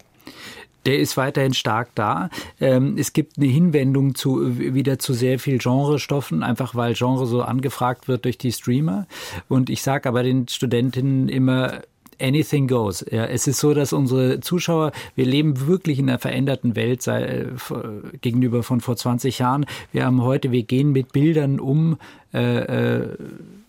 der 0.86 0.98
ist 0.98 1.16
weiterhin 1.16 1.55
stark 1.55 1.88
da. 1.94 2.30
Ähm, 2.61 2.96
es 2.98 3.12
gibt 3.12 3.38
eine 3.38 3.46
Hinwendung 3.46 4.14
zu 4.14 4.59
wieder 4.59 4.98
zu 4.98 5.14
sehr 5.14 5.38
viel 5.38 5.59
Genrestoffen, 5.59 6.42
einfach 6.42 6.74
weil 6.74 6.94
Genre 6.94 7.26
so 7.26 7.42
angefragt 7.42 8.09
wird 8.09 8.24
durch 8.24 8.38
die 8.38 8.52
Streamer. 8.52 9.07
Und 9.48 9.70
ich 9.70 9.82
sage 9.82 10.09
aber 10.09 10.22
den 10.22 10.46
Studentinnen 10.48 11.28
immer, 11.28 11.80
anything 12.20 12.68
goes. 12.68 13.05
Ja, 13.11 13.24
es 13.24 13.46
ist 13.46 13.59
so, 13.59 13.74
dass 13.74 13.92
unsere 13.92 14.40
Zuschauer, 14.40 14.92
wir 15.16 15.26
leben 15.26 15.66
wirklich 15.66 15.98
in 15.98 16.09
einer 16.09 16.18
veränderten 16.18 16.76
Welt 16.76 17.02
sei, 17.02 17.22
äh, 17.24 17.46
gegenüber 18.20 18.62
von 18.62 18.80
vor 18.80 18.96
20 18.96 19.38
Jahren. 19.38 19.66
Wir 19.92 20.05
haben 20.05 20.22
heute, 20.22 20.52
wir 20.52 20.62
gehen 20.62 20.92
mit 20.92 21.12
Bildern 21.12 21.61
um. 21.61 21.98
Äh, 22.32 22.59
äh, 22.59 23.09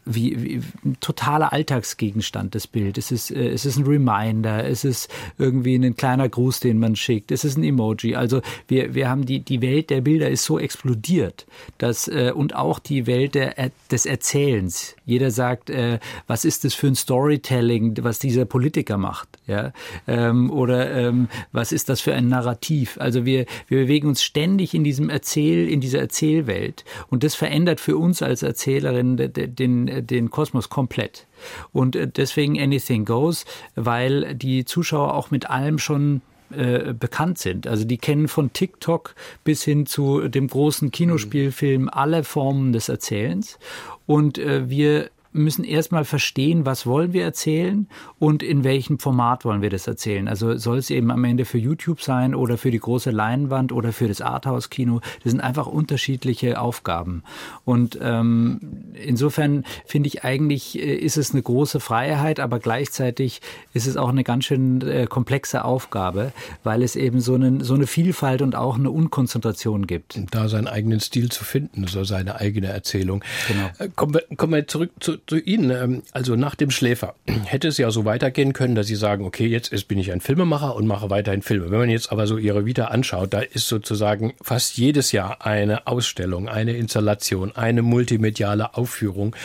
wie, 0.06 0.44
wie 0.44 0.62
ein 0.84 0.98
totaler 1.00 1.52
Alltagsgegenstand, 1.52 2.56
das 2.56 2.68
Bild. 2.68 2.98
Es 2.98 3.12
ist, 3.12 3.32
äh, 3.32 3.50
es 3.50 3.66
ist 3.66 3.78
ein 3.78 3.86
Reminder, 3.86 4.64
es 4.64 4.84
ist 4.84 5.10
irgendwie 5.38 5.76
ein 5.76 5.96
kleiner 5.96 6.30
Gruß, 6.30 6.60
den 6.60 6.80
man 6.80 6.96
schickt, 6.96 7.32
es 7.32 7.44
ist 7.44 7.58
ein 7.58 7.64
Emoji. 7.64 8.16
Also 8.16 8.42
wir, 8.68 8.94
wir 8.94 9.10
haben 9.10 9.26
die, 9.26 9.40
die 9.40 9.62
Welt 9.62 9.90
der 9.90 10.02
Bilder 10.02 10.30
ist 10.30 10.46
so 10.46 10.60
explodiert, 10.60 11.46
dass, 11.80 12.08
äh, 12.08 12.32
und 12.34 12.56
auch 12.56 12.80
die 12.80 13.08
Welt 13.08 13.36
der, 13.36 13.72
des 13.92 14.06
Erzählens. 14.06 14.96
Jeder 15.06 15.32
sagt, 15.32 15.70
äh, 15.70 16.00
was 16.28 16.46
ist 16.46 16.64
das 16.64 16.74
für 16.74 16.88
ein 16.88 16.96
Storytelling, 16.96 17.98
was 18.02 18.20
dieser 18.20 18.46
Politiker 18.46 18.98
macht, 18.98 19.28
ja, 19.48 19.74
ähm, 20.08 20.52
oder 20.52 20.92
ähm, 20.92 21.28
was 21.52 21.72
ist 21.72 21.90
das 21.90 22.02
für 22.02 22.14
ein 22.14 22.28
Narrativ? 22.28 22.98
Also 23.00 23.26
wir, 23.26 23.46
wir 23.68 23.80
bewegen 23.80 24.08
uns 24.08 24.24
ständig 24.24 24.74
in 24.74 24.84
diesem 24.84 25.10
Erzähl, 25.10 25.68
in 25.68 25.82
dieser 25.82 26.00
Erzählwelt 26.00 26.86
und 27.10 27.24
das 27.24 27.34
verändert 27.34 27.80
für 27.80 27.98
uns 27.98 28.22
als 28.22 28.44
Erzählerin 28.44 29.18
den, 29.18 29.56
den 29.56 29.95
den 30.02 30.30
Kosmos 30.30 30.70
komplett. 30.70 31.28
Und 31.72 31.96
äh, 31.96 32.08
deswegen 32.08 32.60
Anything 32.60 33.06
Goes, 33.06 33.46
weil 33.76 34.36
die 34.36 34.66
Zuschauer 34.66 35.14
auch 35.14 35.32
mit 35.32 35.50
allem 35.50 35.80
schon 35.80 36.22
äh, 36.52 36.94
bekannt 36.94 37.40
sind. 37.40 37.66
Also 37.66 37.86
die 37.86 37.98
kennen 37.98 38.28
von 38.28 38.54
TikTok 38.54 39.16
bis 39.44 39.64
hin 39.64 39.88
zu 39.88 40.28
dem 40.28 40.48
großen 40.48 40.92
Kinospielfilm 40.92 41.90
alle 41.90 42.24
Formen 42.24 42.72
des 42.72 42.88
Erzählens. 42.88 43.58
Und 44.06 44.38
äh, 44.38 44.70
wir 44.70 45.10
müssen 45.36 45.64
erstmal 45.64 46.06
verstehen, 46.06 46.66
was 46.66 46.86
wollen 46.86 47.14
wir 47.14 47.24
erzählen 47.24 47.88
und 48.20 48.42
in 48.42 48.64
welchem 48.64 49.00
Format 49.00 49.46
wollen 49.46 49.62
wir 49.62 49.70
das 49.70 49.86
erzählen. 49.88 50.28
Also 50.28 50.58
soll 50.58 50.78
es 50.78 50.90
eben 50.90 51.12
am 51.12 51.24
Ende 51.24 51.46
für 51.46 51.58
YouTube 51.58 52.02
sein 52.02 52.34
oder 52.34 52.58
für 52.58 52.72
die 52.72 52.80
große 52.80 53.12
Leinwand 53.12 53.72
oder 53.72 53.92
für 53.92 54.08
das 54.08 54.22
Arthouse-Kino. 54.22 55.02
Das 55.24 55.32
sind 55.32 55.42
einfach 55.42 55.68
unterschiedliche 55.68 56.60
Aufgaben. 56.60 57.24
Und 57.66 58.00
ähm, 58.02 58.60
insofern 58.94 59.66
finde 59.86 60.08
ich 60.08 60.24
eigentlich, 60.24 60.80
äh, 60.80 60.96
ist 60.96 61.18
es 61.18 61.32
eine 61.32 61.42
große 61.42 61.80
Freiheit, 61.80 62.40
aber 62.40 62.60
gleichzeitig 62.60 63.42
ist 63.74 63.88
es 63.88 63.98
auch 63.98 64.10
eine 64.10 64.24
ganz 64.24 64.46
schön 64.46 64.82
äh, 64.82 65.06
komplexe 65.08 65.66
Aufgabe, 65.66 66.32
weil 66.64 66.82
es 66.82 66.96
eben 66.96 67.20
so, 67.20 67.36
einen, 67.36 67.62
so 67.62 67.74
eine 67.74 67.88
Vielfalt 67.88 68.42
und 68.42 68.56
auch 68.56 68.76
eine 68.76 68.90
Unkonzentration 68.90 69.86
gibt. 69.86 70.16
Und 70.16 70.34
da 70.34 70.48
seinen 70.48 70.68
eigenen 70.68 71.00
Stil 71.00 71.30
zu 71.30 71.44
finden, 71.44 71.88
so 71.88 72.04
seine 72.04 72.40
eigene 72.40 72.68
Erzählung. 72.68 73.24
Genau. 73.48 73.70
Äh, 73.80 73.90
kommen, 73.96 74.14
wir, 74.14 74.24
kommen 74.38 74.54
wir 74.54 74.68
zurück 74.68 74.92
zu, 75.00 75.18
zu 75.28 75.38
Ihnen. 75.38 75.72
Ähm, 75.72 76.04
also 76.12 76.36
nach 76.36 76.56
dem 76.56 76.72
Schläfer 76.72 77.16
hätte 77.46 77.68
es 77.68 77.78
ja 77.78 77.92
so 77.92 78.06
weitergehen 78.06 78.54
können, 78.54 78.76
dass 78.76 78.88
Sie 78.88 78.96
sagen, 78.96 79.26
okay, 79.26 79.48
jetzt 79.48 79.88
bin 79.88 79.98
ich 79.98 80.12
ein 80.12 80.22
Filmemacher 80.22 80.76
und 80.76 80.88
mache 80.88 81.10
weiterhin 81.10 81.42
Filme. 81.42 81.72
Wenn 81.72 81.80
man 81.80 81.90
jetzt 81.90 82.12
aber 82.12 82.28
so 82.28 82.38
Ihre 82.38 82.66
Vita 82.66 82.86
anschaut, 82.86 83.34
da 83.34 83.40
ist 83.40 83.68
sozusagen 83.68 84.34
fast 84.42 84.78
jedes 84.78 85.12
Jahr 85.12 85.46
eine 85.46 85.88
Ausstellung, 85.88 86.50
eine 86.50 86.74
Installation, 86.74 87.56
eine 87.56 87.82
multimediale 87.82 88.76
Aufführung 88.76 89.36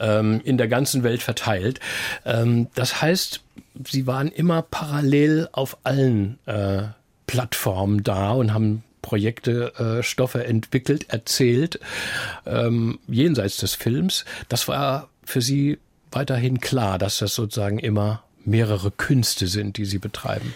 ähm, 0.00 0.40
in 0.44 0.58
der 0.58 0.68
ganzen 0.68 1.02
Welt 1.02 1.22
verteilt. 1.22 1.80
Ähm, 2.24 2.68
das 2.74 3.02
heißt, 3.02 3.42
Sie 3.90 4.06
waren 4.06 4.28
immer 4.28 4.62
parallel 4.62 5.48
auf 5.50 5.78
allen 5.82 6.38
äh, 6.46 6.82
Plattformen 7.26 8.04
da 8.04 8.30
und 8.30 8.54
haben 8.54 8.84
Projekte, 9.02 9.74
äh, 9.74 10.02
Stoffe 10.02 10.44
entwickelt, 10.44 11.10
erzählt, 11.10 11.78
ähm, 12.46 12.98
jenseits 13.06 13.58
des 13.58 13.74
Films. 13.74 14.24
Das 14.48 14.66
war 14.66 15.10
für 15.24 15.40
Sie 15.42 15.78
weiterhin 16.10 16.60
klar, 16.60 16.98
dass 16.98 17.18
das 17.18 17.34
sozusagen 17.34 17.78
immer 17.78 18.22
mehrere 18.44 18.90
Künste 18.90 19.46
sind, 19.46 19.76
die 19.76 19.84
Sie 19.84 19.98
betreiben? 19.98 20.54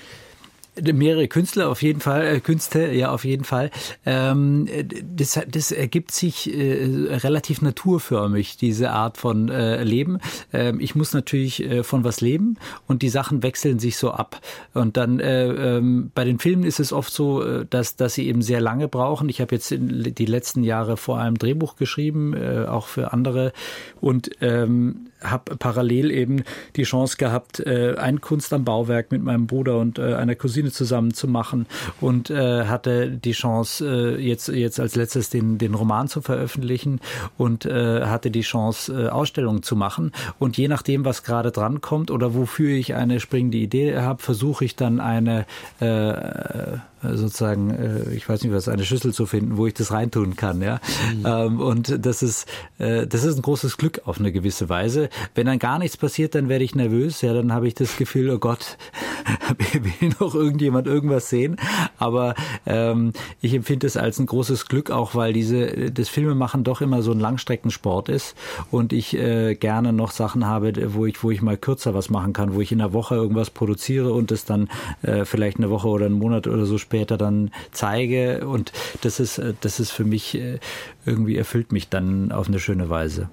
Mehrere 0.93 1.29
Künstler 1.29 1.69
auf 1.69 1.83
jeden 1.83 2.01
Fall, 2.01 2.27
äh, 2.27 2.41
Künste, 2.41 2.93
ja 2.93 3.11
auf 3.13 3.25
jeden 3.25 3.45
Fall. 3.45 3.71
Ähm, 4.05 4.69
das, 5.15 5.41
das 5.49 5.73
ergibt 5.73 6.13
sich 6.13 6.53
äh, 6.53 6.85
relativ 7.17 7.63
naturförmig, 7.63 8.57
diese 8.57 8.91
Art 8.91 9.19
von 9.19 9.49
äh, 9.49 9.83
Leben. 9.83 10.19
Ähm, 10.53 10.81
ich 10.81 10.95
muss 10.95 11.13
natürlich 11.13 11.63
äh, 11.63 11.83
von 11.83 12.05
was 12.05 12.21
leben 12.21 12.57
und 12.87 13.03
die 13.03 13.09
Sachen 13.09 13.43
wechseln 13.43 13.79
sich 13.79 13.97
so 13.97 14.11
ab. 14.11 14.41
Und 14.75 14.97
dann 14.97 15.21
äh, 15.21 15.47
ähm, 15.47 16.11
bei 16.15 16.25
den 16.25 16.39
Filmen 16.39 16.65
ist 16.65 16.81
es 16.81 16.93
oft 16.93 17.13
so, 17.13 17.43
äh, 17.43 17.67
dass, 17.69 17.97
dass 17.97 18.15
sie 18.15 18.27
eben 18.27 18.43
sehr 18.43 18.61
lange 18.61 18.89
brauchen. 18.89 19.29
Ich 19.29 19.41
habe 19.41 19.55
jetzt 19.55 19.75
die 19.79 20.27
letzten 20.27 20.63
Jahre 20.63 20.97
vor 20.97 21.19
allem 21.19 21.39
Drehbuch 21.39 21.77
geschrieben, 21.77 22.35
äh, 22.35 22.67
auch 22.67 22.87
für 22.87 23.13
andere. 23.13 23.53
Und 24.01 24.31
ähm, 24.41 25.09
habe 25.23 25.57
parallel 25.57 26.11
eben 26.11 26.45
die 26.77 26.85
Chance 26.85 27.17
gehabt, 27.17 27.61
äh, 27.61 27.97
ein 27.97 28.21
Kunst 28.21 28.53
am 28.53 28.65
Bauwerk 28.65 29.11
mit 29.11 29.23
meinem 29.23 29.47
Bruder 29.47 29.79
und 29.79 29.99
äh, 29.99 30.15
einer 30.15 30.35
Cousine 30.35 30.71
zusammen 30.71 31.15
zu 31.15 31.29
machen 31.29 31.67
und 32.01 32.31
äh, 32.31 32.65
hatte 32.65 33.11
die 33.11 33.33
Chance, 33.33 34.17
äh, 34.19 34.21
jetzt, 34.21 34.49
jetzt 34.49 34.81
als 34.81 34.97
letztes 34.97 35.31
den, 35.31 35.59
den 35.59 35.75
Roman 35.75 36.09
zu 36.09 36.21
veröffentlichen 36.21 37.01
und 37.37 37.67
äh, 37.67 38.05
hatte 38.07 38.31
die 38.31 38.43
Chance, 38.43 38.93
äh, 38.93 39.09
Ausstellungen 39.09 39.63
zu 39.63 39.77
machen. 39.77 40.13
Und 40.39 40.57
je 40.57 40.69
nachdem, 40.69 41.05
was 41.05 41.23
gerade 41.23 41.51
dran 41.51 41.81
kommt 41.81 42.11
oder 42.11 42.35
wofür 42.35 42.71
ich 42.71 42.95
eine 42.95 43.21
springende 43.21 43.59
Idee 43.59 43.97
habe, 43.99 44.23
versuche 44.23 44.65
ich 44.65 44.77
dann 44.77 45.01
eine 45.01 45.47
äh, 45.81 46.79
sozusagen, 47.03 47.71
äh, 47.71 48.13
ich 48.13 48.29
weiß 48.29 48.43
nicht 48.43 48.53
was, 48.53 48.69
eine 48.69 48.85
Schüssel 48.85 49.13
zu 49.13 49.27
finden, 49.27 49.57
wo 49.57 49.67
ich 49.67 49.75
das 49.75 49.93
reintun 49.93 50.37
kann, 50.37 50.63
ja. 50.63 50.81
Mhm. 51.17 51.27
Ähm, 51.27 51.61
und 51.61 52.05
das 52.05 52.23
ist, 52.23 52.47
äh, 52.79 53.07
das 53.07 53.25
ist 53.25 53.37
ein 53.37 53.43
großes 53.43 53.77
Glück 53.77 54.03
auf 54.05 54.19
eine 54.19 54.33
gewisse 54.33 54.69
Weise. 54.69 55.09
Wenn 55.35 55.47
dann 55.47 55.59
gar 55.59 55.79
nichts 55.79 55.97
passiert, 55.97 56.35
dann 56.35 56.49
werde 56.49 56.65
ich 56.65 56.75
nervös, 56.75 57.23
ja, 57.23 57.33
dann 57.35 57.53
habe 57.53 57.69
ich 57.69 57.75
das 57.75 57.97
Gefühl, 57.97 58.31
oh 58.31 58.39
Gott, 58.39 58.77
will 59.59 60.11
noch 60.21 60.35
irgendjemand 60.35 60.87
irgendwas 60.87 61.29
sehen. 61.29 61.57
Aber 61.99 62.35
ähm, 62.67 63.13
ich 63.41 63.55
empfinde 63.55 63.87
es 63.87 63.97
als 63.97 64.19
ein 64.19 64.27
großes 64.27 64.67
Glück, 64.67 64.91
auch 64.91 65.15
weil 65.15 65.33
diese, 65.33 65.91
das 65.91 66.09
Filmemachen 66.09 66.65
doch 66.65 66.81
immer 66.81 67.03
so 67.03 67.13
ein 67.13 67.21
Langstreckensport 67.21 68.09
ist 68.09 68.37
und 68.71 68.93
ich 68.93 69.17
äh, 69.17 69.55
gerne 69.55 69.93
noch 69.93 70.11
Sachen 70.11 70.47
habe, 70.47 70.95
wo 70.95 71.07
ich, 71.07 71.23
wo 71.23 71.31
ich 71.31 71.43
mal 71.43 71.57
kürzer 71.57 71.95
was 71.95 72.11
machen 72.11 72.33
kann, 72.33 72.55
wo 72.55 72.61
ich 72.61 72.73
in 72.73 72.79
der 72.79 72.93
Woche 72.93 73.15
irgendwas 73.15 73.51
produziere 73.51 74.13
und 74.13 74.31
es 74.33 74.45
dann 74.45 74.69
äh, 75.03 75.25
vielleicht 75.25 75.59
eine 75.59 75.71
Woche 75.71 75.89
oder 75.89 76.07
einen 76.07 76.19
Monat 76.19 76.47
oder 76.47 76.67
so 76.67 76.79
später 76.89 77.19
dann 77.19 77.51
zeige. 77.71 78.49
Und 78.49 78.73
das 79.03 79.21
ist, 79.21 79.39
äh, 79.39 79.53
das 79.61 79.79
ist 79.79 79.91
für 79.91 80.05
mich 80.05 80.35
äh, 80.35 80.59
irgendwie 81.05 81.37
erfüllt 81.37 81.71
mich 81.71 81.89
dann 81.89 82.33
auf 82.33 82.49
eine 82.49 82.59
schöne 82.59 82.89
Weise. 82.89 83.29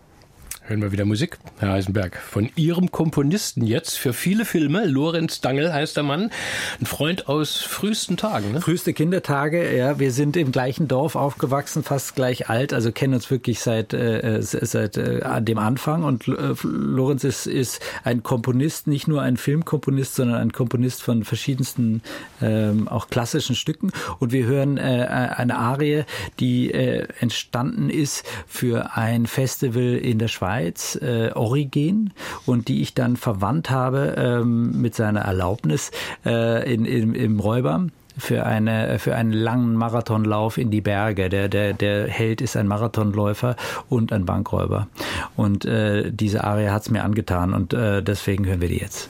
Hören 0.68 0.82
wir 0.82 0.92
wieder 0.92 1.06
Musik, 1.06 1.38
Herr 1.60 1.74
Heisenberg. 1.74 2.18
Von 2.18 2.50
Ihrem 2.56 2.90
Komponisten 2.90 3.68
jetzt 3.68 4.00
für 4.00 4.14
viele 4.14 4.46
Filme. 4.46 4.88
Lorenz 4.88 5.40
Dangel 5.40 5.72
heißt 5.72 5.96
der 5.96 6.02
Mann. 6.02 6.32
Ein 6.80 6.88
Freund 6.88 7.28
aus 7.28 7.58
frühesten 7.58 8.18
Tagen. 8.18 8.54
Ne? 8.54 8.62
Früheste 8.62 8.94
Kindertage, 8.94 9.78
ja. 9.78 10.00
Wir 10.00 10.12
sind 10.12 10.36
im 10.36 10.52
gleichen 10.52 10.88
Dorf 10.88 11.16
aufgewachsen, 11.16 11.84
fast 11.84 12.16
gleich 12.16 12.50
alt. 12.50 12.74
Also 12.74 12.92
kennen 12.92 13.14
uns 13.14 13.30
wirklich 13.30 13.60
seit, 13.60 13.94
äh, 13.94 14.40
seit 14.42 14.98
äh, 14.98 15.40
dem 15.44 15.60
Anfang. 15.60 16.04
Und 16.04 16.28
äh, 16.28 16.56
Lorenz 16.64 17.24
ist, 17.26 17.46
ist 17.46 17.80
ein 18.04 18.24
Komponist, 18.24 18.88
nicht 18.88 19.08
nur 19.08 19.22
ein 19.22 19.38
Filmkomponist, 19.38 20.16
sondern 20.16 20.38
ein 20.38 20.52
Komponist 20.52 21.04
von 21.04 21.26
verschiedensten, 21.26 22.02
ähm, 22.42 22.88
auch 22.88 23.10
klassischen 23.10 23.56
Stücken. 23.56 23.92
Und 24.18 24.32
wir 24.32 24.48
hören 24.48 24.80
äh, 24.80 24.82
eine 24.82 25.60
Arie, 25.60 26.06
die 26.40 26.72
äh, 26.72 27.08
entstanden 27.20 27.92
ist 27.92 28.26
für 28.48 28.96
ein 28.96 29.28
Festival 29.28 29.94
in 29.98 30.18
der 30.18 30.28
Schweiz 30.28 30.55
Schweiz, 30.56 30.98
äh, 31.02 31.32
Origen, 31.34 32.14
und 32.46 32.68
die 32.68 32.82
ich 32.82 32.94
dann 32.94 33.18
verwandt 33.18 33.70
habe 33.70 34.16
ähm, 34.18 34.82
mit 34.82 34.96
seiner 34.96 35.22
Erlaubnis 35.22 35.92
äh, 36.26 36.74
in, 36.74 36.86
in, 36.86 37.14
im 37.14 37.40
Räuber 37.40 37.88
für 38.18 38.46
eine 38.46 38.98
für 38.98 39.14
einen 39.14 39.34
langen 39.34 39.76
Marathonlauf 39.76 40.58
in 40.58 40.72
die 40.72 40.80
Berge. 40.80 41.28
Der 41.28 41.50
der 41.50 41.74
der 41.74 42.08
Held 42.08 42.40
ist 42.40 42.56
ein 42.56 42.68
Marathonläufer 42.68 43.58
und 43.90 44.14
ein 44.14 44.26
Bankräuber. 44.26 44.88
Und 45.36 45.66
äh, 45.66 46.12
diese 46.12 46.46
Arie 46.46 46.70
hat's 46.70 46.90
mir 46.90 47.04
angetan 47.04 47.54
und 47.54 47.74
äh, 47.74 48.02
deswegen 48.02 48.46
hören 48.46 48.62
wir 48.62 48.70
die 48.70 48.80
jetzt. 48.80 49.10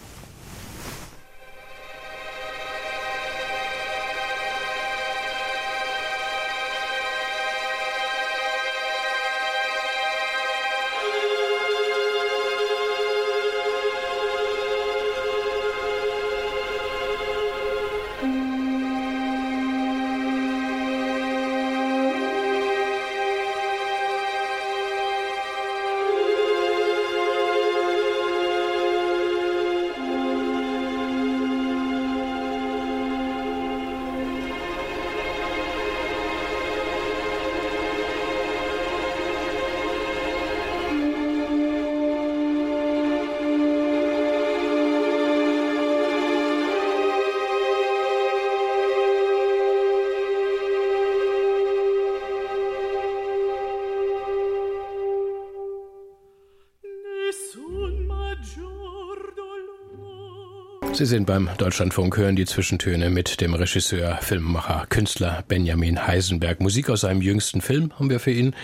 Sie 61.06 61.10
sind 61.10 61.28
beim 61.28 61.51
Deutschlandfunk, 61.60 62.18
hören 62.18 62.36
die 62.36 62.47
Zwischentöne 62.47 63.12
mit 63.12 63.39
dem 63.39 63.53
Regisseur, 63.53 64.18
Filmemacher, 64.24 64.88
Künstler 64.89 65.43
Benjamin 65.47 66.08
Heisenberg. 66.08 66.62
Musik 66.62 66.89
aus 66.89 67.01
seinem 67.01 67.22
jüngsten 67.22 67.62
Film 67.62 67.93
haben 67.93 68.10
wir 68.10 68.20
für 68.20 68.32
ihn 68.32 68.56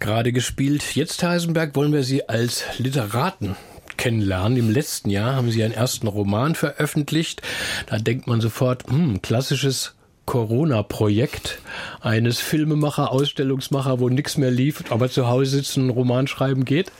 gerade 0.00 0.32
gespielt. 0.32 0.96
Jetzt, 0.96 1.22
Heisenberg, 1.22 1.76
wollen 1.76 1.92
wir 1.92 2.02
Sie 2.02 2.28
als 2.28 2.64
Literaten 2.78 3.54
kennenlernen. 3.96 4.58
Im 4.58 4.70
letzten 4.72 5.08
Jahr 5.08 5.36
haben 5.36 5.52
Sie 5.52 5.62
einen 5.62 5.72
ersten 5.72 6.08
Roman 6.08 6.56
veröffentlicht. 6.56 7.42
Da 7.86 7.98
denkt 7.98 8.26
man 8.26 8.40
sofort, 8.40 8.90
hm, 8.90 9.22
klassisches 9.22 9.94
Corona-Projekt 10.26 11.60
eines 12.00 12.40
Filmemacher, 12.40 13.12
Ausstellungsmacher, 13.12 14.00
wo 14.00 14.08
nichts 14.08 14.36
mehr 14.36 14.50
lief, 14.50 14.82
aber 14.90 15.10
zu 15.10 15.28
Hause 15.28 15.58
sitzen, 15.58 15.90
Roman 15.90 16.26
schreiben 16.26 16.64
geht? 16.64 16.90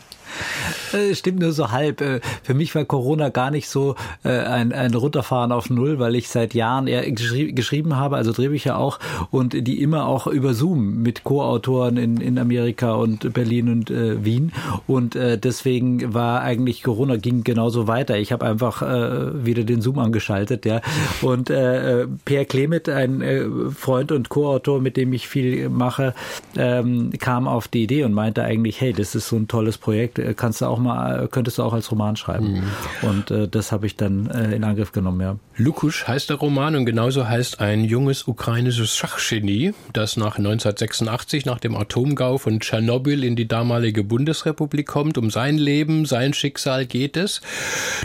Äh, 0.93 1.14
stimmt 1.14 1.41
nur 1.41 1.53
so 1.53 1.70
halb. 1.70 2.01
Äh, 2.01 2.20
für 2.43 2.55
mich 2.55 2.74
war 2.74 2.85
Corona 2.85 3.28
gar 3.28 3.51
nicht 3.51 3.68
so 3.68 3.97
äh, 4.24 4.30
ein, 4.30 4.72
ein 4.72 4.95
Runterfahren 4.95 5.53
auf 5.53 5.70
Null, 5.70 5.99
weil 5.99 6.14
ich 6.14 6.28
seit 6.28 6.55
Jahren 6.55 6.87
eher 6.87 7.11
geschri 7.11 7.53
geschrieben 7.53 7.97
habe, 7.97 8.16
also 8.16 8.33
Drehbücher 8.33 8.78
auch, 8.78 8.99
und 9.30 9.66
die 9.66 9.83
immer 9.83 10.07
auch 10.07 10.26
über 10.26 10.55
Zoom 10.55 11.03
mit 11.03 11.24
Co-Autoren 11.24 11.97
in, 11.97 12.20
in 12.20 12.39
Amerika 12.39 12.93
und 12.93 13.33
Berlin 13.33 13.68
und 13.68 13.91
äh, 13.91 14.24
Wien. 14.24 14.53
Und 14.87 15.16
äh, 15.16 15.39
deswegen 15.39 16.14
war 16.14 16.43
eigentlich 16.43 16.83
Corona 16.83 17.16
ging 17.16 17.45
genauso 17.45 17.87
weiter. 17.87 18.18
Ich 18.18 18.33
habe 18.33 18.47
einfach 18.47 18.83
äh, 18.83 19.45
wieder 19.45 19.64
den 19.64 19.80
Zoom 19.80 19.99
angeschaltet, 19.99 20.64
ja. 20.66 20.80
Und 21.20 21.51
äh, 21.51 22.07
Pierre 22.24 22.47
Clement, 22.47 22.89
ein 22.89 23.72
Freund 23.76 24.12
und 24.12 24.28
Co-Autor, 24.28 24.80
mit 24.80 24.97
dem 24.97 25.12
ich 25.12 25.28
viel 25.28 25.68
mache, 25.68 26.14
ähm, 26.57 27.11
kam 27.18 27.49
auf 27.49 27.68
die 27.68 27.85
Idee 27.85 28.05
und 28.05 28.12
meinte 28.12 28.43
eigentlich, 28.43 28.80
hey, 28.80 28.93
das 28.93 29.14
ist 29.14 29.28
so 29.28 29.37
ein 29.37 29.49
tolles 29.49 29.78
Projekt, 29.78 30.18
kannst 30.34 30.60
du 30.60 30.66
auch 30.66 30.78
mal, 30.78 31.28
könntest 31.28 31.58
du 31.58 31.62
auch 31.62 31.72
als 31.72 31.90
Roman 31.90 32.16
schreiben. 32.16 32.52
Mhm. 32.52 33.08
Und 33.08 33.30
äh, 33.30 33.48
das 33.48 33.72
habe 33.72 33.86
ich 33.86 33.96
dann 33.96 34.26
äh, 34.30 34.54
in 34.54 34.64
Angriff 34.64 34.92
genommen, 34.92 35.20
ja. 35.20 35.36
Lukusch 35.56 36.06
heißt 36.08 36.30
der 36.30 36.36
Roman 36.36 36.76
und 36.76 36.86
genauso 36.86 37.28
heißt 37.28 37.60
ein 37.60 37.84
junges 37.84 38.26
ukrainisches 38.26 38.96
Schachgenie, 38.96 39.74
das 39.92 40.16
nach 40.16 40.38
1986 40.38 41.44
nach 41.44 41.60
dem 41.60 41.76
Atomgau 41.76 42.38
von 42.38 42.60
Tschernobyl 42.60 43.22
in 43.22 43.36
die 43.36 43.46
damalige 43.46 44.02
Bundesrepublik 44.02 44.86
kommt. 44.86 45.18
Um 45.18 45.30
sein 45.30 45.58
Leben, 45.58 46.06
sein 46.06 46.32
Schicksal 46.32 46.86
geht 46.86 47.16
es. 47.16 47.42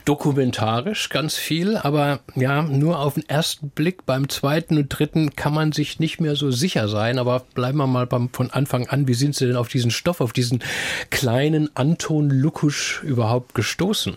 Dokumentarisch 0.03 1.09
ganz 1.09 1.36
viel, 1.36 1.78
aber 1.78 2.20
ja, 2.36 2.61
nur 2.63 2.99
auf 2.99 3.13
den 3.13 3.28
ersten 3.30 3.70
Blick 3.70 4.05
beim 4.05 4.28
zweiten 4.28 4.78
und 4.78 4.89
dritten 4.89 5.36
kann 5.36 5.53
man 5.53 5.72
sich 5.72 5.99
nicht 5.99 6.20
mehr 6.20 6.36
so 6.36 6.51
sicher 6.51 6.88
sein. 6.89 7.18
Aber 7.18 7.43
bleiben 7.53 7.78
wir 7.78 7.88
mal 7.88 8.07
beim, 8.07 8.30
von 8.32 8.51
Anfang 8.51 8.88
an. 8.88 9.07
Wie 9.07 9.13
sind 9.13 9.36
Sie 9.36 9.47
denn 9.47 9.55
auf 9.55 9.70
diesen 9.70 9.91
Stoff, 9.91 10.22
auf 10.22 10.34
diesen 10.34 10.63
kleinen 11.09 11.70
Anton 11.76 12.07
Lukusch 12.10 13.03
überhaupt 13.03 13.53
gestoßen? 13.53 14.16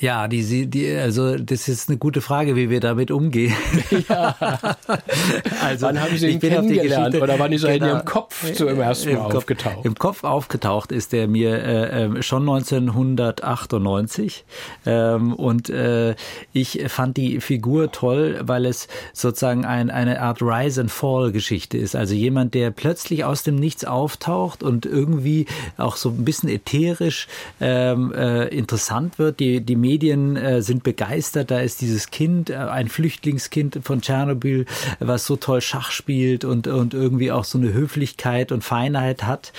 Ja, 0.00 0.28
die, 0.28 0.66
die, 0.66 0.94
also 0.94 1.36
das 1.36 1.68
ist 1.68 1.88
eine 1.88 1.98
gute 1.98 2.20
Frage, 2.20 2.54
wie 2.54 2.70
wir 2.70 2.80
damit 2.80 3.10
umgehen. 3.10 3.54
Ja. 4.08 4.36
also, 5.62 5.86
wann 5.86 6.00
haben 6.00 6.16
Sie 6.16 6.28
ihn 6.28 6.40
kennengelernt 6.40 7.16
oder 7.16 7.38
wann 7.38 7.52
ist 7.52 7.64
er 7.64 7.74
genau, 7.74 7.86
in 7.86 7.92
Ihrem 7.92 8.04
Kopf 8.04 8.52
zum 8.52 8.68
ersten 8.80 9.14
Mal 9.14 9.32
aufgetaucht? 9.32 9.74
Kopf, 9.74 9.84
Im 9.84 9.94
Kopf 9.96 10.24
aufgetaucht 10.24 10.92
ist 10.92 11.12
er 11.14 11.26
mir 11.26 11.62
äh, 11.62 12.04
ähm, 12.04 12.22
schon 12.22 12.42
1998 12.48 14.44
ähm, 14.86 15.32
und 15.34 15.68
äh, 15.70 16.14
ich 16.52 16.84
fand 16.88 17.16
die 17.16 17.40
Figur 17.40 17.90
toll, 17.90 18.40
weil 18.42 18.66
es 18.66 18.86
sozusagen 19.12 19.64
ein, 19.64 19.90
eine 19.90 20.20
Art 20.20 20.42
Rise 20.42 20.82
and 20.82 20.90
Fall 20.92 21.32
Geschichte 21.32 21.76
ist. 21.76 21.96
Also 21.96 22.14
jemand, 22.14 22.54
der 22.54 22.70
plötzlich 22.70 23.24
aus 23.24 23.42
dem 23.42 23.56
Nichts 23.56 23.84
auftaucht 23.84 24.62
und 24.62 24.86
irgendwie 24.86 25.46
auch 25.76 25.96
so 25.96 26.10
ein 26.10 26.24
bisschen 26.24 26.48
ätherisch 26.48 27.26
ähm, 27.60 28.12
äh, 28.12 28.46
interessant 28.48 29.18
wird. 29.18 29.40
Die, 29.40 29.60
die 29.60 29.76
Medien 29.88 30.36
äh, 30.36 30.60
sind 30.60 30.82
begeistert. 30.82 31.50
Da 31.50 31.60
ist 31.60 31.80
dieses 31.80 32.10
Kind, 32.10 32.50
äh, 32.50 32.56
ein 32.56 32.88
Flüchtlingskind 32.88 33.80
von 33.82 34.02
Tschernobyl, 34.02 34.66
was 35.00 35.24
so 35.24 35.36
toll 35.36 35.62
Schach 35.62 35.90
spielt 35.90 36.44
und, 36.44 36.66
und 36.66 36.92
irgendwie 36.92 37.32
auch 37.32 37.44
so 37.44 37.56
eine 37.56 37.72
Höflichkeit 37.72 38.52
und 38.52 38.62
Feinheit 38.62 39.22
hat. 39.22 39.52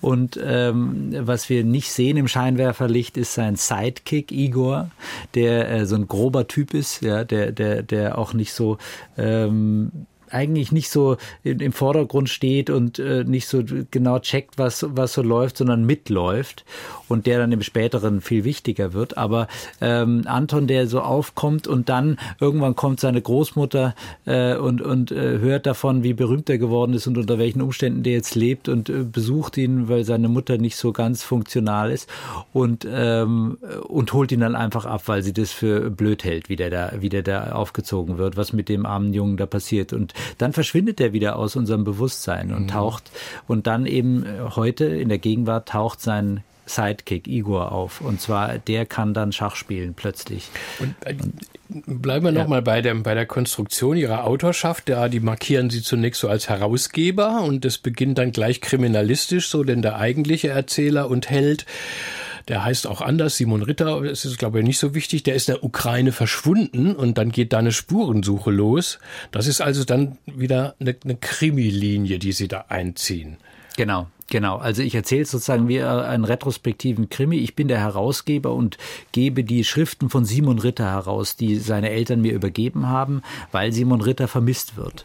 Und 0.00 0.40
ähm, 0.42 1.14
was 1.18 1.50
wir 1.50 1.64
nicht 1.64 1.92
sehen 1.92 2.16
im 2.16 2.28
Scheinwerferlicht, 2.28 3.18
ist 3.18 3.34
sein 3.34 3.56
Sidekick 3.56 4.32
Igor, 4.32 4.90
der 5.34 5.70
äh, 5.70 5.86
so 5.86 5.96
ein 5.96 6.08
grober 6.08 6.48
Typ 6.48 6.72
ist, 6.72 7.02
ja, 7.02 7.24
der, 7.24 7.52
der, 7.52 7.82
der 7.82 8.16
auch 8.16 8.32
nicht 8.32 8.54
so 8.54 8.78
ähm, 9.18 10.06
eigentlich 10.34 10.72
nicht 10.72 10.90
so 10.90 11.16
im 11.42 11.72
Vordergrund 11.72 12.28
steht 12.28 12.70
und 12.70 12.98
äh, 12.98 13.24
nicht 13.24 13.46
so 13.46 13.62
genau 13.90 14.18
checkt, 14.18 14.58
was, 14.58 14.84
was 14.88 15.14
so 15.14 15.22
läuft, 15.22 15.58
sondern 15.58 15.84
mitläuft 15.84 16.64
und 17.08 17.26
der 17.26 17.38
dann 17.38 17.52
im 17.52 17.62
späteren 17.62 18.20
viel 18.20 18.44
wichtiger 18.44 18.92
wird. 18.92 19.16
Aber 19.16 19.48
ähm, 19.80 20.22
Anton, 20.26 20.66
der 20.66 20.86
so 20.86 21.00
aufkommt 21.00 21.66
und 21.66 21.88
dann 21.88 22.18
irgendwann 22.40 22.76
kommt 22.76 23.00
seine 23.00 23.20
Großmutter 23.20 23.94
äh, 24.26 24.56
und, 24.56 24.82
und 24.82 25.12
äh, 25.12 25.38
hört 25.38 25.66
davon, 25.66 26.02
wie 26.02 26.14
berühmt 26.14 26.48
er 26.50 26.58
geworden 26.58 26.94
ist 26.94 27.06
und 27.06 27.18
unter 27.18 27.38
welchen 27.38 27.62
Umständen 27.62 28.02
der 28.02 28.14
jetzt 28.14 28.34
lebt 28.34 28.68
und 28.68 28.88
äh, 28.88 29.04
besucht 29.04 29.56
ihn, 29.56 29.88
weil 29.88 30.04
seine 30.04 30.28
Mutter 30.28 30.58
nicht 30.58 30.76
so 30.76 30.92
ganz 30.92 31.22
funktional 31.22 31.90
ist 31.90 32.08
und, 32.52 32.86
ähm, 32.90 33.58
und 33.86 34.12
holt 34.12 34.32
ihn 34.32 34.40
dann 34.40 34.56
einfach 34.56 34.86
ab, 34.86 35.02
weil 35.06 35.22
sie 35.22 35.32
das 35.32 35.52
für 35.52 35.90
blöd 35.90 36.24
hält, 36.24 36.48
wie 36.48 36.56
der 36.56 36.70
da, 36.70 36.92
wie 36.98 37.08
der 37.08 37.22
da 37.22 37.52
aufgezogen 37.52 38.18
wird, 38.18 38.36
was 38.36 38.52
mit 38.52 38.68
dem 38.68 38.86
armen 38.86 39.14
Jungen 39.14 39.36
da 39.36 39.46
passiert. 39.46 39.92
Und 39.92 40.14
dann 40.38 40.52
verschwindet 40.52 41.00
er 41.00 41.12
wieder 41.12 41.36
aus 41.36 41.56
unserem 41.56 41.84
Bewusstsein 41.84 42.52
und 42.52 42.64
mhm. 42.64 42.68
taucht 42.68 43.10
und 43.46 43.66
dann 43.66 43.86
eben 43.86 44.24
äh, 44.24 44.28
heute 44.56 44.84
in 44.86 45.08
der 45.08 45.18
Gegenwart 45.18 45.68
taucht 45.68 46.00
sein 46.00 46.42
Sidekick 46.66 47.28
Igor 47.28 47.72
auf. 47.72 48.00
Und 48.00 48.20
zwar, 48.20 48.58
der 48.58 48.86
kann 48.86 49.14
dann 49.14 49.32
Schach 49.32 49.56
spielen 49.56 49.94
plötzlich. 49.94 50.48
Und, 50.80 50.94
äh, 51.04 51.14
bleiben 51.68 52.24
wir 52.24 52.32
ja. 52.32 52.42
nochmal 52.42 52.62
bei, 52.62 52.80
der, 52.80 52.94
bei 52.94 53.14
der 53.14 53.26
Konstruktion 53.26 53.96
Ihrer 53.96 54.24
Autorschaft. 54.24 54.88
Da, 54.88 55.08
die 55.08 55.20
markieren 55.20 55.70
Sie 55.70 55.82
zunächst 55.82 56.20
so 56.20 56.28
als 56.28 56.48
Herausgeber 56.48 57.42
und 57.42 57.64
das 57.64 57.78
beginnt 57.78 58.18
dann 58.18 58.32
gleich 58.32 58.60
kriminalistisch, 58.60 59.48
so 59.48 59.64
denn 59.64 59.82
der 59.82 59.96
eigentliche 59.96 60.48
Erzähler 60.48 61.10
und 61.10 61.30
Held 61.30 61.66
der 62.48 62.64
heißt 62.64 62.86
auch 62.86 63.00
anders, 63.00 63.36
Simon 63.36 63.62
Ritter, 63.62 64.02
das 64.02 64.24
ist 64.24 64.38
glaube 64.38 64.60
ich 64.60 64.64
nicht 64.64 64.78
so 64.78 64.94
wichtig, 64.94 65.22
der 65.22 65.34
ist 65.34 65.48
in 65.48 65.54
der 65.54 65.64
Ukraine 65.64 66.12
verschwunden 66.12 66.94
und 66.94 67.18
dann 67.18 67.30
geht 67.30 67.52
da 67.52 67.58
eine 67.58 67.72
Spurensuche 67.72 68.50
los. 68.50 68.98
Das 69.32 69.46
ist 69.46 69.60
also 69.60 69.84
dann 69.84 70.18
wieder 70.26 70.74
eine, 70.80 70.96
eine 71.04 71.16
Krimi-Linie, 71.16 72.18
die 72.18 72.32
Sie 72.32 72.48
da 72.48 72.66
einziehen. 72.68 73.36
Genau. 73.76 74.06
Genau, 74.30 74.56
also 74.56 74.82
ich 74.82 74.94
erzähle 74.94 75.26
sozusagen 75.26 75.68
wie 75.68 75.82
einen 75.82 76.24
retrospektiven 76.24 77.10
Krimi. 77.10 77.36
Ich 77.36 77.54
bin 77.54 77.68
der 77.68 77.78
Herausgeber 77.78 78.54
und 78.54 78.78
gebe 79.12 79.44
die 79.44 79.64
Schriften 79.64 80.08
von 80.08 80.24
Simon 80.24 80.58
Ritter 80.58 80.90
heraus, 80.90 81.36
die 81.36 81.56
seine 81.56 81.90
Eltern 81.90 82.22
mir 82.22 82.32
übergeben 82.32 82.88
haben, 82.88 83.20
weil 83.52 83.72
Simon 83.72 84.00
Ritter 84.00 84.26
vermisst 84.26 84.76
wird. 84.76 85.04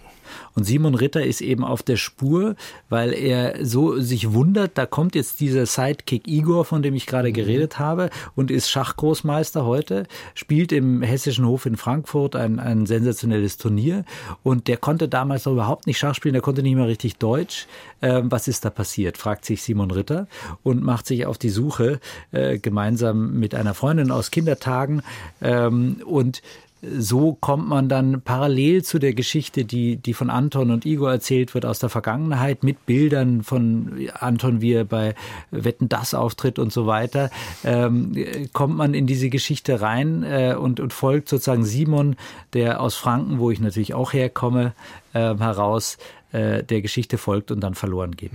Und 0.59 0.65
Simon 0.65 0.93
Ritter 0.93 1.23
ist 1.23 1.39
eben 1.39 1.63
auf 1.63 1.83
der 1.83 1.95
Spur, 1.95 2.57
weil 2.89 3.13
er 3.13 3.65
so 3.65 3.97
sich 4.01 4.33
wundert, 4.33 4.77
da 4.77 4.85
kommt 4.85 5.15
jetzt 5.15 5.39
dieser 5.39 5.65
Sidekick 5.65 6.27
Igor, 6.27 6.65
von 6.65 6.81
dem 6.81 6.95
ich 6.95 7.05
gerade 7.05 7.29
mhm. 7.29 7.33
geredet 7.33 7.79
habe, 7.79 8.09
und 8.35 8.51
ist 8.51 8.69
Schachgroßmeister 8.69 9.63
heute, 9.63 10.05
spielt 10.33 10.73
im 10.73 11.01
Hessischen 11.01 11.47
Hof 11.47 11.65
in 11.65 11.77
Frankfurt 11.77 12.35
ein, 12.35 12.59
ein 12.59 12.87
sensationelles 12.87 13.55
Turnier. 13.55 14.03
Und 14.43 14.67
der 14.67 14.75
konnte 14.75 15.07
damals 15.07 15.45
noch 15.45 15.53
überhaupt 15.53 15.87
nicht 15.87 15.97
Schach 15.97 16.13
spielen, 16.13 16.33
der 16.33 16.41
konnte 16.41 16.61
nicht 16.61 16.75
mehr 16.75 16.87
richtig 16.87 17.15
Deutsch. 17.15 17.65
Ähm, 18.01 18.29
was 18.29 18.49
ist 18.49 18.65
da 18.65 18.69
passiert? 18.69 19.17
fragt 19.17 19.45
sich 19.45 19.63
Simon 19.63 19.91
Ritter 19.91 20.27
und 20.61 20.83
macht 20.83 21.05
sich 21.05 21.25
auf 21.25 21.37
die 21.37 21.51
Suche 21.51 22.01
äh, 22.33 22.59
gemeinsam 22.59 23.39
mit 23.39 23.55
einer 23.55 23.73
Freundin 23.73 24.11
aus 24.11 24.29
Kindertagen. 24.29 25.03
Ähm, 25.41 26.01
und 26.05 26.41
so 26.81 27.33
kommt 27.33 27.67
man 27.67 27.89
dann 27.89 28.21
parallel 28.21 28.83
zu 28.83 28.99
der 28.99 29.13
Geschichte, 29.13 29.65
die, 29.65 29.97
die 29.97 30.13
von 30.13 30.29
Anton 30.29 30.71
und 30.71 30.85
Igor 30.85 31.11
erzählt 31.11 31.53
wird 31.53 31.65
aus 31.65 31.79
der 31.79 31.89
Vergangenheit, 31.89 32.63
mit 32.63 32.85
Bildern 32.85 33.43
von 33.43 34.07
Anton, 34.13 34.61
wie 34.61 34.73
er 34.73 34.85
bei 34.85 35.15
Wetten 35.51 35.89
das 35.89 36.13
auftritt 36.13 36.57
und 36.57 36.71
so 36.71 36.87
weiter, 36.87 37.29
ähm, 37.63 38.15
kommt 38.53 38.77
man 38.77 38.93
in 38.93 39.07
diese 39.07 39.29
Geschichte 39.29 39.81
rein 39.81 40.23
äh, 40.23 40.55
und, 40.57 40.79
und 40.79 40.93
folgt 40.93 41.29
sozusagen 41.29 41.65
Simon, 41.65 42.15
der 42.53 42.81
aus 42.81 42.95
Franken, 42.95 43.39
wo 43.39 43.51
ich 43.51 43.59
natürlich 43.59 43.93
auch 43.93 44.13
herkomme, 44.13 44.73
äh, 45.13 45.35
heraus, 45.35 45.97
der 46.31 46.63
Geschichte 46.83 47.17
folgt 47.17 47.49
und 47.49 47.59
dann 47.61 47.73
verloren 47.73 48.15
geht. 48.15 48.33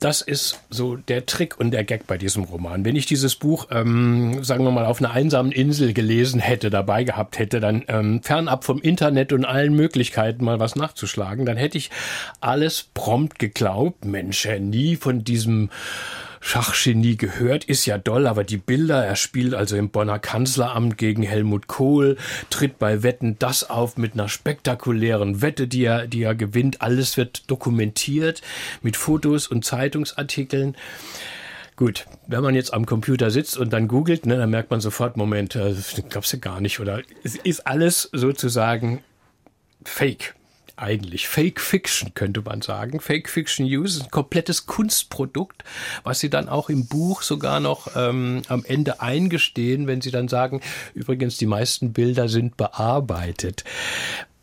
Das 0.00 0.22
ist 0.22 0.58
so 0.70 0.96
der 0.96 1.26
Trick 1.26 1.60
und 1.60 1.72
der 1.72 1.84
Gag 1.84 2.06
bei 2.06 2.16
diesem 2.16 2.44
Roman. 2.44 2.86
Wenn 2.86 2.96
ich 2.96 3.04
dieses 3.04 3.36
Buch, 3.36 3.68
ähm, 3.70 4.42
sagen 4.42 4.64
wir 4.64 4.70
mal, 4.70 4.86
auf 4.86 4.98
einer 4.98 5.10
einsamen 5.10 5.52
Insel 5.52 5.92
gelesen 5.92 6.40
hätte, 6.40 6.70
dabei 6.70 7.04
gehabt 7.04 7.38
hätte, 7.38 7.60
dann 7.60 7.84
ähm, 7.86 8.22
fernab 8.22 8.64
vom 8.64 8.80
Internet 8.80 9.34
und 9.34 9.44
allen 9.44 9.74
Möglichkeiten 9.74 10.42
mal 10.42 10.58
was 10.58 10.74
nachzuschlagen, 10.74 11.44
dann 11.44 11.58
hätte 11.58 11.76
ich 11.76 11.90
alles 12.40 12.88
prompt 12.94 13.38
geglaubt. 13.38 14.06
Mensch, 14.06 14.48
nie 14.58 14.96
von 14.96 15.22
diesem 15.22 15.68
Schachgenie 16.40 17.16
gehört, 17.16 17.64
ist 17.64 17.84
ja 17.84 17.98
doll, 17.98 18.26
aber 18.26 18.44
die 18.44 18.56
Bilder, 18.56 19.04
er 19.04 19.16
spielt 19.16 19.54
also 19.54 19.76
im 19.76 19.90
Bonner 19.90 20.18
Kanzleramt 20.18 20.96
gegen 20.96 21.22
Helmut 21.22 21.66
Kohl, 21.66 22.16
tritt 22.48 22.78
bei 22.78 23.02
Wetten 23.02 23.38
das 23.38 23.68
auf 23.68 23.98
mit 23.98 24.14
einer 24.14 24.28
spektakulären 24.28 25.42
Wette, 25.42 25.68
die 25.68 25.84
er, 25.84 26.06
die 26.06 26.22
er 26.22 26.34
gewinnt. 26.34 26.80
Alles 26.80 27.16
wird 27.18 27.50
dokumentiert 27.50 28.40
mit 28.82 28.96
Fotos 28.96 29.46
und 29.46 29.64
Zeitungsartikeln. 29.64 30.76
Gut, 31.76 32.06
wenn 32.26 32.42
man 32.42 32.54
jetzt 32.54 32.74
am 32.74 32.84
Computer 32.84 33.30
sitzt 33.30 33.56
und 33.56 33.72
dann 33.72 33.86
googelt, 33.86 34.26
ne, 34.26 34.36
dann 34.36 34.50
merkt 34.50 34.70
man 34.70 34.80
sofort, 34.80 35.16
Moment, 35.16 35.56
äh, 35.56 35.74
das 35.74 36.02
glaubst 36.08 36.32
du 36.32 36.38
gar 36.38 36.60
nicht. 36.60 36.80
Oder 36.80 37.02
es 37.22 37.36
ist 37.36 37.66
alles 37.66 38.08
sozusagen 38.12 39.02
Fake 39.84 40.34
eigentlich. 40.80 41.28
Fake 41.28 41.60
Fiction 41.60 42.14
könnte 42.14 42.42
man 42.42 42.62
sagen. 42.62 43.00
Fake 43.00 43.28
Fiction 43.28 43.66
News 43.66 43.96
ist 43.96 44.04
ein 44.04 44.10
komplettes 44.10 44.66
Kunstprodukt, 44.66 45.64
was 46.02 46.20
sie 46.20 46.30
dann 46.30 46.48
auch 46.48 46.68
im 46.70 46.86
Buch 46.86 47.22
sogar 47.22 47.60
noch 47.60 47.88
ähm, 47.96 48.42
am 48.48 48.64
Ende 48.64 49.00
eingestehen, 49.00 49.86
wenn 49.86 50.00
sie 50.00 50.10
dann 50.10 50.28
sagen, 50.28 50.60
übrigens, 50.94 51.36
die 51.36 51.46
meisten 51.46 51.92
Bilder 51.92 52.28
sind 52.28 52.56
bearbeitet. 52.56 53.64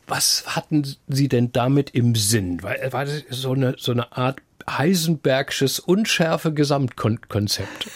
Was 0.07 0.55
hatten 0.55 0.95
Sie 1.07 1.27
denn 1.27 1.51
damit 1.51 1.89
im 1.89 2.15
Sinn? 2.15 2.63
War 2.63 2.77
das 2.77 3.23
so 3.29 3.51
eine, 3.51 3.75
so 3.77 3.91
eine 3.91 4.15
Art 4.15 4.39
Heisenbergsches 4.69 5.79
unschärfe 5.79 6.53
Gesamtkonzept? 6.53 7.89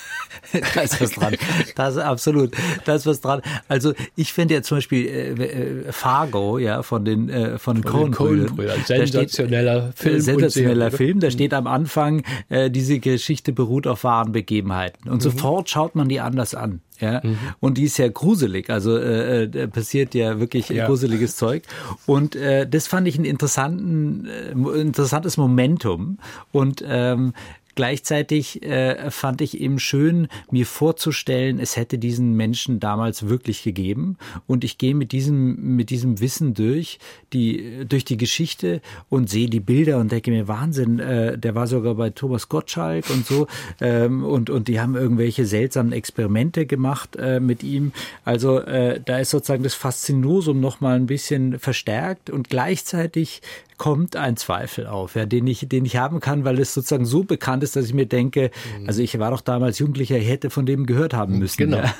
da 0.75 0.81
ist 0.81 0.99
was 0.99 1.11
dran. 1.11 1.35
Das 1.75 1.95
ist 1.95 2.01
absolut. 2.01 2.51
Da 2.85 2.95
ist 2.95 3.05
was 3.05 3.21
dran. 3.21 3.41
Also 3.67 3.93
ich 4.15 4.33
finde 4.33 4.55
ja 4.55 4.61
zum 4.61 4.77
Beispiel 4.77 5.05
äh, 5.05 5.29
äh, 5.31 5.91
Fargo, 5.91 6.57
ja, 6.57 6.83
von 6.83 7.05
den 7.05 7.29
äh, 7.29 7.57
von, 7.57 7.83
von 7.83 8.11
Coen-Brüdern. 8.11 8.83
Sensationeller 8.85 9.91
steht, 9.91 9.99
Film. 9.99 10.21
Sensationeller 10.21 10.91
Film. 10.91 11.19
Da 11.19 11.31
steht 11.31 11.53
am 11.53 11.67
Anfang, 11.67 12.23
äh, 12.49 12.69
diese 12.69 12.99
Geschichte 12.99 13.53
beruht 13.53 13.87
auf 13.87 14.03
wahren 14.03 14.31
Begebenheiten. 14.31 15.09
Und 15.09 15.17
mhm. 15.17 15.21
sofort 15.21 15.69
schaut 15.69 15.95
man 15.95 16.09
die 16.09 16.19
anders 16.19 16.55
an. 16.55 16.81
Ja, 17.01 17.19
mhm. 17.23 17.37
und 17.59 17.79
die 17.79 17.85
ist 17.85 17.97
ja 17.97 18.07
gruselig, 18.07 18.69
also 18.69 18.95
äh, 18.95 19.45
äh 19.45 19.67
passiert 19.67 20.13
ja 20.13 20.39
wirklich 20.39 20.69
ja. 20.69 20.85
gruseliges 20.85 21.35
Zeug. 21.35 21.63
Und 22.05 22.35
äh, 22.35 22.67
das 22.67 22.85
fand 22.85 23.07
ich 23.07 23.17
ein 23.17 23.25
interessanten, 23.25 24.27
äh, 24.27 24.79
interessantes 24.79 25.35
Momentum. 25.35 26.19
Und 26.51 26.83
ähm, 26.87 27.33
Gleichzeitig 27.75 28.63
äh, 28.63 29.09
fand 29.11 29.41
ich 29.41 29.59
eben 29.59 29.79
schön, 29.79 30.27
mir 30.49 30.65
vorzustellen, 30.65 31.59
es 31.59 31.77
hätte 31.77 31.97
diesen 31.97 32.35
Menschen 32.35 32.79
damals 32.79 33.27
wirklich 33.29 33.63
gegeben. 33.63 34.17
Und 34.47 34.63
ich 34.63 34.77
gehe 34.77 34.95
mit 34.95 35.11
diesem, 35.11 35.75
mit 35.75 35.89
diesem 35.89 36.19
Wissen 36.19 36.53
durch 36.53 36.99
die, 37.33 37.85
durch 37.87 38.05
die 38.05 38.17
Geschichte 38.17 38.81
und 39.09 39.29
sehe 39.29 39.49
die 39.49 39.59
Bilder 39.59 39.99
und 39.99 40.11
denke 40.11 40.31
mir, 40.31 40.47
Wahnsinn, 40.47 40.99
äh, 40.99 41.37
der 41.37 41.55
war 41.55 41.67
sogar 41.67 41.95
bei 41.95 42.09
Thomas 42.09 42.49
Gottschalk 42.49 43.09
und 43.09 43.25
so. 43.25 43.47
Ähm, 43.79 44.23
und, 44.23 44.49
und 44.49 44.67
die 44.67 44.79
haben 44.79 44.95
irgendwelche 44.95 45.45
seltsamen 45.45 45.91
Experimente 45.91 46.65
gemacht 46.65 47.15
äh, 47.15 47.39
mit 47.39 47.63
ihm. 47.63 47.93
Also 48.25 48.59
äh, 48.59 48.99
da 49.03 49.19
ist 49.19 49.31
sozusagen 49.31 49.63
das 49.63 49.73
Faszinosum 49.73 50.59
nochmal 50.59 50.97
ein 50.97 51.07
bisschen 51.07 51.57
verstärkt 51.57 52.29
und 52.29 52.49
gleichzeitig 52.49 53.41
kommt 53.81 54.15
ein 54.15 54.37
Zweifel 54.37 54.85
auf, 54.85 55.15
ja, 55.15 55.25
den 55.25 55.47
ich, 55.47 55.67
den 55.67 55.85
ich 55.85 55.97
haben 55.97 56.19
kann, 56.19 56.45
weil 56.45 56.59
es 56.59 56.71
sozusagen 56.71 57.03
so 57.03 57.23
bekannt 57.23 57.63
ist, 57.63 57.75
dass 57.75 57.85
ich 57.85 57.95
mir 57.95 58.05
denke, 58.05 58.51
mhm. 58.79 58.87
also 58.87 59.01
ich 59.01 59.17
war 59.17 59.31
doch 59.31 59.41
damals 59.41 59.79
Jugendlicher, 59.79 60.19
ich 60.19 60.29
hätte 60.29 60.51
von 60.51 60.67
dem 60.67 60.85
gehört 60.85 61.15
haben 61.15 61.39
müssen. 61.39 61.57
Genau. 61.57 61.77
Ja. 61.77 61.91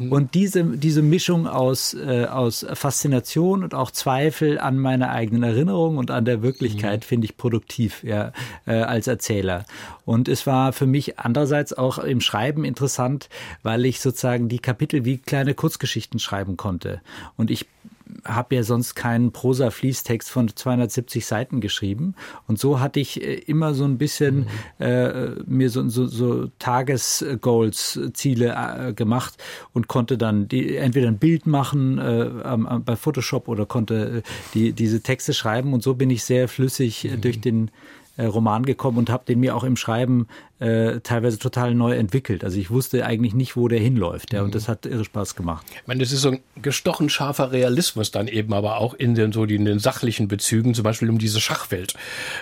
Mhm. 0.00 0.12
Und 0.12 0.34
diese, 0.34 0.62
diese 0.64 1.00
Mischung 1.00 1.46
aus, 1.46 1.94
äh, 1.94 2.26
aus 2.26 2.66
Faszination 2.74 3.64
und 3.64 3.72
auch 3.72 3.90
Zweifel 3.90 4.58
an 4.58 4.78
meiner 4.78 5.12
eigenen 5.12 5.44
Erinnerung 5.44 5.96
und 5.96 6.10
an 6.10 6.26
der 6.26 6.42
Wirklichkeit 6.42 7.00
mhm. 7.00 7.06
finde 7.06 7.24
ich 7.24 7.38
produktiv, 7.38 8.04
ja, 8.04 8.32
äh, 8.66 8.74
als 8.74 9.06
Erzähler. 9.06 9.64
Und 10.04 10.28
es 10.28 10.46
war 10.46 10.74
für 10.74 10.86
mich 10.86 11.18
andererseits 11.18 11.72
auch 11.72 11.96
im 11.96 12.20
Schreiben 12.20 12.66
interessant, 12.66 13.30
weil 13.62 13.86
ich 13.86 14.00
sozusagen 14.00 14.50
die 14.50 14.58
Kapitel 14.58 15.06
wie 15.06 15.16
kleine 15.16 15.54
Kurzgeschichten 15.54 16.20
schreiben 16.20 16.58
konnte. 16.58 17.00
Und 17.38 17.50
ich 17.50 17.64
habe 18.24 18.54
ja 18.56 18.62
sonst 18.62 18.94
keinen 18.94 19.32
Prosa-Fließtext 19.32 20.30
von 20.30 20.48
270 20.48 21.26
Seiten 21.26 21.60
geschrieben. 21.60 22.14
Und 22.46 22.58
so 22.58 22.80
hatte 22.80 23.00
ich 23.00 23.22
äh, 23.22 23.34
immer 23.34 23.74
so 23.74 23.84
ein 23.84 23.98
bisschen 23.98 24.46
mhm. 24.78 24.84
äh, 24.84 25.28
mir 25.46 25.70
so, 25.70 25.88
so, 25.88 26.06
so 26.06 26.48
Tagesgoals, 26.58 28.00
Ziele 28.12 28.54
äh, 28.54 28.92
gemacht 28.92 29.42
und 29.72 29.88
konnte 29.88 30.18
dann 30.18 30.48
die, 30.48 30.76
entweder 30.76 31.08
ein 31.08 31.18
Bild 31.18 31.46
machen 31.46 31.98
äh, 31.98 32.30
bei 32.84 32.96
Photoshop 32.96 33.48
oder 33.48 33.66
konnte 33.66 34.18
äh, 34.18 34.22
die, 34.54 34.72
diese 34.72 35.00
Texte 35.02 35.34
schreiben. 35.34 35.72
Und 35.72 35.82
so 35.82 35.94
bin 35.94 36.10
ich 36.10 36.24
sehr 36.24 36.48
flüssig 36.48 37.04
äh, 37.04 37.16
mhm. 37.16 37.20
durch 37.20 37.40
den 37.40 37.70
Roman 38.16 38.64
gekommen 38.64 38.98
und 38.98 39.10
habe 39.10 39.24
den 39.26 39.40
mir 39.40 39.56
auch 39.56 39.64
im 39.64 39.74
Schreiben 39.74 40.28
äh, 40.60 41.00
teilweise 41.00 41.38
total 41.38 41.74
neu 41.74 41.94
entwickelt. 41.94 42.44
Also 42.44 42.58
ich 42.58 42.70
wusste 42.70 43.04
eigentlich 43.04 43.34
nicht, 43.34 43.56
wo 43.56 43.66
der 43.68 43.80
hinläuft. 43.80 44.32
Ja, 44.32 44.42
und 44.42 44.48
mhm. 44.48 44.52
das 44.52 44.68
hat 44.68 44.86
irre 44.86 45.04
Spaß 45.04 45.34
gemacht. 45.34 45.66
Ich 45.74 45.86
meine, 45.86 46.00
das 46.00 46.12
ist 46.12 46.22
so 46.22 46.30
ein 46.30 46.40
gestochen 46.62 47.08
scharfer 47.08 47.50
Realismus 47.50 48.10
dann 48.12 48.28
eben, 48.28 48.52
aber 48.52 48.78
auch 48.78 48.94
in 48.94 49.14
den 49.14 49.32
so 49.32 49.44
in 49.44 49.64
den 49.64 49.78
sachlichen 49.78 50.28
Bezügen, 50.28 50.74
zum 50.74 50.84
Beispiel 50.84 51.10
um 51.10 51.18
diese 51.18 51.40
Schachwelt. 51.40 51.94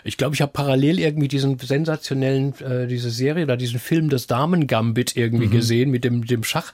Ich 0.04 0.16
glaube, 0.18 0.34
ich 0.34 0.42
habe 0.42 0.52
parallel 0.52 0.98
irgendwie 0.98 1.28
diesen 1.28 1.58
sensationellen, 1.58 2.54
äh, 2.60 2.86
diese 2.86 3.10
Serie 3.10 3.44
oder 3.44 3.56
diesen 3.56 3.80
Film 3.80 4.08
des 4.08 4.26
Damen-Gambit 4.26 5.16
irgendwie 5.16 5.46
mhm. 5.46 5.52
gesehen 5.52 5.90
mit 5.90 6.04
dem, 6.04 6.26
dem 6.26 6.44
Schach. 6.44 6.72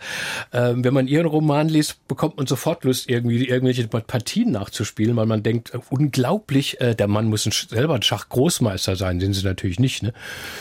Äh, 0.51 0.75
wenn 0.77 0.93
man 0.93 1.07
ihren 1.07 1.27
Roman 1.27 1.69
liest, 1.69 2.07
bekommt 2.09 2.37
man 2.37 2.47
sofort 2.47 2.85
Lust, 2.85 3.09
irgendwie 3.09 3.47
irgendwelche 3.47 3.87
Partien 3.87 4.51
nachzuspielen, 4.51 5.17
weil 5.17 5.27
man 5.27 5.43
denkt, 5.43 5.73
äh, 5.73 5.79
unglaublich, 5.89 6.81
äh, 6.81 6.95
der 6.95 7.09
Mann 7.09 7.27
muss 7.27 7.47
ein, 7.47 7.53
selber 7.53 7.95
ein 7.95 8.03
Schachgroßmeister 8.03 8.97
sein, 8.97 9.21
sind 9.21 9.35
sie 9.35 9.45
natürlich 9.45 9.79
nicht, 9.79 10.03
ne? 10.03 10.13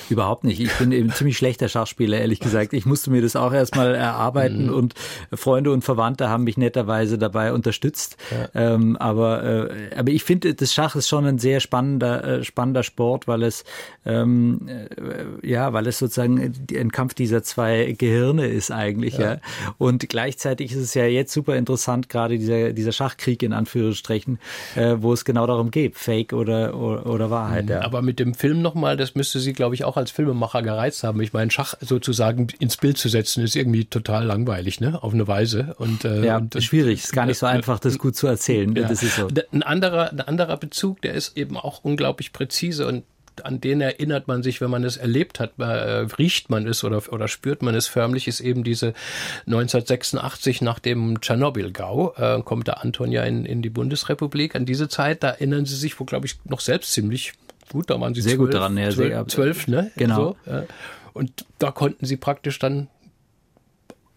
Überhaupt 0.09 0.43
nicht. 0.43 0.59
Ich 0.59 0.76
bin 0.79 0.91
eben 0.91 1.11
ziemlich 1.11 1.37
schlechter 1.37 1.69
Schachspieler, 1.69 2.19
ehrlich 2.19 2.39
gesagt. 2.39 2.73
Ich 2.73 2.85
musste 2.85 3.11
mir 3.11 3.21
das 3.21 3.35
auch 3.35 3.53
erstmal 3.53 3.95
erarbeiten 3.95 4.67
mhm. 4.67 4.73
und 4.73 4.93
Freunde 5.33 5.71
und 5.71 5.83
Verwandte 5.83 6.29
haben 6.29 6.43
mich 6.43 6.57
netterweise 6.57 7.17
dabei 7.17 7.53
unterstützt. 7.53 8.17
Ja. 8.31 8.73
Ähm, 8.73 8.97
aber, 8.97 9.43
äh, 9.43 9.95
aber 9.95 10.11
ich 10.11 10.23
finde, 10.23 10.53
das 10.53 10.73
Schach 10.73 10.95
ist 10.95 11.07
schon 11.07 11.25
ein 11.25 11.39
sehr 11.39 11.59
spannender, 11.59 12.23
äh, 12.23 12.43
spannender 12.43 12.83
Sport, 12.83 13.27
weil 13.27 13.43
es, 13.43 13.63
ähm, 14.05 14.67
äh, 14.67 15.47
ja, 15.47 15.73
weil 15.73 15.87
es 15.87 15.99
sozusagen 15.99 16.53
ein 16.73 16.91
Kampf 16.91 17.13
dieser 17.13 17.43
zwei 17.43 17.95
Gehirne 17.97 18.47
ist 18.47 18.71
eigentlich, 18.71 19.17
ja. 19.17 19.33
ja. 19.33 19.37
Und 19.77 20.07
gleichzeitig 20.09 20.71
ist 20.71 20.79
es 20.79 20.93
ja 20.93 21.05
jetzt 21.05 21.33
super 21.33 21.55
interessant, 21.55 22.09
gerade 22.09 22.37
dieser, 22.37 22.73
dieser 22.73 22.91
Schachkrieg 22.91 23.43
in 23.43 23.53
Anführungsstrichen, 23.53 24.39
äh, 24.75 24.95
wo 24.99 25.13
es 25.13 25.25
genau 25.25 25.47
darum 25.47 25.71
geht, 25.71 25.95
Fake 25.95 26.33
oder, 26.33 26.75
oder, 26.75 27.05
oder 27.05 27.29
Wahrheit. 27.29 27.65
Mhm. 27.65 27.71
Ja. 27.71 27.81
Aber 27.81 28.01
mit 28.01 28.19
dem 28.19 28.33
Film 28.33 28.61
nochmal, 28.61 28.97
das 28.97 29.15
müsste 29.15 29.39
sie, 29.39 29.53
glaube 29.53 29.75
ich, 29.75 29.83
auch 29.83 29.97
als 29.97 30.11
Filmemacher 30.11 30.56
gereizt 30.61 31.03
haben. 31.03 31.21
Ich 31.21 31.33
meine, 31.33 31.51
Schach 31.51 31.75
sozusagen 31.79 32.47
ins 32.59 32.77
Bild 32.77 32.97
zu 32.97 33.09
setzen, 33.09 33.43
ist 33.43 33.55
irgendwie 33.55 33.85
total 33.85 34.25
langweilig, 34.25 34.79
ne? 34.79 35.01
Auf 35.01 35.13
eine 35.13 35.27
Weise. 35.27 35.75
Und, 35.77 36.05
äh, 36.05 36.25
ja, 36.25 36.37
und, 36.37 36.61
schwierig. 36.61 37.03
Ist 37.03 37.13
gar 37.13 37.25
nicht 37.25 37.37
so 37.37 37.45
einfach, 37.45 37.79
das 37.79 37.97
gut 37.97 38.15
zu 38.15 38.27
erzählen. 38.27 38.75
Ja. 38.75 38.87
Das 38.87 39.03
ist 39.03 39.15
so. 39.15 39.27
Ein 39.51 39.63
anderer, 39.63 40.11
ein 40.11 40.21
anderer 40.21 40.57
Bezug, 40.57 41.01
der 41.01 41.13
ist 41.13 41.37
eben 41.37 41.57
auch 41.57 41.83
unglaublich 41.83 42.33
präzise 42.33 42.87
und 42.87 43.03
an 43.43 43.61
den 43.61 43.81
erinnert 43.81 44.27
man 44.27 44.43
sich, 44.43 44.61
wenn 44.61 44.69
man 44.69 44.83
es 44.83 44.97
erlebt 44.97 45.39
hat, 45.39 45.53
äh, 45.59 45.63
riecht 45.63 46.49
man 46.49 46.67
es 46.67 46.83
oder, 46.83 47.01
oder 47.11 47.27
spürt 47.27 47.61
man 47.61 47.75
es 47.75 47.87
förmlich, 47.87 48.27
ist 48.27 48.39
eben 48.39 48.63
diese 48.63 48.93
1986 49.45 50.61
nach 50.61 50.79
dem 50.79 51.21
Tschernobyl-Gau, 51.21 52.13
äh, 52.17 52.41
kommt 52.43 52.67
der 52.67 52.83
Anton 52.83 53.11
ja 53.11 53.23
in, 53.23 53.45
in 53.45 53.61
die 53.61 53.69
Bundesrepublik. 53.69 54.55
An 54.55 54.65
diese 54.65 54.89
Zeit, 54.89 55.23
da 55.23 55.29
erinnern 55.29 55.65
sie 55.65 55.75
sich, 55.75 55.99
wo 55.99 56.05
glaube 56.05 56.25
ich 56.25 56.37
noch 56.45 56.59
selbst 56.59 56.91
ziemlich 56.91 57.33
gut, 57.71 57.89
da 57.89 57.99
waren 57.99 58.13
sie 58.13 58.21
sehr 58.21 58.35
zwölf, 58.35 58.51
gut 58.51 58.59
dran, 58.59 58.77
ja, 58.77 58.89
zwölf, 58.89 59.09
sehr, 59.09 59.27
zwölf 59.27 59.67
ne? 59.67 59.91
Genau. 59.95 60.35
So, 60.45 60.51
äh, 60.51 60.63
und 61.13 61.45
da 61.59 61.71
konnten 61.71 62.05
sie 62.05 62.17
praktisch 62.17 62.59
dann 62.59 62.87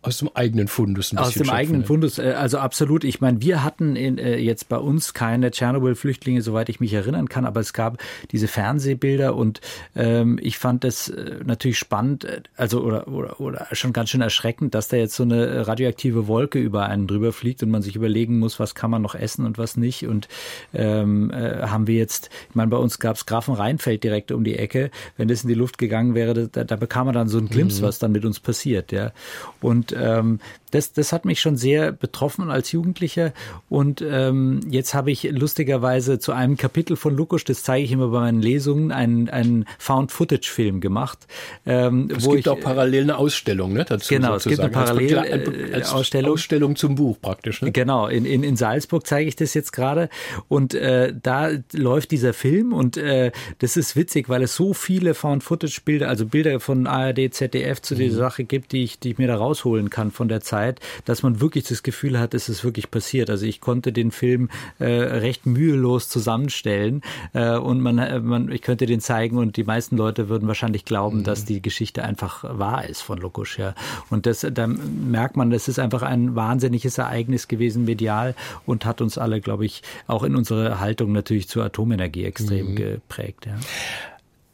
aus 0.03 0.19
dem 0.19 0.31
eigenen 0.35 0.67
Fundus 0.67 1.13
ein 1.13 1.17
bisschen 1.17 1.19
Aus 1.19 1.35
dem 1.35 1.45
schöpfen. 1.45 1.55
eigenen 1.55 1.85
Fundus, 1.85 2.19
äh, 2.19 2.33
also 2.33 2.59
absolut. 2.59 3.05
Ich 3.05 3.21
meine, 3.21 3.43
wir 3.43 3.63
hatten 3.63 3.97
in, 3.97 4.17
äh, 4.17 4.39
jetzt 4.39 4.71
bei 4.71 4.79
uns 4.79 5.13
keine 5.13 5.51
Tschernobyl-Flüchtlinge, 5.51 6.41
soweit 6.41 6.71
ich 6.71 6.81
mich 6.81 6.95
erinnern 6.95 7.29
kann, 7.29 7.45
aber 7.45 7.61
es 7.61 7.75
gab 7.75 7.99
diese 8.33 8.49
Fernsehbilder 8.49 9.37
und 9.37 9.61
ähm, 9.95 10.39
ich 10.41 10.57
fand 10.57 10.85
das 10.85 11.11
äh, 11.11 11.37
natürlich 11.45 11.79
spannend, 11.79 12.27
also 12.57 12.81
oder, 12.81 13.09
oder, 13.09 13.41
oder 13.41 13.67
schon 13.73 13.93
ganz 13.93 14.09
schön 14.09 14.23
erschreckend, 14.23 14.75
dass 14.75 14.89
da 14.89 14.97
jetzt 14.97 15.15
so 15.15 15.23
eine 15.23 15.67
radioaktive 15.67 16.27
Wolke 16.27 16.59
über 16.59 16.87
einen 16.87 17.07
drüber 17.07 17.33
fliegt 17.33 17.63
und 17.63 17.71
man 17.71 17.83
sich 17.83 17.95
überlegen 17.95 18.39
muss, 18.39 18.59
was 18.59 18.75
kann 18.75 18.91
man 18.91 19.03
noch 19.03 19.15
essen 19.15 19.45
und 19.45 19.59
was 19.59 19.77
nicht. 19.77 20.07
Und 20.07 20.29
ähm, 20.73 21.31
äh, 21.31 21.67
haben 21.67 21.87
wir 21.87 21.97
jetzt, 21.97 22.31
ich 22.49 22.55
meine, 22.55 22.71
bei 22.71 22.79
uns 22.79 23.01
gab 23.01 23.17
es 23.17 23.27
Grafen 23.27 23.53
Rheinfeld 23.53 24.03
direkt 24.03 24.33
um 24.33 24.45
die 24.45 24.57
Ecke. 24.57 24.91
Wenn 25.19 25.29
das 25.29 25.43
in 25.43 25.49
die 25.49 25.55
Luft 25.55 25.77
gegangen 25.77 26.15
wäre, 26.15 26.49
da, 26.49 26.65
da 26.65 26.77
bekam 26.77 27.05
man 27.05 27.15
dann 27.15 27.29
so 27.29 27.37
einen 27.37 27.51
Glimps, 27.51 27.81
mhm. 27.81 27.85
was 27.85 27.99
dann 27.99 28.13
mit 28.13 28.25
uns 28.25 28.41
passiert, 28.41 28.93
ja. 28.93 29.13
Und 29.61 29.90
ähm, 29.93 30.41
das, 30.71 30.93
das 30.93 31.13
hat 31.13 31.25
mich 31.25 31.41
schon 31.41 31.57
sehr 31.57 31.93
betroffen 31.93 32.51
als 32.51 32.73
Jugendlicher. 32.73 33.33
Und 33.69 34.05
ähm, 34.07 34.61
jetzt 34.69 34.95
habe 34.95 35.11
ich 35.11 35.25
lustigerweise 35.31 36.19
zu 36.19 36.33
einem 36.33 36.57
Kapitel 36.57 36.97
von 36.97 37.17
Lukusch, 37.17 37.45
das 37.45 37.63
zeige 37.63 37.85
ich 37.85 37.93
immer 37.93 38.09
bei 38.09 38.21
meinen 38.21 38.41
Lesungen, 38.41 38.93
einen, 38.93 39.29
einen 39.29 39.67
Found-Footage-Film 39.79 40.81
gemacht. 40.81 41.27
Ähm, 41.67 42.09
es 42.17 42.25
gibt 42.25 42.41
ich, 42.41 42.49
auch 42.49 42.61
parallel 42.61 43.05
eine 43.05 43.19
Ausstellung 43.19 43.73
ne, 43.73 43.85
dazu. 43.85 44.15
Genau, 44.15 44.39
sozusagen. 44.39 44.53
es 44.53 44.59
gibt 44.59 44.77
eine 44.77 44.87
Parallel-Ausstellung. 44.87 46.31
Äh, 46.31 46.35
Ausstellung 46.35 46.77
zum 46.77 46.95
Buch 46.95 47.19
praktisch. 47.21 47.63
Ne? 47.63 47.73
Genau, 47.73 48.07
in, 48.07 48.25
in, 48.25 48.43
in 48.43 48.57
Salzburg 48.57 49.07
zeige 49.07 49.29
ich 49.29 49.37
das 49.37 49.55
jetzt 49.55 49.73
gerade. 49.73 50.09
Und 50.49 50.75
äh, 50.75 51.13
da 51.21 51.51
läuft 51.73 52.11
dieser 52.13 52.33
Film 52.33 52.73
und 52.73 52.97
äh, 52.97 53.33
das 53.59 53.77
ist 53.77 53.97
witzig, 53.97 54.29
weil 54.29 54.43
es 54.43 54.55
so 54.55 54.73
viele 54.75 55.15
Found-Footage-Bilder, 55.15 56.09
also 56.09 56.27
Bilder 56.27 56.61
von 56.61 56.87
ARD, 56.87 57.33
ZDF 57.35 57.83
zu 57.83 57.95
dieser 57.95 58.17
mhm. 58.17 58.21
Sache 58.21 58.45
gibt, 58.45 58.73
die 58.73 58.85
ich, 58.85 59.01
die 59.01 59.11
ich 59.11 59.19
mir 59.19 59.27
da 59.27 59.37
rausholen 59.37 59.91
kann 59.91 60.11
von 60.11 60.29
der 60.29 60.41
Zeit 60.41 60.60
Zeit, 60.61 60.81
dass 61.05 61.23
man 61.23 61.41
wirklich 61.41 61.65
das 61.65 61.83
Gefühl 61.83 62.19
hat, 62.19 62.35
es 62.35 62.49
ist 62.49 62.65
wirklich 62.65 62.91
passiert. 62.91 63.31
Also 63.31 63.47
ich 63.47 63.61
konnte 63.61 63.93
den 63.93 64.11
Film 64.11 64.51
äh, 64.79 64.85
recht 64.87 65.47
mühelos 65.47 66.09
zusammenstellen 66.09 67.03
äh, 67.33 67.57
und 67.57 67.81
man, 67.81 67.99
äh, 67.99 68.21
man, 68.21 68.51
ich 68.53 68.63
könnte 68.63 68.87
den 68.87 69.01
zeigen 69.01 69.39
und 69.39 69.57
die 69.57 69.65
meisten 69.65 69.97
Leute 69.97 70.29
würden 70.29 70.47
wahrscheinlich 70.49 70.85
glauben, 70.85 71.19
mhm. 71.19 71.25
dass 71.25 71.45
die 71.45 71.63
Geschichte 71.63 72.05
einfach 72.05 72.45
wahr 72.45 72.87
ist 72.87 73.01
von 73.01 73.19
Lukusch. 73.19 73.59
Ja. 73.59 73.75
Und 74.11 74.27
das, 74.27 74.47
da 74.51 74.67
merkt 74.67 75.37
man, 75.37 75.51
das 75.51 75.69
ist 75.69 75.79
einfach 75.79 76.03
ein 76.03 76.37
wahnsinniges 76.37 76.99
Ereignis 76.99 77.49
gewesen 77.49 77.85
medial 77.85 78.35
und 78.67 78.85
hat 78.85 79.01
uns 79.01 79.17
alle, 79.19 79.41
glaube 79.41 79.65
ich, 79.65 79.83
auch 80.07 80.23
in 80.25 80.37
unserer 80.37 80.81
Haltung 80.81 81.13
natürlich 81.13 81.49
zur 81.49 81.65
Atomenergie 81.65 82.25
extrem 82.25 82.73
mhm. 82.73 82.77
geprägt. 82.77 83.47
Ja. 83.47 83.55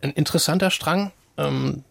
Ein 0.03 0.13
interessanter 0.13 0.71
Strang 0.71 1.11
ähm, 1.37 1.83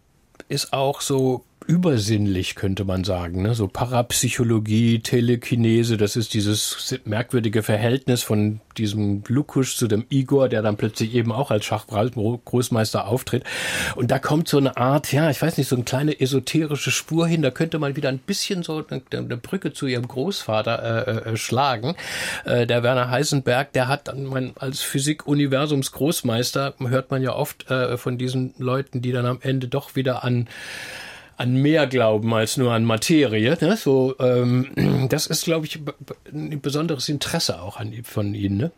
ist 0.48 0.74
auch 0.74 1.02
so 1.02 1.44
übersinnlich, 1.68 2.56
könnte 2.56 2.86
man 2.86 3.04
sagen. 3.04 3.42
Ne? 3.42 3.56
So 3.56 3.68
Parapsychologie, 3.68 5.00
Telekinese, 5.00 5.98
das 5.98 6.16
ist 6.16 6.34
dieses 6.34 7.00
merkwürdige 7.06 7.64
Verhältnis 7.64 8.24
von 8.24 8.60
diesem 8.78 9.24
Lukusch 9.28 9.76
zu 9.76 9.88
dem 9.88 10.06
Igor, 10.10 10.50
der 10.50 10.62
dann 10.62 10.78
plötzlich 10.78 11.14
eben 11.14 11.32
auch 11.32 11.52
als 11.52 11.66
Schachgroßmeister 11.66 13.08
auftritt. 13.08 13.44
Und 13.96 14.12
da 14.12 14.20
kommt 14.20 14.48
so 14.48 14.58
eine 14.58 14.78
Art, 14.78 15.12
ja, 15.12 15.30
ich 15.30 15.42
weiß 15.42 15.58
nicht, 15.58 15.68
so 15.68 15.76
eine 15.76 15.86
kleine 15.86 16.20
esoterische 16.20 16.92
Spur 16.92 17.28
hin. 17.28 17.42
Da 17.42 17.52
könnte 17.52 17.80
man 17.80 17.96
wieder 17.96 18.10
ein 18.10 18.20
bisschen 18.20 18.64
so 18.64 18.84
eine, 18.88 19.02
eine 19.12 19.38
Brücke 19.38 19.74
zu 19.74 19.88
ihrem 19.88 20.08
Großvater 20.08 21.08
äh, 21.08 21.32
äh, 21.32 21.38
schlagen. 21.38 21.96
Äh, 22.46 22.68
der 22.68 22.84
Werner 22.84 23.10
Heisenberg, 23.10 23.74
der 23.74 23.88
hat 23.88 24.08
dann 24.08 24.26
mein, 24.26 24.54
als 24.58 24.82
Physik-Universums-Großmeister, 24.82 26.76
hört 26.80 27.12
man 27.12 27.22
ja 27.22 27.34
oft 27.34 27.70
äh, 27.72 27.98
von 27.98 28.18
diesen 28.18 28.54
Leuten, 28.58 29.02
die 29.02 29.12
dann 29.12 29.26
am 29.26 29.40
Ende 29.42 29.68
doch 29.68 29.96
wieder 29.96 30.24
an 30.24 30.48
an 31.38 31.56
mehr 31.56 31.88
glauben 31.88 32.34
als 32.34 32.58
nur 32.58 32.72
an 32.74 32.86
Materie. 32.86 33.58
Ne? 33.60 33.78
So, 33.78 34.16
ähm, 34.20 35.08
das 35.10 35.28
ist, 35.28 35.46
glaube 35.46 35.66
ich, 35.66 35.80
ein 36.32 36.62
besonderes 36.62 37.10
Interesse 37.10 37.62
auch 37.62 37.78
an, 37.78 37.94
von 38.04 38.34
Ihnen. 38.34 38.58
Ne? 38.58 38.72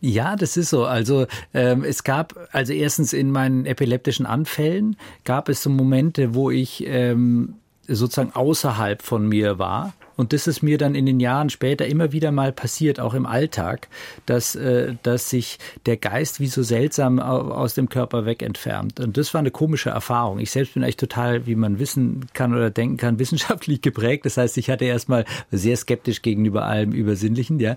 Ja, 0.00 0.36
das 0.36 0.56
ist 0.56 0.70
so. 0.70 0.84
Also 0.84 1.26
ähm, 1.52 1.84
es 1.84 2.04
gab, 2.04 2.34
also 2.52 2.72
erstens 2.72 3.12
in 3.12 3.30
meinen 3.30 3.66
epileptischen 3.66 4.26
Anfällen 4.26 4.96
gab 5.24 5.48
es 5.48 5.62
so 5.62 5.70
Momente, 5.70 6.34
wo 6.34 6.50
ich 6.50 6.84
ähm, 6.86 7.56
sozusagen 7.86 8.32
außerhalb 8.32 9.02
von 9.02 9.28
mir 9.28 9.58
war 9.58 9.92
und 10.20 10.34
das 10.34 10.46
ist 10.46 10.62
mir 10.62 10.76
dann 10.76 10.94
in 10.94 11.06
den 11.06 11.18
Jahren 11.18 11.48
später 11.48 11.86
immer 11.86 12.12
wieder 12.12 12.30
mal 12.30 12.52
passiert, 12.52 13.00
auch 13.00 13.14
im 13.14 13.24
Alltag, 13.24 13.88
dass, 14.26 14.54
äh, 14.54 14.94
dass 15.02 15.30
sich 15.30 15.58
der 15.86 15.96
Geist 15.96 16.40
wie 16.40 16.46
so 16.46 16.62
seltsam 16.62 17.18
aus 17.18 17.72
dem 17.72 17.88
Körper 17.88 18.26
weg 18.26 18.42
entfernt. 18.42 19.00
Und 19.00 19.16
das 19.16 19.32
war 19.32 19.38
eine 19.38 19.50
komische 19.50 19.88
Erfahrung. 19.88 20.38
Ich 20.38 20.50
selbst 20.50 20.74
bin 20.74 20.84
eigentlich 20.84 20.98
total, 20.98 21.46
wie 21.46 21.54
man 21.54 21.78
wissen 21.78 22.26
kann 22.34 22.54
oder 22.54 22.68
denken 22.68 22.98
kann, 22.98 23.18
wissenschaftlich 23.18 23.80
geprägt. 23.80 24.26
Das 24.26 24.36
heißt, 24.36 24.58
ich 24.58 24.68
hatte 24.68 24.84
erstmal 24.84 25.24
sehr 25.50 25.76
skeptisch 25.78 26.20
gegenüber 26.20 26.66
allem 26.66 26.92
Übersinnlichen, 26.92 27.58
ja. 27.58 27.76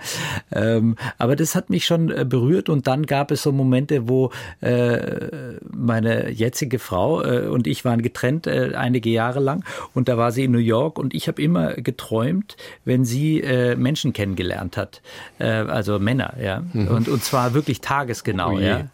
Ähm, 0.52 0.98
aber 1.18 1.38
das 1.38 1.56
hat 1.56 1.70
mich 1.70 1.86
schon 1.86 2.12
äh, 2.12 2.26
berührt 2.28 2.68
und 2.68 2.88
dann 2.88 3.06
gab 3.06 3.32
es 3.32 3.44
so 3.44 3.54
Momente, 3.54 4.10
wo 4.10 4.32
äh, 4.60 5.58
meine 5.72 6.30
jetzige 6.30 6.78
Frau 6.78 7.22
und 7.24 7.68
ich 7.68 7.86
waren 7.86 8.02
getrennt 8.02 8.48
einige 8.48 9.10
Jahre 9.10 9.40
lang 9.40 9.64
und 9.94 10.10
da 10.10 10.18
war 10.18 10.34
sie 10.34 10.44
in 10.44 10.52
New 10.52 10.58
York 10.58 11.00
und 11.00 11.14
ich 11.14 11.28
habe 11.28 11.42
immer 11.42 11.74
geträumt, 11.76 12.33
geträumt, 12.34 12.58
wenn 12.86 13.06
sie 13.06 13.42
äh, 13.42 13.76
Menschen 13.76 14.14
kennengelernt 14.14 14.78
hat, 14.78 15.02
äh, 15.40 15.46
also 15.46 16.00
Männer, 16.00 16.36
ja, 16.42 16.64
mhm. 16.74 16.88
und, 16.88 17.08
und 17.08 17.24
zwar 17.24 17.54
wirklich 17.54 17.82
tagesgenau, 17.82 18.56
oh 18.56 18.60
ja. 18.60 18.88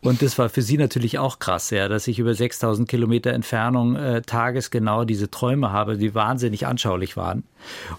Und 0.00 0.22
das 0.22 0.38
war 0.38 0.48
für 0.48 0.62
sie 0.62 0.78
natürlich 0.78 1.18
auch 1.18 1.38
krass, 1.38 1.70
ja, 1.70 1.88
dass 1.88 2.06
ich 2.08 2.18
über 2.18 2.34
6000 2.34 2.88
Kilometer 2.88 3.32
Entfernung 3.32 3.96
äh, 3.96 4.22
tagesgenau 4.22 5.04
diese 5.04 5.30
Träume 5.30 5.72
habe, 5.72 5.96
die 5.96 6.14
wahnsinnig 6.14 6.66
anschaulich 6.66 7.16
waren. 7.16 7.44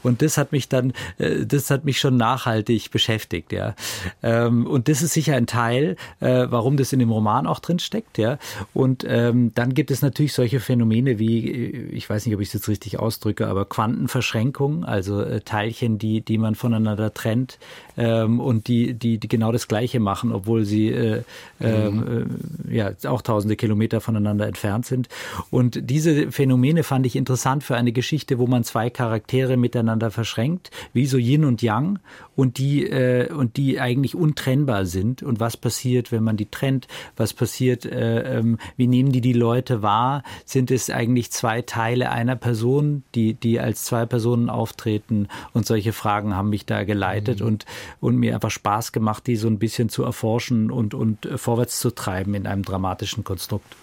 Und 0.04 0.22
das 0.22 0.38
hat 0.38 0.52
mich 0.52 0.70
dann, 0.70 0.94
äh, 1.18 1.46
das 1.46 1.70
hat 1.70 1.86
mich 1.86 2.00
schon 2.00 2.18
nachhaltig 2.18 2.92
beschäftigt, 2.92 3.52
ja. 3.52 3.76
Ähm, 4.24 4.66
und 4.66 4.88
das 4.88 5.02
ist 5.02 5.14
sicher 5.14 5.36
ein 5.36 5.48
Teil, 5.48 5.96
äh, 6.20 6.48
warum 6.50 6.78
das 6.78 6.94
in 6.94 7.00
dem 7.00 7.12
Roman 7.12 7.48
auch 7.48 7.60
drin 7.60 7.80
steckt, 7.80 8.18
ja. 8.18 8.38
Und 8.74 9.06
ähm, 9.08 9.52
dann 9.56 9.74
gibt 9.74 9.92
es 9.92 10.02
natürlich 10.02 10.34
solche 10.34 10.60
Phänomene 10.60 11.20
wie, 11.20 11.50
ich 11.50 12.10
weiß 12.10 12.26
nicht, 12.26 12.36
ob 12.36 12.42
ich 12.42 12.50
es 12.50 12.54
jetzt 12.54 12.70
richtig 12.70 13.00
ausdrücke, 13.00 13.48
aber 13.48 13.66
Quantenverschränkung, 13.66 14.86
also 14.86 15.22
äh, 15.22 15.42
Teilchen, 15.42 15.98
die, 15.98 16.22
die 16.22 16.38
man 16.38 16.56
voneinander 16.56 17.14
trennt 17.14 17.60
ähm, 17.98 18.40
und 18.40 18.68
die, 18.68 18.94
die, 18.94 19.18
die 19.18 19.28
genau 19.28 19.52
das 19.52 19.68
Gleiche 19.68 20.00
machen, 20.00 20.32
obwohl 20.32 20.64
sie 20.64 20.90
äh, 20.90 21.24
ähm, 21.68 22.28
äh, 22.70 22.76
ja 22.76 22.92
auch 23.06 23.22
tausende 23.22 23.56
Kilometer 23.56 24.02
voneinander 24.02 24.48
entfernt 24.48 24.86
sind. 24.86 25.10
Und 25.50 25.90
diese 25.90 26.32
Phänomene 26.32 26.84
fand 26.84 27.06
ich 27.06 27.16
interessant 27.16 27.64
für 27.64 27.76
eine 27.76 27.92
Geschichte, 27.92 28.40
wo 28.40 28.48
man 28.48 28.64
zwei 28.64 28.90
Charaktere 28.90 29.58
miteinander 29.58 30.12
verschränkt, 30.12 30.72
wie 30.94 31.06
so 31.06 31.18
Yin 31.18 31.46
und 31.46 31.62
Yang, 31.62 32.00
und 32.38 32.60
die 32.60 32.88
äh, 32.88 33.34
und 33.34 33.58
die 33.58 33.80
eigentlich 33.80 34.16
untrennbar 34.16 34.86
sind. 34.86 35.24
Und 35.24 35.40
was 35.40 35.58
passiert, 35.58 36.12
wenn 36.12 36.24
man 36.24 36.38
die 36.38 36.46
trennt? 36.46 36.88
Was 37.18 37.34
passiert? 37.34 37.86
Äh, 37.86 38.38
ähm, 38.38 38.60
wie 38.78 38.88
nehmen 38.88 39.12
die 39.12 39.22
die 39.22 39.34
Leute 39.34 39.82
wahr? 39.82 40.24
Sind 40.46 40.70
es 40.70 40.90
eigentlich 40.90 41.32
zwei 41.32 41.64
Teile 41.64 42.12
einer 42.12 42.36
Person, 42.36 43.04
die 43.16 43.34
die 43.34 43.60
als 43.60 43.84
zwei 43.84 44.06
Personen 44.06 44.50
auftreten? 44.50 45.28
Und 45.54 45.66
solche 45.66 45.94
Fragen 45.94 46.36
haben 46.36 46.50
mich 46.50 46.66
da 46.66 46.84
geleitet 46.84 47.42
mhm. 47.42 47.48
und 47.48 47.66
und 48.00 48.18
mir 48.18 48.36
einfach 48.36 48.52
Spaß 48.52 48.92
gemacht, 48.92 49.26
die 49.26 49.36
so 49.36 49.48
ein 49.48 49.58
bisschen 49.58 49.90
zu 49.90 50.04
erforschen 50.04 50.70
und 50.70 50.94
und 50.94 51.26
äh, 51.26 51.38
vorwärts 51.58 51.80
zu 51.80 51.90
treiben 51.90 52.36
in 52.36 52.46
einem 52.46 52.64
dramatischen 52.64 53.24
Konstrukt. 53.24 53.76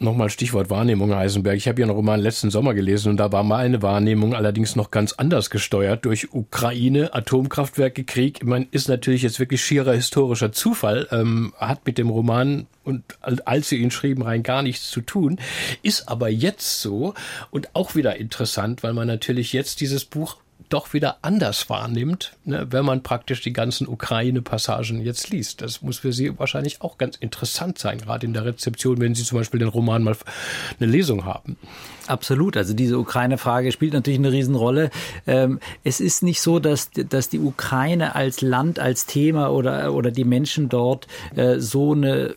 Nochmal 0.00 0.30
Stichwort 0.30 0.68
Wahrnehmung, 0.68 1.14
Heisenberg. 1.14 1.56
Ich 1.56 1.68
habe 1.68 1.80
Ihren 1.80 1.90
Roman 1.90 2.18
letzten 2.18 2.50
Sommer 2.50 2.74
gelesen 2.74 3.10
und 3.10 3.18
da 3.18 3.30
war 3.30 3.44
meine 3.44 3.82
Wahrnehmung 3.82 4.34
allerdings 4.34 4.74
noch 4.74 4.90
ganz 4.90 5.12
anders 5.12 5.48
gesteuert 5.48 6.04
durch 6.04 6.34
Ukraine, 6.34 7.14
Atomkraftwerke, 7.14 8.02
Krieg. 8.02 8.38
Ich 8.40 8.44
meine, 8.44 8.66
ist 8.72 8.88
natürlich 8.88 9.22
jetzt 9.22 9.38
wirklich 9.38 9.62
schierer 9.64 9.92
historischer 9.92 10.50
Zufall, 10.50 11.06
ähm, 11.12 11.54
hat 11.56 11.86
mit 11.86 11.98
dem 11.98 12.10
Roman 12.10 12.66
und 12.82 13.04
als 13.22 13.68
Sie 13.68 13.76
ihn 13.76 13.92
schrieben, 13.92 14.24
rein 14.24 14.42
gar 14.42 14.62
nichts 14.62 14.90
zu 14.90 15.02
tun, 15.02 15.38
ist 15.84 16.08
aber 16.08 16.28
jetzt 16.28 16.80
so 16.80 17.14
und 17.52 17.68
auch 17.74 17.94
wieder 17.94 18.16
interessant, 18.16 18.82
weil 18.82 18.94
man 18.94 19.06
natürlich 19.06 19.52
jetzt 19.52 19.80
dieses 19.80 20.04
Buch 20.04 20.38
doch 20.72 20.92
wieder 20.92 21.18
anders 21.22 21.68
wahrnimmt, 21.68 22.32
ne, 22.44 22.66
wenn 22.70 22.84
man 22.84 23.02
praktisch 23.02 23.42
die 23.42 23.52
ganzen 23.52 23.86
Ukraine-Passagen 23.86 25.02
jetzt 25.02 25.30
liest. 25.30 25.60
Das 25.60 25.82
muss 25.82 25.98
für 25.98 26.12
Sie 26.12 26.38
wahrscheinlich 26.38 26.80
auch 26.80 26.98
ganz 26.98 27.16
interessant 27.16 27.78
sein, 27.78 27.98
gerade 27.98 28.26
in 28.26 28.32
der 28.32 28.44
Rezeption, 28.44 29.00
wenn 29.00 29.14
Sie 29.14 29.24
zum 29.24 29.38
Beispiel 29.38 29.60
den 29.60 29.68
Roman 29.68 30.02
mal 30.02 30.16
eine 30.80 30.90
Lesung 30.90 31.24
haben. 31.24 31.56
Absolut. 32.06 32.56
Also 32.56 32.74
diese 32.74 32.98
Ukraine-Frage 32.98 33.72
spielt 33.72 33.92
natürlich 33.92 34.18
eine 34.18 34.32
Riesenrolle. 34.32 34.90
Ähm, 35.26 35.60
es 35.84 36.00
ist 36.00 36.22
nicht 36.22 36.40
so, 36.40 36.58
dass, 36.58 36.90
dass 36.90 37.28
die 37.28 37.38
Ukraine 37.38 38.14
als 38.14 38.40
Land, 38.40 38.78
als 38.78 39.06
Thema 39.06 39.50
oder, 39.52 39.92
oder 39.92 40.10
die 40.10 40.24
Menschen 40.24 40.68
dort 40.68 41.06
äh, 41.36 41.58
so 41.58 41.92
eine 41.92 42.34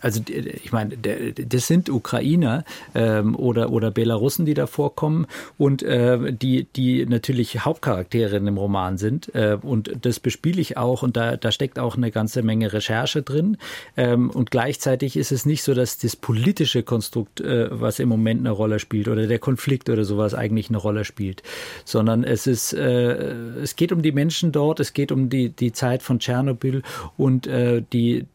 also 0.00 0.20
ich 0.28 0.72
meine, 0.72 0.96
das 0.96 1.66
sind 1.66 1.88
Ukrainer 1.90 2.64
ähm, 2.94 3.36
oder, 3.36 3.70
oder 3.70 3.90
Belarussen, 3.90 4.46
die 4.46 4.54
da 4.54 4.66
vorkommen 4.66 5.26
und 5.58 5.82
äh, 5.82 6.32
die, 6.32 6.64
die 6.64 7.06
natürlich 7.06 7.64
Hauptcharaktere 7.64 8.36
in 8.36 8.46
dem 8.46 8.58
Roman 8.58 8.98
sind. 8.98 9.34
Äh, 9.34 9.58
und 9.60 9.92
das 10.02 10.20
bespiele 10.20 10.60
ich 10.60 10.76
auch 10.76 11.02
und 11.02 11.16
da, 11.16 11.36
da 11.36 11.50
steckt 11.52 11.78
auch 11.78 11.96
eine 11.96 12.10
ganze 12.10 12.42
Menge 12.42 12.72
Recherche 12.72 13.22
drin. 13.22 13.56
Ähm, 13.96 14.30
und 14.30 14.50
gleichzeitig 14.50 15.16
ist 15.16 15.32
es 15.32 15.46
nicht 15.46 15.62
so, 15.62 15.74
dass 15.74 15.98
das 15.98 16.16
politische 16.16 16.82
Konstrukt, 16.82 17.40
äh, 17.40 17.68
was 17.70 17.98
im 17.98 18.08
Moment 18.08 18.40
eine 18.40 18.50
Rolle 18.50 18.78
spielt, 18.78 19.08
oder 19.08 19.26
der 19.26 19.38
Konflikt 19.38 19.88
oder 19.88 20.04
sowas 20.04 20.34
eigentlich 20.34 20.68
eine 20.68 20.78
Rolle 20.78 21.04
spielt, 21.04 21.42
sondern 21.84 22.24
es 22.24 22.46
ist, 22.46 22.72
äh, 22.72 23.32
es 23.62 23.76
geht 23.76 23.92
um 23.92 24.02
die 24.02 24.12
Menschen 24.12 24.52
dort, 24.52 24.80
es 24.80 24.92
geht 24.92 25.12
um 25.12 25.28
die, 25.28 25.50
die 25.50 25.72
Zeit 25.72 26.02
von 26.02 26.18
Tschernobyl 26.18 26.82
und 27.16 27.46
äh, 27.46 27.82
die 27.92 28.26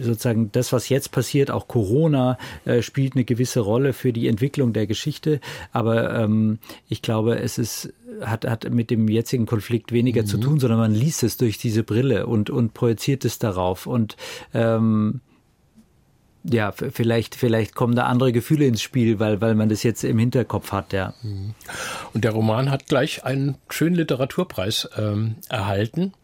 sozusagen 0.00 0.50
das, 0.52 0.72
was 0.72 0.79
was 0.80 0.88
jetzt 0.88 1.12
passiert, 1.12 1.50
auch 1.50 1.68
Corona 1.68 2.38
äh, 2.64 2.80
spielt 2.80 3.14
eine 3.14 3.24
gewisse 3.24 3.60
Rolle 3.60 3.92
für 3.92 4.14
die 4.14 4.28
Entwicklung 4.28 4.72
der 4.72 4.86
Geschichte. 4.86 5.40
Aber 5.72 6.14
ähm, 6.18 6.58
ich 6.88 7.02
glaube, 7.02 7.38
es 7.38 7.58
ist 7.58 7.92
hat, 8.22 8.46
hat 8.46 8.68
mit 8.70 8.90
dem 8.90 9.08
jetzigen 9.08 9.46
Konflikt 9.46 9.92
weniger 9.92 10.22
mhm. 10.22 10.26
zu 10.26 10.38
tun, 10.38 10.58
sondern 10.58 10.78
man 10.78 10.94
liest 10.94 11.22
es 11.22 11.36
durch 11.36 11.58
diese 11.58 11.82
Brille 11.82 12.26
und, 12.26 12.48
und 12.48 12.72
projiziert 12.72 13.24
es 13.26 13.38
darauf. 13.38 13.86
Und 13.86 14.16
ähm, 14.54 15.20
ja, 16.44 16.72
vielleicht, 16.72 17.34
vielleicht 17.34 17.74
kommen 17.74 17.94
da 17.94 18.06
andere 18.06 18.32
Gefühle 18.32 18.64
ins 18.64 18.80
Spiel, 18.80 19.18
weil, 19.20 19.42
weil 19.42 19.54
man 19.54 19.68
das 19.68 19.82
jetzt 19.82 20.02
im 20.04 20.18
Hinterkopf 20.18 20.72
hat, 20.72 20.94
ja. 20.94 21.12
Mhm. 21.22 21.54
Und 22.14 22.24
der 22.24 22.32
Roman 22.32 22.70
hat 22.70 22.86
gleich 22.86 23.24
einen 23.24 23.56
schönen 23.68 23.96
Literaturpreis 23.96 24.88
ähm, 24.96 25.36
erhalten. 25.50 26.14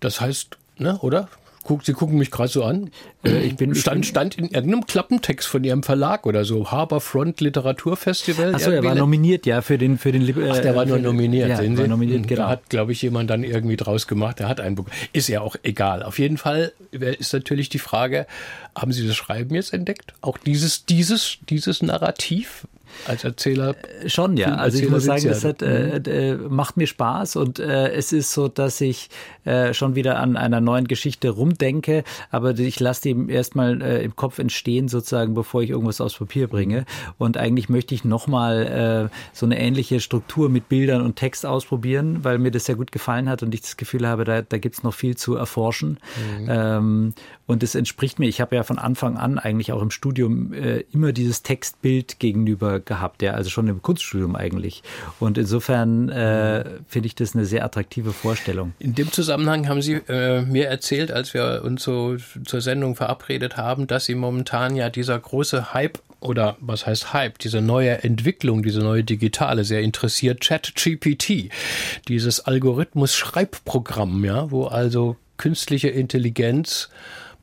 Das 0.00 0.20
heißt, 0.20 0.58
ne, 0.76 0.98
oder? 0.98 1.28
Guck, 1.68 1.84
Sie 1.84 1.92
gucken 1.92 2.16
mich 2.16 2.30
gerade 2.30 2.48
so 2.48 2.64
an. 2.64 2.90
Äh, 3.22 3.40
ich 3.42 3.56
bin 3.56 3.74
stand, 3.74 4.06
stand 4.06 4.38
in 4.38 4.44
irgendeinem 4.46 4.86
Klappentext 4.86 5.46
von 5.46 5.62
Ihrem 5.64 5.82
Verlag 5.82 6.24
oder 6.24 6.46
so. 6.46 6.70
Harbourfront 6.70 7.42
Literaturfestival. 7.42 8.54
Achso, 8.54 8.70
er 8.70 8.82
war 8.82 8.94
nominiert, 8.94 9.44
ja, 9.44 9.60
für 9.60 9.76
den, 9.76 9.98
für 9.98 10.10
den. 10.10 10.26
Äh, 10.26 10.50
Ach, 10.50 10.60
der 10.60 10.74
war 10.74 10.86
nur 10.86 10.98
nominiert. 10.98 11.50
Ja, 11.50 11.58
sehen 11.58 11.76
Sie? 11.76 11.82
War 11.82 11.88
nominiert, 11.88 12.26
genau. 12.26 12.44
Da 12.44 12.48
hat, 12.48 12.70
glaube 12.70 12.92
ich, 12.92 13.02
jemand 13.02 13.28
dann 13.28 13.44
irgendwie 13.44 13.76
draus 13.76 14.06
gemacht. 14.06 14.38
Der 14.38 14.48
hat 14.48 14.60
ein 14.60 14.76
Buch. 14.76 14.86
Ist 15.12 15.28
ja 15.28 15.42
auch 15.42 15.56
egal. 15.62 16.02
Auf 16.02 16.18
jeden 16.18 16.38
Fall 16.38 16.72
ist 16.90 17.34
natürlich 17.34 17.68
die 17.68 17.78
Frage, 17.78 18.26
haben 18.74 18.92
Sie 18.92 19.06
das 19.06 19.16
Schreiben 19.16 19.54
jetzt 19.54 19.74
entdeckt? 19.74 20.14
Auch 20.22 20.38
dieses, 20.38 20.86
dieses, 20.86 21.36
dieses 21.50 21.82
Narrativ? 21.82 22.66
Als 23.06 23.24
Erzähler? 23.24 23.74
Äh, 24.02 24.08
schon, 24.08 24.36
ja. 24.36 24.54
Also 24.54 24.78
ich 24.78 24.88
muss 24.88 25.04
sagen, 25.04 25.24
das 25.26 25.44
hat, 25.44 25.62
äh, 25.62 26.00
mhm. 26.00 26.46
äh, 26.46 26.48
macht 26.48 26.76
mir 26.76 26.86
Spaß 26.86 27.36
und 27.36 27.58
äh, 27.58 27.92
es 27.92 28.12
ist 28.12 28.32
so, 28.32 28.48
dass 28.48 28.80
ich 28.80 29.08
äh, 29.44 29.74
schon 29.74 29.94
wieder 29.94 30.18
an 30.18 30.36
einer 30.36 30.60
neuen 30.60 30.88
Geschichte 30.88 31.30
rumdenke, 31.30 32.04
aber 32.30 32.58
ich 32.58 32.80
lasse 32.80 33.02
die 33.02 33.32
erstmal 33.32 33.80
äh, 33.82 34.02
im 34.02 34.16
Kopf 34.16 34.38
entstehen, 34.38 34.88
sozusagen, 34.88 35.34
bevor 35.34 35.62
ich 35.62 35.70
irgendwas 35.70 36.00
aufs 36.00 36.18
Papier 36.18 36.48
bringe. 36.48 36.84
Und 37.18 37.36
eigentlich 37.36 37.68
möchte 37.68 37.94
ich 37.94 38.04
nochmal 38.04 39.10
äh, 39.10 39.16
so 39.32 39.46
eine 39.46 39.58
ähnliche 39.58 40.00
Struktur 40.00 40.48
mit 40.48 40.68
Bildern 40.68 41.02
und 41.02 41.16
Text 41.16 41.46
ausprobieren, 41.46 42.24
weil 42.24 42.38
mir 42.38 42.50
das 42.50 42.66
sehr 42.66 42.76
gut 42.76 42.92
gefallen 42.92 43.28
hat 43.28 43.42
und 43.42 43.54
ich 43.54 43.62
das 43.62 43.76
Gefühl 43.76 44.06
habe, 44.06 44.24
da, 44.24 44.42
da 44.42 44.58
gibt 44.58 44.76
es 44.76 44.82
noch 44.82 44.94
viel 44.94 45.16
zu 45.16 45.34
erforschen. 45.34 45.98
Mhm. 46.38 46.46
Ähm, 46.48 47.14
und 47.48 47.62
es 47.62 47.74
entspricht 47.74 48.18
mir, 48.18 48.28
ich 48.28 48.42
habe 48.42 48.54
ja 48.54 48.62
von 48.62 48.78
Anfang 48.78 49.16
an 49.16 49.38
eigentlich 49.38 49.72
auch 49.72 49.80
im 49.80 49.90
Studium 49.90 50.52
äh, 50.52 50.84
immer 50.92 51.12
dieses 51.12 51.42
Textbild 51.42 52.18
gegenüber 52.20 52.78
gehabt, 52.78 53.22
ja, 53.22 53.32
also 53.32 53.48
schon 53.48 53.68
im 53.68 53.80
Kunststudium 53.80 54.36
eigentlich. 54.36 54.82
Und 55.18 55.38
insofern 55.38 56.10
äh, 56.10 56.64
finde 56.86 57.06
ich 57.06 57.14
das 57.14 57.34
eine 57.34 57.46
sehr 57.46 57.64
attraktive 57.64 58.12
Vorstellung. 58.12 58.74
In 58.78 58.94
dem 58.94 59.10
Zusammenhang 59.10 59.66
haben 59.66 59.80
Sie 59.80 59.94
äh, 59.94 60.42
mir 60.42 60.68
erzählt, 60.68 61.10
als 61.10 61.32
wir 61.32 61.62
uns 61.64 61.82
so 61.82 62.18
zur 62.44 62.60
Sendung 62.60 62.96
verabredet 62.96 63.56
haben, 63.56 63.86
dass 63.86 64.04
Sie 64.04 64.14
momentan 64.14 64.76
ja 64.76 64.90
dieser 64.90 65.18
große 65.18 65.72
Hype 65.72 66.00
oder 66.20 66.58
was 66.60 66.86
heißt 66.86 67.14
Hype, 67.14 67.38
diese 67.38 67.62
neue 67.62 68.04
Entwicklung, 68.04 68.62
diese 68.62 68.80
neue 68.80 69.04
digitale, 69.04 69.64
sehr 69.64 69.80
interessiert, 69.80 70.42
ChatGPT, 70.42 71.48
dieses 72.08 72.40
Algorithmus-Schreibprogramm, 72.40 74.22
ja, 74.26 74.50
wo 74.50 74.66
also 74.66 75.16
künstliche 75.38 75.88
Intelligenz 75.88 76.90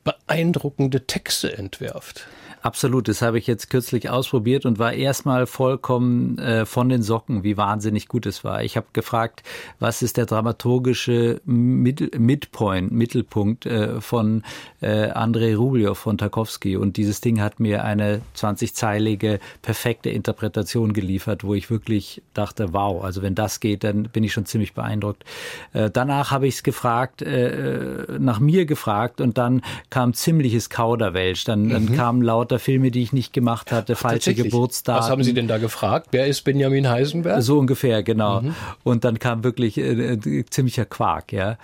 beeindruckende 0.06 1.06
Texte 1.06 1.58
entwirft. 1.58 2.26
Absolut, 2.66 3.06
das 3.06 3.22
habe 3.22 3.38
ich 3.38 3.46
jetzt 3.46 3.70
kürzlich 3.70 4.10
ausprobiert 4.10 4.66
und 4.66 4.80
war 4.80 4.92
erstmal 4.92 5.46
vollkommen 5.46 6.36
äh, 6.38 6.66
von 6.66 6.88
den 6.88 7.00
Socken, 7.00 7.44
wie 7.44 7.56
wahnsinnig 7.56 8.08
gut 8.08 8.26
es 8.26 8.42
war. 8.42 8.64
Ich 8.64 8.76
habe 8.76 8.88
gefragt, 8.92 9.44
was 9.78 10.02
ist 10.02 10.16
der 10.16 10.26
dramaturgische 10.26 11.40
Mid 11.44 12.18
Midpoint, 12.18 12.90
Mittelpunkt 12.90 13.66
äh, 13.66 14.00
von 14.00 14.42
äh, 14.80 15.10
Andrei 15.10 15.54
Rublev 15.54 15.96
von 15.96 16.18
Tarkovsky 16.18 16.76
und 16.76 16.96
dieses 16.96 17.20
Ding 17.20 17.40
hat 17.40 17.60
mir 17.60 17.84
eine 17.84 18.20
20-zeilige 18.36 19.38
perfekte 19.62 20.10
Interpretation 20.10 20.92
geliefert, 20.92 21.44
wo 21.44 21.54
ich 21.54 21.70
wirklich 21.70 22.20
dachte, 22.34 22.72
wow, 22.72 23.04
also 23.04 23.22
wenn 23.22 23.36
das 23.36 23.60
geht, 23.60 23.84
dann 23.84 24.08
bin 24.08 24.24
ich 24.24 24.32
schon 24.32 24.44
ziemlich 24.44 24.74
beeindruckt. 24.74 25.24
Äh, 25.72 25.88
danach 25.92 26.32
habe 26.32 26.48
ich 26.48 26.56
es 26.56 26.62
gefragt, 26.64 27.22
äh, 27.22 28.06
nach 28.18 28.40
mir 28.40 28.66
gefragt 28.66 29.20
und 29.20 29.38
dann 29.38 29.62
kam 29.88 30.14
ziemliches 30.14 30.68
Kauderwelsch, 30.68 31.44
dann, 31.44 31.68
dann 31.68 31.84
mhm. 31.84 31.94
kamen 31.94 32.22
lauter 32.22 32.55
lauter 32.56 32.58
Filme, 32.58 32.90
die 32.90 33.02
ich 33.02 33.12
nicht 33.12 33.32
gemacht 33.32 33.72
hatte, 33.72 33.94
Ach, 33.94 33.98
falsche 33.98 34.34
Geburtsdaten. 34.34 35.02
Was 35.02 35.10
haben 35.10 35.22
Sie 35.22 35.34
denn 35.34 35.48
da 35.48 35.58
gefragt? 35.58 36.08
Wer 36.10 36.26
ist 36.26 36.42
Benjamin 36.42 36.88
Heisenberg? 36.88 37.42
So 37.42 37.58
ungefähr, 37.58 38.02
genau. 38.02 38.42
Mhm. 38.42 38.54
Und 38.82 39.04
dann 39.04 39.18
kam 39.18 39.44
wirklich 39.44 39.78
äh, 39.78 40.14
äh, 40.14 40.44
ziemlicher 40.48 40.84
Quark, 40.84 41.32
ja. 41.32 41.58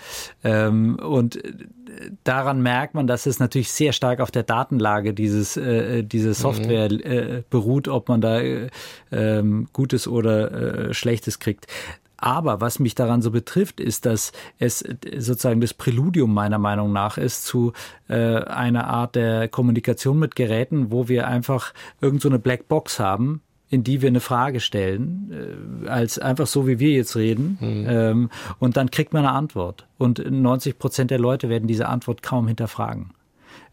Ähm, 0.45 0.97
und 0.97 1.37
äh, 1.37 1.53
daran 2.25 2.63
merkt 2.63 2.95
man, 2.95 3.07
dass 3.07 3.27
es 3.27 3.39
natürlich 3.39 3.71
sehr 3.71 3.93
stark 3.93 4.21
auf 4.21 4.31
der 4.31 4.43
Datenlage 4.43 5.15
dieses 5.15 5.57
äh, 5.57 6.03
diese 6.03 6.29
mhm. 6.29 6.35
Software 6.35 6.91
äh, 6.91 7.43
beruht, 7.49 7.89
ob 7.89 8.09
man 8.09 8.21
da 8.21 8.41
äh, 8.41 8.69
ähm, 9.11 9.69
Gutes 9.73 10.09
oder 10.09 10.89
äh, 10.89 10.95
Schlechtes 10.95 11.39
kriegt. 11.39 11.67
Aber 12.23 12.61
was 12.61 12.79
mich 12.79 12.95
daran 12.95 13.21
so 13.21 13.33
betrifft, 13.33 13.81
ist, 13.81 14.07
dass 14.07 14.31
es 14.61 14.85
sozusagen 15.19 15.61
das 15.61 15.75
Präludium 15.75 16.33
meiner 16.33 16.59
Meinung 16.59 16.93
nach 16.93 17.19
ist 17.19 17.45
zu 17.45 17.73
äh, 18.09 18.15
einer 18.15 18.87
Art 18.87 19.17
der 19.17 19.49
Kommunikation 19.49 20.21
mit 20.21 20.37
Geräten, 20.37 20.93
wo 20.93 21.09
wir 21.09 21.27
einfach 21.27 21.75
irgend 22.01 22.23
so 22.23 22.29
eine 22.29 22.39
Blackbox 22.39 23.01
haben, 23.01 23.43
in 23.71 23.83
die 23.83 24.03
wir 24.03 24.09
eine 24.09 24.21
Frage 24.21 24.61
stellen, 24.61 25.83
äh, 25.85 25.89
als 25.89 26.21
einfach 26.21 26.47
so, 26.47 26.69
wie 26.69 26.79
wir 26.79 26.91
jetzt 26.91 27.17
reden. 27.17 27.59
Mhm. 27.61 27.87
Ähm, 27.89 28.31
und 28.61 28.77
dann 28.77 28.93
kriegt 28.93 29.13
man 29.13 29.27
eine 29.27 29.35
Antwort. 29.35 29.89
Und 29.99 30.25
90 30.25 30.79
Prozent 30.79 31.11
der 31.11 31.19
Leute 31.19 31.49
werden 31.49 31.67
diese 31.67 31.89
Antwort 31.89 32.23
kaum 32.23 32.47
hinterfragen. 32.47 33.11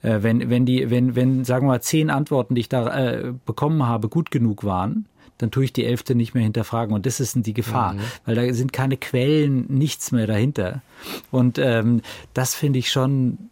Äh, 0.02 0.24
wenn, 0.24 0.50
wenn 0.50 0.66
die, 0.66 0.90
wenn, 0.90 1.16
wenn, 1.16 1.46
sagen 1.46 1.68
wir 1.68 1.74
mal, 1.74 1.82
zehn 1.82 2.10
Antworten, 2.10 2.56
die 2.56 2.62
ich 2.62 2.70
da 2.70 2.88
äh, 2.98 3.34
bekommen 3.46 3.86
habe, 3.86 4.10
gut 4.10 4.32
genug 4.32 4.64
waren, 4.64 5.06
dann 5.40 5.50
tue 5.52 5.64
ich 5.64 5.74
die 5.74 5.86
Elfte 5.86 6.14
nicht 6.14 6.36
mehr 6.36 6.44
hinterfragen. 6.44 6.94
Und 6.94 7.08
das 7.08 7.20
ist 7.20 7.36
die 7.36 7.54
Gefahr, 7.54 7.94
mhm. 7.94 8.00
weil 8.26 8.36
da 8.36 8.54
sind 8.54 8.72
keine 8.72 8.98
Quellen, 8.98 9.66
nichts 9.68 10.12
mehr 10.12 10.28
dahinter. 10.28 10.82
Und 11.32 11.58
ähm, 11.58 12.02
das 12.34 12.54
finde 12.54 12.78
ich 12.78 12.92
schon 12.92 13.50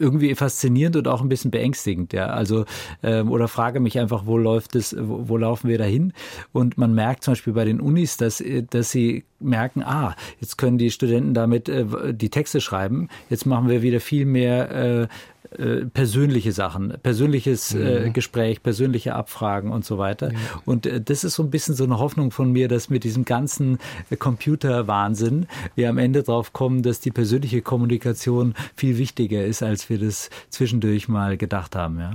irgendwie 0.00 0.34
faszinierend 0.34 0.96
und 0.96 1.06
auch 1.06 1.20
ein 1.20 1.28
bisschen 1.28 1.50
beängstigend, 1.50 2.14
ja. 2.14 2.28
Also 2.28 2.64
ähm, 3.02 3.30
oder 3.30 3.48
frage 3.48 3.80
mich 3.80 3.98
einfach, 3.98 4.24
wo 4.24 4.38
läuft 4.38 4.74
es, 4.74 4.96
wo, 4.98 5.28
wo 5.28 5.36
laufen 5.36 5.68
wir 5.68 5.76
dahin? 5.76 6.14
Und 6.52 6.78
man 6.78 6.94
merkt 6.94 7.22
zum 7.22 7.32
Beispiel 7.32 7.52
bei 7.52 7.66
den 7.66 7.80
Unis, 7.80 8.16
dass 8.16 8.42
dass 8.70 8.90
sie 8.90 9.24
merken, 9.38 9.82
ah, 9.82 10.16
jetzt 10.40 10.56
können 10.56 10.78
die 10.78 10.90
Studenten 10.90 11.34
damit 11.34 11.68
äh, 11.68 12.14
die 12.14 12.30
Texte 12.30 12.62
schreiben. 12.62 13.08
Jetzt 13.28 13.44
machen 13.44 13.68
wir 13.68 13.82
wieder 13.82 14.00
viel 14.00 14.24
mehr 14.24 14.70
äh, 14.70 15.08
äh, 15.58 15.86
persönliche 15.86 16.52
Sachen, 16.52 16.94
persönliches 17.02 17.74
äh, 17.74 18.06
mhm. 18.06 18.12
Gespräch, 18.12 18.62
persönliche 18.62 19.14
Abfragen 19.14 19.70
und 19.72 19.84
so 19.84 19.98
weiter. 19.98 20.32
Ja. 20.32 20.38
Und 20.64 20.86
äh, 20.86 21.00
das 21.00 21.24
ist 21.24 21.34
so 21.34 21.42
ein 21.42 21.50
bisschen 21.50 21.74
so 21.74 21.84
eine 21.84 21.98
Hoffnung 21.98 22.30
von 22.30 22.52
mir, 22.52 22.68
dass 22.68 22.90
mit 22.90 23.04
diesem 23.04 23.24
ganzen 23.24 23.78
äh, 24.10 24.16
Computerwahnsinn 24.16 25.46
wir 25.74 25.88
am 25.90 25.98
Ende 25.98 26.22
drauf 26.22 26.52
kommen, 26.52 26.82
dass 26.82 27.00
die 27.00 27.10
persönliche 27.10 27.62
Kommunikation 27.62 28.54
viel 28.76 28.98
wichtiger 28.98 29.44
ist, 29.44 29.62
als 29.62 29.88
wir 29.90 29.98
das 29.98 30.30
zwischendurch 30.50 31.08
mal 31.08 31.36
gedacht 31.36 31.74
haben. 31.74 31.98
Ja. 31.98 32.12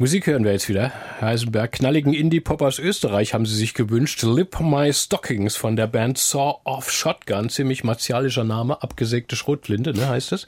Musik 0.00 0.28
hören 0.28 0.44
wir 0.44 0.52
jetzt 0.52 0.70
wieder. 0.70 0.92
Heisenberg, 1.20 1.72
knalligen 1.72 2.14
Indie-Pop 2.14 2.62
aus 2.62 2.78
Österreich 2.78 3.34
haben 3.34 3.44
sie 3.44 3.54
sich 3.54 3.74
gewünscht. 3.74 4.22
Lip 4.22 4.58
My 4.58 4.90
Stockings 4.94 5.56
von 5.56 5.76
der 5.76 5.88
Band 5.88 6.16
Saw 6.16 6.58
Off 6.64 6.90
Shotgun. 6.90 7.50
Ziemlich 7.50 7.84
martialischer 7.84 8.44
Name, 8.44 8.82
abgesägte 8.82 9.36
Schrotflinte, 9.36 9.92
ne, 9.92 10.08
heißt 10.08 10.32
es. 10.32 10.46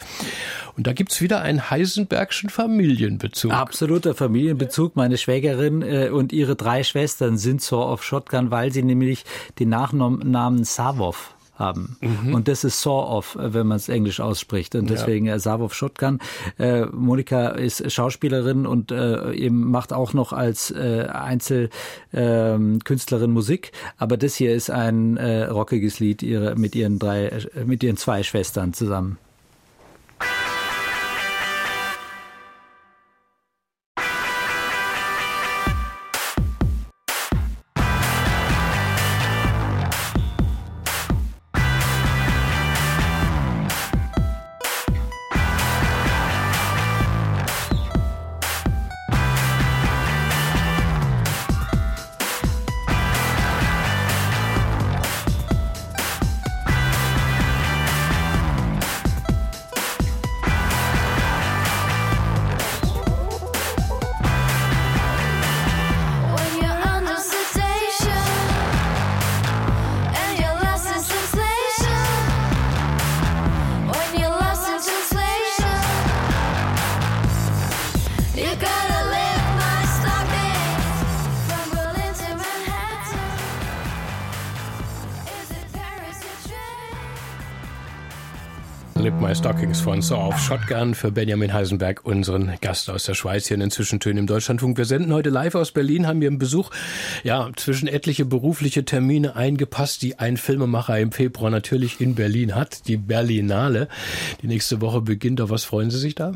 Und 0.74 0.86
da 0.86 0.94
gibt's 0.94 1.20
wieder 1.20 1.42
einen 1.42 1.68
Heisenbergschen 1.68 2.48
Familienbezug. 2.48 3.52
Absoluter 3.52 4.14
Familienbezug. 4.14 4.96
Meine 4.96 5.18
Schwägerin 5.18 5.82
äh, 5.82 6.08
und 6.08 6.32
ihre 6.32 6.56
drei 6.56 6.82
Schwestern 6.82 7.36
sind 7.36 7.60
Saw 7.60 7.92
Off 7.92 8.02
Shotgun, 8.02 8.50
weil 8.50 8.72
sie 8.72 8.82
nämlich 8.82 9.26
den 9.58 9.68
Nachnamen 9.68 10.64
Savov 10.64 11.34
haben. 11.54 11.96
Mhm. 12.00 12.34
Und 12.34 12.48
das 12.48 12.64
ist 12.64 12.80
Saw-Off, 12.80 13.36
wenn 13.38 13.66
man 13.66 13.76
es 13.76 13.88
englisch 13.88 14.20
ausspricht. 14.20 14.74
Und 14.74 14.90
deswegen 14.90 15.26
ja. 15.26 15.34
äh, 15.34 15.38
Savov 15.38 15.74
Shotgun. 15.74 16.18
Äh, 16.58 16.86
Monika 16.86 17.48
ist 17.48 17.92
Schauspielerin 17.92 18.66
und 18.66 18.90
äh, 18.90 19.32
eben 19.34 19.70
macht 19.70 19.92
auch 19.92 20.14
noch 20.14 20.32
als 20.32 20.70
äh, 20.70 21.06
Einzelkünstlerin 21.12 23.30
ähm, 23.30 23.34
Musik. 23.34 23.72
Aber 23.98 24.16
das 24.16 24.34
hier 24.34 24.54
ist 24.54 24.70
ein 24.70 25.18
äh, 25.18 25.44
rockiges 25.44 26.00
Lied 26.00 26.22
ihre, 26.22 26.56
mit 26.56 26.74
ihren 26.74 26.98
drei, 26.98 27.26
äh, 27.26 27.64
mit 27.64 27.82
ihren 27.82 27.96
zwei 27.96 28.22
Schwestern 28.22 28.72
zusammen. 28.72 29.18
So 90.00 90.16
auf 90.16 90.38
Shotgun 90.38 90.94
für 90.94 91.12
Benjamin 91.12 91.52
Heisenberg, 91.52 92.00
unseren 92.04 92.52
Gast 92.60 92.88
aus 92.88 93.04
der 93.04 93.14
Schweiz 93.14 93.46
hier 93.46 93.56
in 93.56 93.60
den 93.60 93.70
Zwischentönen 93.70 94.18
im 94.18 94.26
Deutschlandfunk. 94.26 94.78
Wir 94.78 94.86
senden 94.86 95.12
heute 95.12 95.28
live 95.28 95.54
aus 95.54 95.70
Berlin, 95.70 96.06
haben 96.06 96.20
wir 96.20 96.28
einen 96.28 96.38
Besuch, 96.38 96.70
ja, 97.24 97.50
zwischen 97.56 97.88
etliche 97.88 98.24
berufliche 98.24 98.84
Termine 98.84 99.36
eingepasst, 99.36 100.02
die 100.02 100.18
ein 100.18 100.38
Filmemacher 100.38 100.98
im 100.98 101.12
Februar 101.12 101.50
natürlich 101.50 102.00
in 102.00 102.14
Berlin 102.14 102.54
hat, 102.54 102.88
die 102.88 102.96
Berlinale. 102.96 103.88
Die 104.40 104.46
nächste 104.46 104.80
Woche 104.80 105.02
beginnt. 105.02 105.40
Auf 105.40 105.50
was 105.50 105.64
freuen 105.64 105.90
Sie 105.90 105.98
sich 105.98 106.14
da? 106.14 106.32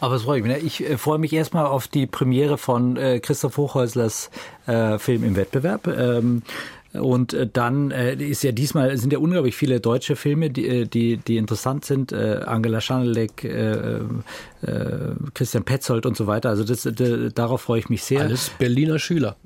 Aber 0.00 0.14
was 0.14 0.22
freue 0.22 0.38
ich 0.38 0.44
mich. 0.44 0.52
Ne? 0.52 0.58
Ich 0.58 0.82
äh, 0.82 0.98
freue 0.98 1.18
mich 1.18 1.32
erstmal 1.32 1.66
auf 1.66 1.86
die 1.86 2.06
Premiere 2.06 2.58
von 2.58 2.96
äh, 2.96 3.20
Christoph 3.20 3.56
Hochhäuslers 3.56 4.30
äh, 4.66 4.98
Film 4.98 5.22
im 5.24 5.36
Wettbewerb. 5.36 5.86
Und 6.92 7.32
äh, 7.32 7.48
dann 7.50 7.90
äh, 7.90 8.14
ist 8.14 8.42
ja 8.42 8.52
diesmal 8.52 8.96
sind 8.98 9.12
ja 9.12 9.18
unglaublich 9.18 9.56
viele 9.56 9.80
deutsche 9.80 10.16
Filme, 10.16 10.50
die 10.50 10.66
äh, 10.66 10.86
die, 10.86 11.16
die 11.16 11.36
interessant 11.36 11.84
sind. 11.84 12.12
Angela 12.12 12.80
Schanelek, 12.80 13.44
äh, 13.44 13.72
äh, 13.92 14.00
Christian 15.34 15.64
Petzold 15.64 16.04
und 16.06 16.16
so 16.16 16.26
weiter. 16.26 16.50
Also 16.50 16.64
das, 16.64 16.88
darauf 17.34 17.62
freue 17.62 17.78
ich 17.78 17.88
mich 17.88 18.04
sehr. 18.04 18.20
Alles 18.20 18.50
Berliner 18.58 18.98
Schüler 18.98 19.36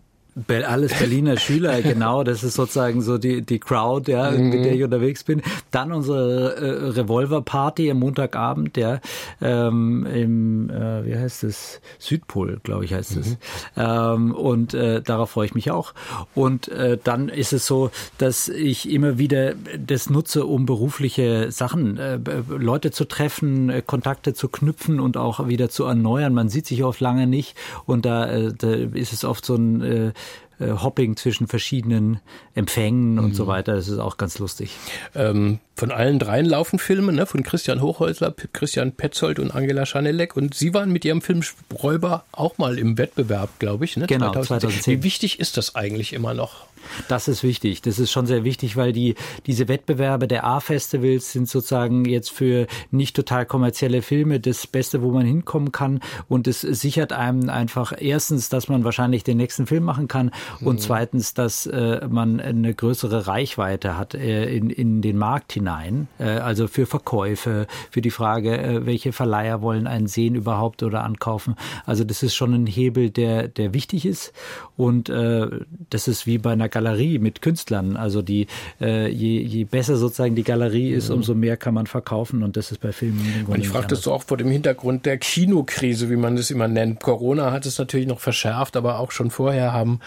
alles 0.66 0.92
Berliner 0.98 1.36
Schüler, 1.38 1.80
genau, 1.82 2.22
das 2.22 2.44
ist 2.44 2.54
sozusagen 2.54 3.00
so 3.00 3.18
die, 3.18 3.42
die 3.42 3.58
Crowd, 3.58 4.10
ja, 4.10 4.30
mhm. 4.30 4.50
mit 4.50 4.64
der 4.64 4.74
ich 4.74 4.82
unterwegs 4.82 5.24
bin. 5.24 5.42
Dann 5.70 5.92
unsere 5.92 6.56
äh, 6.56 6.88
Revolver-Party 6.90 7.90
am 7.90 7.98
Montagabend, 8.00 8.76
ja, 8.76 9.00
ähm, 9.40 10.06
im, 10.06 10.70
äh, 10.70 11.06
wie 11.06 11.16
heißt 11.16 11.44
es, 11.44 11.80
Südpol, 11.98 12.60
glaube 12.62 12.84
ich, 12.84 12.92
heißt 12.92 13.16
es. 13.16 13.30
Mhm. 13.30 13.36
Ähm, 13.76 14.34
und 14.34 14.74
äh, 14.74 15.00
darauf 15.02 15.30
freue 15.30 15.46
ich 15.46 15.54
mich 15.54 15.70
auch. 15.70 15.94
Und 16.34 16.68
äh, 16.68 16.98
dann 17.02 17.28
ist 17.28 17.52
es 17.52 17.66
so, 17.66 17.90
dass 18.18 18.48
ich 18.48 18.90
immer 18.90 19.18
wieder 19.18 19.54
das 19.78 20.10
nutze, 20.10 20.44
um 20.44 20.66
berufliche 20.66 21.50
Sachen, 21.50 21.96
äh, 21.98 22.18
Leute 22.48 22.90
zu 22.90 23.06
treffen, 23.06 23.70
äh, 23.70 23.82
Kontakte 23.84 24.34
zu 24.34 24.48
knüpfen 24.48 25.00
und 25.00 25.16
auch 25.16 25.48
wieder 25.48 25.70
zu 25.70 25.84
erneuern. 25.84 26.34
Man 26.34 26.48
sieht 26.48 26.66
sich 26.66 26.84
oft 26.84 27.00
lange 27.00 27.26
nicht 27.26 27.56
und 27.86 28.04
da, 28.04 28.26
äh, 28.26 28.52
da 28.52 28.72
ist 28.72 29.12
es 29.12 29.24
oft 29.24 29.44
so 29.44 29.54
ein 29.54 29.82
äh, 29.82 30.12
äh, 30.58 30.70
Hopping 30.70 31.16
zwischen 31.16 31.46
verschiedenen 31.46 32.20
Empfängen 32.54 33.12
mhm. 33.12 33.24
und 33.24 33.34
so 33.34 33.44
mhm. 33.44 33.48
weiter. 33.48 33.74
Das 33.74 33.88
ist 33.88 33.98
auch 33.98 34.16
ganz 34.16 34.38
lustig. 34.38 34.70
Ähm, 35.14 35.58
von 35.74 35.90
allen 35.90 36.18
dreien 36.18 36.46
laufen 36.46 36.78
Filme, 36.78 37.12
ne? 37.12 37.26
von 37.26 37.42
Christian 37.42 37.82
Hochhäusler, 37.82 38.34
Christian 38.52 38.92
Petzold 38.92 39.38
und 39.38 39.50
Angela 39.50 39.84
Schanelek. 39.84 40.36
Und 40.36 40.54
Sie 40.54 40.72
waren 40.72 40.90
mit 40.90 41.04
Ihrem 41.04 41.20
Film 41.20 41.42
Räuber 41.82 42.24
auch 42.32 42.58
mal 42.58 42.78
im 42.78 42.96
Wettbewerb, 42.96 43.58
glaube 43.58 43.84
ich. 43.84 43.96
Ne? 43.96 44.06
Genau, 44.06 44.32
2010. 44.32 44.46
2010. 44.46 44.98
Wie 44.98 45.02
wichtig 45.02 45.40
ist 45.40 45.56
das 45.56 45.74
eigentlich 45.74 46.12
immer 46.12 46.32
noch? 46.32 46.66
Das 47.08 47.28
ist 47.28 47.42
wichtig. 47.42 47.82
Das 47.82 47.98
ist 47.98 48.10
schon 48.10 48.26
sehr 48.26 48.44
wichtig, 48.44 48.76
weil 48.76 48.92
die, 48.92 49.14
diese 49.46 49.68
Wettbewerbe 49.68 50.28
der 50.28 50.44
A-Festivals 50.44 51.32
sind 51.32 51.48
sozusagen 51.48 52.04
jetzt 52.04 52.30
für 52.30 52.66
nicht 52.90 53.16
total 53.16 53.46
kommerzielle 53.46 54.02
Filme 54.02 54.40
das 54.40 54.66
Beste, 54.66 55.02
wo 55.02 55.10
man 55.10 55.26
hinkommen 55.26 55.72
kann. 55.72 56.00
Und 56.28 56.46
es 56.46 56.60
sichert 56.60 57.12
einem 57.12 57.48
einfach 57.48 57.92
erstens, 57.98 58.48
dass 58.48 58.68
man 58.68 58.84
wahrscheinlich 58.84 59.24
den 59.24 59.36
nächsten 59.36 59.66
Film 59.66 59.84
machen 59.84 60.08
kann 60.08 60.30
und 60.60 60.76
mhm. 60.76 60.80
zweitens, 60.80 61.34
dass 61.34 61.66
äh, 61.66 62.06
man 62.08 62.40
eine 62.40 62.74
größere 62.74 63.26
Reichweite 63.26 63.96
hat 63.96 64.14
äh, 64.14 64.54
in, 64.54 64.70
in 64.70 65.02
den 65.02 65.16
Markt 65.16 65.52
hinein. 65.52 66.08
Äh, 66.18 66.24
also 66.24 66.68
für 66.68 66.86
Verkäufe, 66.86 67.66
für 67.90 68.00
die 68.00 68.10
Frage, 68.10 68.58
äh, 68.58 68.86
welche 68.86 69.12
Verleiher 69.12 69.62
wollen 69.62 69.86
einen 69.86 70.06
sehen 70.06 70.34
überhaupt 70.34 70.82
oder 70.82 71.04
ankaufen. 71.04 71.56
Also 71.84 72.04
das 72.04 72.22
ist 72.22 72.34
schon 72.34 72.54
ein 72.54 72.66
Hebel, 72.66 73.10
der, 73.10 73.48
der 73.48 73.74
wichtig 73.74 74.06
ist. 74.06 74.32
Und 74.76 75.08
äh, 75.08 75.48
das 75.90 76.08
ist 76.08 76.26
wie 76.26 76.38
bei 76.38 76.52
einer 76.52 76.68
Galerie 76.76 77.18
mit 77.18 77.40
Künstlern. 77.40 77.96
Also 77.96 78.20
die, 78.20 78.48
äh, 78.82 79.08
je, 79.08 79.40
je 79.40 79.64
besser 79.64 79.96
sozusagen 79.96 80.34
die 80.34 80.42
Galerie 80.42 80.90
ist, 80.90 81.08
umso 81.08 81.34
mehr 81.34 81.56
kann 81.56 81.72
man 81.72 81.86
verkaufen 81.86 82.42
und 82.42 82.58
das 82.58 82.70
ist 82.70 82.82
bei 82.82 82.92
Filmen. 82.92 83.46
Und 83.46 83.58
ich 83.58 83.68
frage 83.68 83.86
das 83.86 84.02
so 84.02 84.12
auch 84.12 84.22
vor 84.22 84.36
dem 84.36 84.50
Hintergrund 84.50 85.06
der 85.06 85.16
Kinokrise, 85.16 86.10
wie 86.10 86.16
man 86.16 86.36
das 86.36 86.50
immer 86.50 86.68
nennt. 86.68 87.00
Corona 87.00 87.50
hat 87.50 87.64
es 87.64 87.78
natürlich 87.78 88.06
noch 88.06 88.20
verschärft, 88.20 88.76
aber 88.76 88.98
auch 88.98 89.10
schon 89.10 89.30
vorher 89.30 89.72
haben 89.72 90.00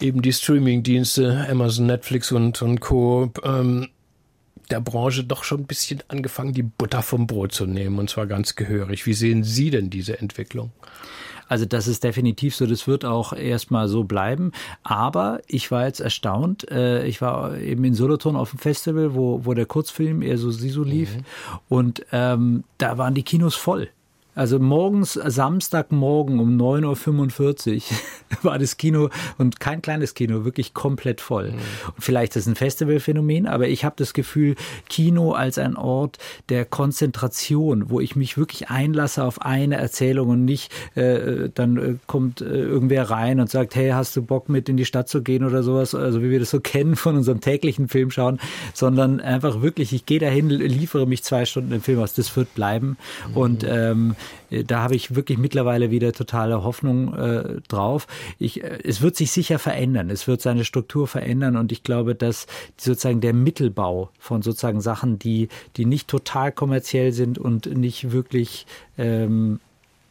eben 0.00 0.22
die 0.22 0.32
Streaming-Dienste, 0.32 1.48
Amazon, 1.50 1.86
Netflix 1.86 2.30
und, 2.30 2.62
und 2.62 2.80
Co. 2.80 3.32
Ähm, 3.42 3.88
der 4.70 4.80
Branche 4.80 5.24
doch 5.24 5.42
schon 5.42 5.62
ein 5.62 5.66
bisschen 5.66 6.02
angefangen, 6.08 6.54
die 6.54 6.62
Butter 6.62 7.02
vom 7.02 7.26
Brot 7.26 7.52
zu 7.52 7.66
nehmen, 7.66 7.98
und 7.98 8.08
zwar 8.08 8.26
ganz 8.26 8.54
gehörig. 8.54 9.04
Wie 9.04 9.12
sehen 9.12 9.42
Sie 9.42 9.70
denn 9.70 9.90
diese 9.90 10.18
Entwicklung? 10.20 10.70
Also 11.48 11.64
das 11.64 11.86
ist 11.86 12.04
definitiv 12.04 12.54
so, 12.56 12.66
das 12.66 12.86
wird 12.86 13.04
auch 13.04 13.32
erstmal 13.32 13.88
so 13.88 14.04
bleiben. 14.04 14.52
Aber 14.82 15.40
ich 15.46 15.70
war 15.70 15.86
jetzt 15.86 16.00
erstaunt. 16.00 16.70
Äh, 16.70 17.06
ich 17.06 17.20
war 17.20 17.56
eben 17.58 17.84
in 17.84 17.94
Solothurn 17.94 18.36
auf 18.36 18.50
dem 18.50 18.58
Festival, 18.58 19.14
wo, 19.14 19.44
wo 19.44 19.54
der 19.54 19.66
Kurzfilm 19.66 20.22
eher 20.22 20.38
so 20.38 20.50
Sisu 20.50 20.82
lief. 20.82 21.16
Mhm. 21.16 21.22
Und 21.68 22.06
ähm, 22.12 22.64
da 22.78 22.98
waren 22.98 23.14
die 23.14 23.22
Kinos 23.22 23.54
voll. 23.54 23.88
Also 24.34 24.58
morgens, 24.58 25.12
Samstagmorgen 25.12 26.40
um 26.40 26.56
9.45 26.56 27.74
Uhr 27.74 27.82
war 28.42 28.58
das 28.58 28.76
Kino 28.76 29.10
und 29.38 29.60
kein 29.60 29.80
kleines 29.80 30.14
Kino, 30.14 30.44
wirklich 30.44 30.74
komplett 30.74 31.20
voll. 31.20 31.52
Mhm. 31.52 31.58
Vielleicht 31.98 32.34
ist 32.36 32.42
es 32.42 32.48
ein 32.48 32.56
Festivalphänomen, 32.56 33.46
aber 33.46 33.68
ich 33.68 33.84
habe 33.84 33.94
das 33.96 34.12
Gefühl, 34.12 34.56
Kino 34.88 35.32
als 35.32 35.58
ein 35.58 35.76
Ort 35.76 36.18
der 36.48 36.64
Konzentration, 36.64 37.90
wo 37.90 38.00
ich 38.00 38.16
mich 38.16 38.36
wirklich 38.36 38.70
einlasse 38.70 39.22
auf 39.24 39.40
eine 39.42 39.76
Erzählung 39.76 40.28
und 40.30 40.44
nicht, 40.44 40.72
äh, 40.96 41.48
dann 41.54 41.76
äh, 41.76 41.94
kommt 42.06 42.40
äh, 42.40 42.44
irgendwer 42.44 43.10
rein 43.10 43.38
und 43.38 43.50
sagt, 43.50 43.76
hey, 43.76 43.90
hast 43.90 44.16
du 44.16 44.22
Bock 44.22 44.48
mit 44.48 44.68
in 44.68 44.76
die 44.76 44.84
Stadt 44.84 45.08
zu 45.08 45.22
gehen 45.22 45.44
oder 45.44 45.62
sowas, 45.62 45.94
also 45.94 46.22
wie 46.22 46.30
wir 46.30 46.40
das 46.40 46.50
so 46.50 46.60
kennen 46.64 46.96
von 46.96 47.16
unserem 47.16 47.40
täglichen 47.40 47.88
Film 47.88 48.10
schauen, 48.10 48.40
sondern 48.72 49.20
einfach 49.20 49.62
wirklich, 49.62 49.92
ich 49.92 50.06
gehe 50.06 50.18
dahin, 50.18 50.48
liefere 50.48 51.06
mich 51.06 51.22
zwei 51.22 51.44
Stunden 51.44 51.72
im 51.72 51.82
Film 51.82 52.00
aus, 52.00 52.14
das 52.14 52.36
wird 52.36 52.52
bleiben 52.54 52.96
mhm. 53.28 53.36
und 53.36 53.64
ähm, 53.68 54.10
äh, 54.10 54.23
da 54.50 54.80
habe 54.80 54.94
ich 54.94 55.14
wirklich 55.14 55.38
mittlerweile 55.38 55.90
wieder 55.90 56.12
totale 56.12 56.62
Hoffnung 56.62 57.14
äh, 57.14 57.60
drauf. 57.68 58.06
Ich, 58.38 58.62
äh, 58.62 58.78
es 58.84 59.00
wird 59.00 59.16
sich 59.16 59.32
sicher 59.32 59.58
verändern. 59.58 60.10
Es 60.10 60.26
wird 60.28 60.40
seine 60.40 60.64
Struktur 60.64 61.06
verändern 61.08 61.56
und 61.56 61.72
ich 61.72 61.82
glaube, 61.82 62.14
dass 62.14 62.46
sozusagen 62.76 63.20
der 63.20 63.32
Mittelbau 63.32 64.10
von 64.18 64.42
sozusagen 64.42 64.80
Sachen, 64.80 65.18
die, 65.18 65.48
die 65.76 65.86
nicht 65.86 66.08
total 66.08 66.52
kommerziell 66.52 67.12
sind 67.12 67.38
und 67.38 67.66
nicht 67.66 68.12
wirklich 68.12 68.66
ähm, 68.98 69.60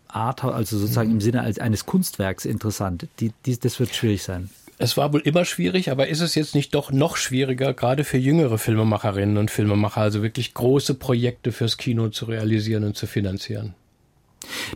Art, 0.07 0.43
also 0.43 0.77
sozusagen 0.77 1.09
mhm. 1.09 1.15
im 1.15 1.21
Sinne 1.21 1.41
als 1.41 1.59
eines 1.59 1.85
Kunstwerks 1.85 2.45
interessant, 2.45 3.07
die, 3.19 3.31
die, 3.45 3.59
das 3.59 3.79
wird 3.79 3.95
schwierig 3.95 4.23
sein. 4.23 4.49
Es 4.77 4.97
war 4.97 5.13
wohl 5.13 5.21
immer 5.21 5.45
schwierig, 5.45 5.91
aber 5.91 6.07
ist 6.07 6.19
es 6.19 6.35
jetzt 6.35 6.55
nicht 6.55 6.73
doch 6.73 6.91
noch 6.91 7.15
schwieriger, 7.15 7.73
gerade 7.73 8.03
für 8.03 8.17
jüngere 8.17 8.57
Filmemacherinnen 8.57 9.37
und 9.37 9.51
Filmemacher, 9.51 10.01
also 10.01 10.23
wirklich 10.23 10.53
große 10.53 10.95
Projekte 10.95 11.51
fürs 11.51 11.77
Kino 11.77 12.09
zu 12.09 12.25
realisieren 12.25 12.83
und 12.83 12.97
zu 12.97 13.07
finanzieren? 13.07 13.75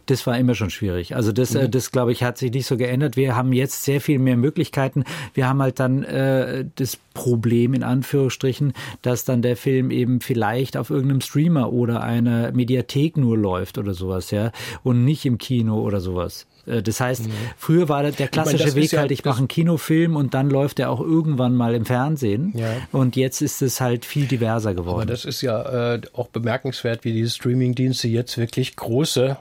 Das 0.05 0.25
war 0.27 0.37
immer 0.37 0.55
schon 0.55 0.69
schwierig. 0.69 1.15
Also 1.15 1.31
das, 1.31 1.55
äh, 1.55 1.63
mhm. 1.65 1.71
das 1.71 1.91
glaube 1.91 2.11
ich, 2.11 2.23
hat 2.23 2.37
sich 2.37 2.51
nicht 2.51 2.65
so 2.65 2.77
geändert. 2.77 3.17
Wir 3.17 3.35
haben 3.35 3.53
jetzt 3.53 3.83
sehr 3.83 4.01
viel 4.01 4.19
mehr 4.19 4.37
Möglichkeiten. 4.37 5.03
Wir 5.33 5.47
haben 5.47 5.61
halt 5.61 5.79
dann 5.79 6.03
äh, 6.03 6.65
das 6.75 6.97
Problem 7.13 7.73
in 7.73 7.83
Anführungsstrichen, 7.83 8.73
dass 9.01 9.25
dann 9.25 9.41
der 9.41 9.57
Film 9.57 9.91
eben 9.91 10.21
vielleicht 10.21 10.77
auf 10.77 10.89
irgendeinem 10.89 11.21
Streamer 11.21 11.73
oder 11.73 12.03
einer 12.03 12.51
Mediathek 12.51 13.17
nur 13.17 13.37
läuft 13.37 13.77
oder 13.77 13.93
sowas, 13.93 14.31
ja, 14.31 14.51
und 14.83 15.03
nicht 15.03 15.25
im 15.25 15.37
Kino 15.37 15.81
oder 15.81 15.99
sowas. 15.99 16.45
Äh, 16.67 16.83
das 16.83 16.99
heißt, 16.99 17.27
mhm. 17.27 17.31
früher 17.57 17.89
war 17.89 18.03
der 18.03 18.27
klassische 18.27 18.65
meine, 18.65 18.75
Weg 18.75 18.91
ja, 18.91 18.99
halt, 18.99 19.11
ich 19.11 19.25
mache 19.25 19.39
einen 19.39 19.47
Kinofilm 19.47 20.15
und 20.15 20.33
dann 20.33 20.49
läuft 20.49 20.79
er 20.79 20.91
auch 20.91 21.01
irgendwann 21.01 21.55
mal 21.55 21.73
im 21.73 21.85
Fernsehen. 21.85 22.53
Ja. 22.55 22.67
Und 22.91 23.15
jetzt 23.15 23.41
ist 23.41 23.61
es 23.61 23.81
halt 23.81 24.05
viel 24.05 24.25
diverser 24.25 24.73
geworden. 24.73 25.01
Aber 25.01 25.05
das 25.05 25.25
ist 25.25 25.41
ja 25.41 25.93
äh, 25.93 26.01
auch 26.13 26.27
bemerkenswert, 26.27 27.03
wie 27.03 27.13
diese 27.13 27.31
Streamingdienste 27.31 28.07
jetzt 28.07 28.37
wirklich 28.37 28.75
große 28.75 29.37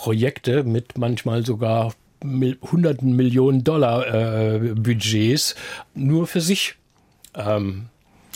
Projekte 0.00 0.64
mit 0.64 0.96
manchmal 0.96 1.44
sogar 1.44 1.92
hunderten 2.24 3.14
Millionen 3.16 3.64
Dollar 3.64 4.06
äh, 4.06 4.72
Budgets 4.74 5.54
nur 5.94 6.26
für 6.26 6.40
sich. 6.40 6.76
Ähm, 7.34 7.90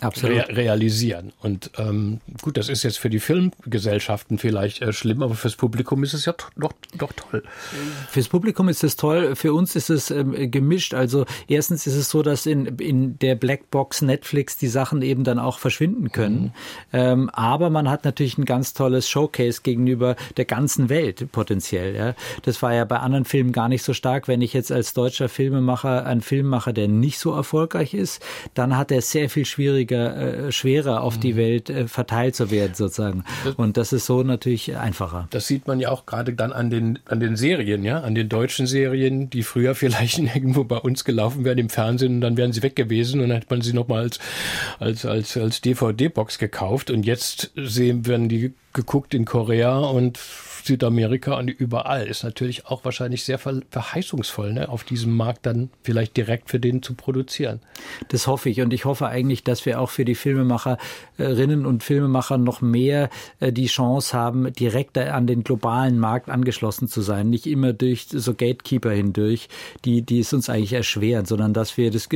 Absolut. 0.04 0.48
Re 0.48 0.56
realisieren. 0.56 1.32
Und 1.40 1.70
ähm, 1.78 2.20
gut, 2.42 2.58
das 2.58 2.68
ist 2.68 2.82
jetzt 2.82 2.98
für 2.98 3.08
die 3.08 3.20
Filmgesellschaften 3.20 4.38
vielleicht 4.38 4.82
äh, 4.82 4.92
schlimm, 4.92 5.22
aber 5.22 5.34
fürs 5.34 5.56
Publikum 5.56 6.04
ist 6.04 6.12
es 6.12 6.26
ja 6.26 6.34
doch, 6.56 6.72
doch 6.96 7.12
toll. 7.12 7.42
Fürs 8.10 8.28
Publikum 8.28 8.68
ist 8.68 8.84
es 8.84 8.96
toll, 8.96 9.34
für 9.34 9.54
uns 9.54 9.76
ist 9.76 9.88
es 9.88 10.10
ähm, 10.10 10.50
gemischt. 10.50 10.92
Also 10.92 11.24
erstens 11.48 11.86
ist 11.86 11.94
es 11.94 12.10
so, 12.10 12.22
dass 12.22 12.44
in, 12.44 12.66
in 12.66 13.18
der 13.18 13.34
Blackbox 13.34 14.02
Netflix 14.02 14.58
die 14.58 14.68
Sachen 14.68 15.00
eben 15.00 15.24
dann 15.24 15.38
auch 15.38 15.58
verschwinden 15.58 16.12
können. 16.12 16.42
Mhm. 16.42 16.52
Ähm, 16.92 17.30
aber 17.30 17.70
man 17.70 17.88
hat 17.88 18.04
natürlich 18.04 18.36
ein 18.36 18.44
ganz 18.44 18.74
tolles 18.74 19.08
Showcase 19.08 19.62
gegenüber 19.62 20.16
der 20.36 20.44
ganzen 20.44 20.90
Welt 20.90 21.32
potenziell. 21.32 21.96
Ja. 21.96 22.14
Das 22.42 22.60
war 22.60 22.74
ja 22.74 22.84
bei 22.84 22.98
anderen 22.98 23.24
Filmen 23.24 23.52
gar 23.52 23.70
nicht 23.70 23.82
so 23.82 23.94
stark. 23.94 24.28
Wenn 24.28 24.42
ich 24.42 24.52
jetzt 24.52 24.70
als 24.70 24.92
deutscher 24.92 25.30
Filmemacher 25.30 26.04
einen 26.04 26.20
Film 26.20 26.46
mache, 26.46 26.74
der 26.74 26.88
nicht 26.88 27.18
so 27.18 27.32
erfolgreich 27.32 27.94
ist, 27.94 28.22
dann 28.52 28.76
hat 28.76 28.90
er 28.90 29.00
sehr 29.00 29.30
viel 29.30 29.46
schwieriger 29.46 29.93
schwieriger, 29.94 30.46
äh, 30.46 30.52
schwerer 30.52 31.02
auf 31.02 31.18
die 31.18 31.32
mhm. 31.32 31.36
Welt 31.36 31.70
äh, 31.70 31.88
verteilt 31.88 32.34
zu 32.34 32.50
werden 32.50 32.74
sozusagen. 32.74 33.24
Und 33.56 33.76
das 33.76 33.92
ist 33.92 34.06
so 34.06 34.22
natürlich 34.22 34.76
einfacher. 34.76 35.28
Das 35.30 35.46
sieht 35.46 35.66
man 35.66 35.80
ja 35.80 35.90
auch 35.90 36.06
gerade 36.06 36.32
dann 36.32 36.52
an 36.52 36.70
den, 36.70 36.98
an 37.06 37.20
den 37.20 37.36
Serien, 37.36 37.84
ja, 37.84 38.00
an 38.00 38.14
den 38.14 38.28
deutschen 38.28 38.66
Serien, 38.66 39.30
die 39.30 39.42
früher 39.42 39.74
vielleicht 39.74 40.18
irgendwo 40.18 40.64
bei 40.64 40.78
uns 40.78 41.04
gelaufen 41.04 41.44
wären 41.44 41.58
im 41.58 41.68
Fernsehen 41.68 42.16
und 42.16 42.20
dann 42.20 42.36
wären 42.36 42.52
sie 42.52 42.62
weg 42.62 42.76
gewesen 42.76 43.20
und 43.20 43.28
dann 43.28 43.38
hätte 43.38 43.48
man 43.50 43.62
sie 43.62 43.72
nochmal 43.72 44.02
als, 44.02 44.18
als, 44.78 45.06
als, 45.06 45.36
als 45.36 45.60
DVD-Box 45.60 46.38
gekauft 46.38 46.90
und 46.90 47.04
jetzt 47.06 47.52
sehen, 47.56 48.06
werden 48.06 48.28
die 48.28 48.54
geguckt 48.72 49.14
in 49.14 49.24
Korea 49.24 49.78
und 49.78 50.18
Südamerika 50.64 51.38
und 51.38 51.48
überall 51.50 52.06
ist 52.06 52.24
natürlich 52.24 52.66
auch 52.66 52.84
wahrscheinlich 52.84 53.24
sehr 53.24 53.38
verheißungsvoll, 53.38 54.54
ne, 54.54 54.68
auf 54.68 54.82
diesem 54.82 55.14
Markt 55.14 55.44
dann 55.44 55.68
vielleicht 55.82 56.16
direkt 56.16 56.48
für 56.48 56.58
den 56.58 56.82
zu 56.82 56.94
produzieren. 56.94 57.60
Das 58.08 58.26
hoffe 58.26 58.48
ich 58.48 58.62
und 58.62 58.72
ich 58.72 58.86
hoffe 58.86 59.06
eigentlich, 59.06 59.44
dass 59.44 59.66
wir 59.66 59.78
auch 59.78 59.90
für 59.90 60.06
die 60.06 60.14
Filmemacherinnen 60.14 61.66
und 61.66 61.82
Filmemacher 61.82 62.38
noch 62.38 62.62
mehr 62.62 63.10
äh, 63.40 63.52
die 63.52 63.66
Chance 63.66 64.16
haben, 64.16 64.52
direkt 64.54 64.96
an 64.96 65.26
den 65.26 65.44
globalen 65.44 65.98
Markt 65.98 66.30
angeschlossen 66.30 66.88
zu 66.88 67.02
sein, 67.02 67.28
nicht 67.28 67.46
immer 67.46 67.72
durch 67.72 68.06
so 68.08 68.32
Gatekeeper 68.32 68.90
hindurch, 68.90 69.48
die 69.84 70.00
die 70.02 70.20
es 70.20 70.32
uns 70.32 70.48
eigentlich 70.48 70.72
erschweren, 70.72 71.26
sondern 71.26 71.52
dass 71.52 71.76
wir 71.76 71.90
das, 71.90 72.08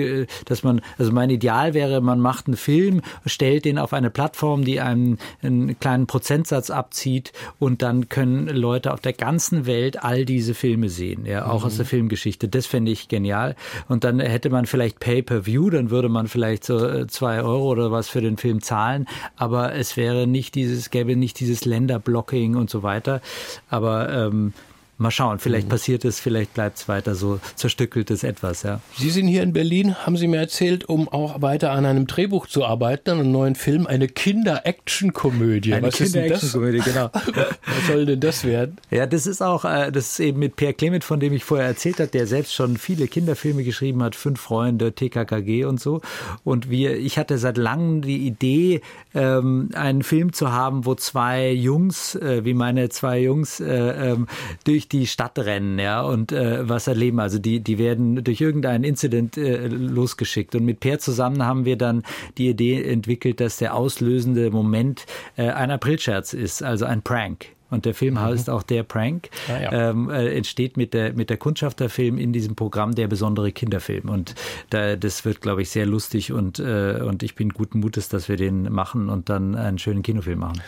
dass 0.47 0.63
man, 0.63 0.81
also 0.97 1.13
mein 1.13 1.29
Ideal 1.29 1.75
wäre, 1.75 2.01
man 2.01 2.21
macht 2.21 2.47
einen 2.47 2.57
Film, 2.57 3.03
stellt 3.27 3.67
den 3.67 3.79
auf 3.79 3.93
eine 3.93 4.11
Plattform, 4.11 4.65
die 4.65 4.81
einen, 4.81 5.19
einen 5.43 5.79
kleinen 5.79 6.07
Prozentsatz 6.07 6.71
abzieht 6.71 7.33
und 7.59 7.83
dann 7.83 8.09
können 8.09 8.38
Leute 8.47 8.93
auf 8.93 9.01
der 9.01 9.13
ganzen 9.13 9.67
Welt 9.67 10.03
all 10.03 10.25
diese 10.25 10.55
Filme 10.55 10.89
sehen, 10.89 11.27
ja, 11.27 11.47
auch 11.47 11.61
mhm. 11.61 11.67
aus 11.67 11.77
der 11.77 11.85
mhm. 11.85 11.91
Filmgeschichte. 11.91 12.49
Das 12.49 12.67
fände 12.67 12.91
ich 12.91 13.09
genial. 13.09 13.57
Und 13.89 14.05
dann 14.05 14.21
hätte 14.21 14.51
man 14.51 14.67
vielleicht 14.67 15.01
Pay-per-View, 15.01 15.71
dann 15.71 15.91
würde 15.91 16.09
man 16.09 16.29
vielleicht 16.29 16.65
so 16.65 16.87
äh, 16.87 17.07
zwei 17.07 17.43
Euro 17.43 17.69
oder 17.69 17.91
was 17.91 18.09
für 18.09 18.21
den 18.21 18.37
Film 18.37 18.63
zahlen, 18.63 19.07
aber 19.37 19.75
es 19.75 19.97
wäre 19.97 20.27
nicht 20.27 20.55
dieses, 20.55 20.91
gäbe 20.91 21.17
nicht 21.17 21.41
dieses 21.41 21.65
Länderblocking 21.65 22.57
und 22.57 22.71
so 22.71 22.83
weiter. 22.83 23.21
Aber 23.69 24.11
ähm, 24.13 24.53
Mal 25.01 25.13
schauen, 25.13 25.39
vielleicht 25.39 25.67
mhm. 25.67 25.71
passiert 25.71 26.05
es, 26.05 26.19
vielleicht 26.19 26.55
bleibt 26.55 26.79
es 26.79 26.89
weiter 26.89 27.15
so 27.15 27.39
zerstückeltes 27.55 28.25
etwas, 28.25 28.65
ja. 28.65 28.81
Sie 28.97 29.11
sind 29.11 29.29
hier 29.29 29.45
in 29.45 29.53
Berlin, 29.53 29.95
haben 29.95 30.17
Sie 30.17 30.27
mir 30.27 30.39
erzählt, 30.39 30.89
um 30.89 31.09
auch 31.09 31.41
weiter 31.41 31.71
an 31.71 31.87
einem 31.87 32.09
Drehbuch 32.09 32.49
zu 32.49 32.65
arbeiten, 32.65 33.11
an 33.11 33.21
einem 33.21 33.31
neuen 33.31 33.55
Film, 33.55 33.87
eine 33.87 34.09
Kinder-Action-Komödie. 34.09 35.73
Eine 35.73 35.91
Kinder-Action-Komödie, 35.91 36.81
genau. 36.81 37.11
Was 37.13 37.87
soll 37.87 38.07
denn 38.07 38.19
das 38.19 38.43
werden? 38.43 38.79
Ja, 38.91 39.07
das 39.07 39.29
ist 39.29 39.41
auch, 39.41 39.65
äh, 39.65 39.93
das 39.93 40.11
ist 40.13 40.21
eben 40.21 40.41
mit 40.41 40.57
Pierre 40.57 40.75
Clement, 40.75 41.05
von 41.05 41.21
dem 41.21 41.33
ich 41.33 41.45
vorher 41.45 41.69
erzählt 41.69 42.01
habe, 42.01 42.09
der 42.09 42.27
selbst 42.27 42.53
schon 42.55 42.77
viele 42.77 43.07
Kinderfilme 43.07 43.63
geschrieben 43.63 44.03
hat, 44.03 44.17
Fünf 44.17 44.41
Freunde, 44.41 44.93
TKKG 44.93 45.65
und 45.65 45.81
so. 45.81 46.01
Und 46.43 46.71
wir, 46.71 46.99
ich 46.99 47.19
hatte 47.19 47.39
seit 47.39 47.57
langem 47.57 48.03
die 48.03 48.27
Idee, 48.27 48.81
ähm, 49.15 49.71
einen 49.75 50.03
Film 50.03 50.33
zu 50.33 50.51
haben, 50.51 50.87
wo 50.87 50.97
zwei 50.97 51.53
Jungs, 51.53 52.17
äh, 52.17 52.45
wie 52.45 52.55
meine 52.55 52.89
zwei 52.89 53.21
Jungs, 53.21 53.61
äh, 53.61 54.11
ähm, 54.11 54.27
durch 54.89 55.01
die 55.01 55.07
Stadt 55.07 55.39
rennen, 55.39 55.79
ja, 55.79 56.03
und 56.03 56.33
äh, 56.33 56.69
was 56.69 56.87
erleben. 56.87 57.21
Also 57.21 57.39
die, 57.39 57.61
die 57.61 57.79
werden 57.79 58.23
durch 58.25 58.41
irgendeinen 58.41 58.85
Incident 58.85 59.37
äh, 59.37 59.67
losgeschickt. 59.67 60.55
Und 60.55 60.65
mit 60.65 60.81
Per 60.81 60.99
zusammen 60.99 61.45
haben 61.45 61.65
wir 61.65 61.77
dann 61.77 62.03
die 62.37 62.49
Idee 62.49 62.83
entwickelt, 62.83 63.41
dass 63.41 63.59
der 63.59 63.75
auslösende 63.75 64.51
Moment 64.51 65.07
äh, 65.37 65.51
ein 65.51 65.71
Aprilscherz 65.71 66.33
ist, 66.33 66.63
also 66.63 66.85
ein 66.85 67.03
Prank. 67.03 67.47
Und 67.71 67.85
der 67.85 67.93
Film 67.93 68.15
mhm. 68.15 68.21
heißt 68.21 68.49
auch 68.49 68.63
Der 68.63 68.83
Prank. 68.83 69.29
Ah, 69.49 69.61
ja. 69.61 69.91
ähm, 69.91 70.09
äh, 70.09 70.35
entsteht 70.35 70.79
mit 70.79 70.95
der, 70.95 71.13
mit 71.13 71.29
der 71.29 71.37
Kundschafterfilm 71.37 72.17
in 72.17 72.33
diesem 72.33 72.57
Programm 72.57 72.95
der 72.95 73.09
besondere 73.09 73.53
Kinderfilm. 73.53 74.09
Und 74.09 74.35
da, 74.71 74.97
das 74.97 75.27
wird, 75.27 75.43
glaube 75.43 75.61
ich, 75.61 75.69
sehr 75.69 75.85
lustig 75.85 76.33
und, 76.33 76.59
äh, 76.59 77.03
und 77.03 77.23
ich 77.23 77.35
bin 77.35 77.51
guten 77.51 77.81
Mutes, 77.81 78.09
dass 78.09 78.31
wir 78.31 78.37
den 78.37 78.73
machen 78.73 79.11
und 79.11 79.29
dann 79.29 79.55
einen 79.55 79.79
schönen 79.79 80.03
Kinofilm 80.03 80.39
machen. 80.39 80.63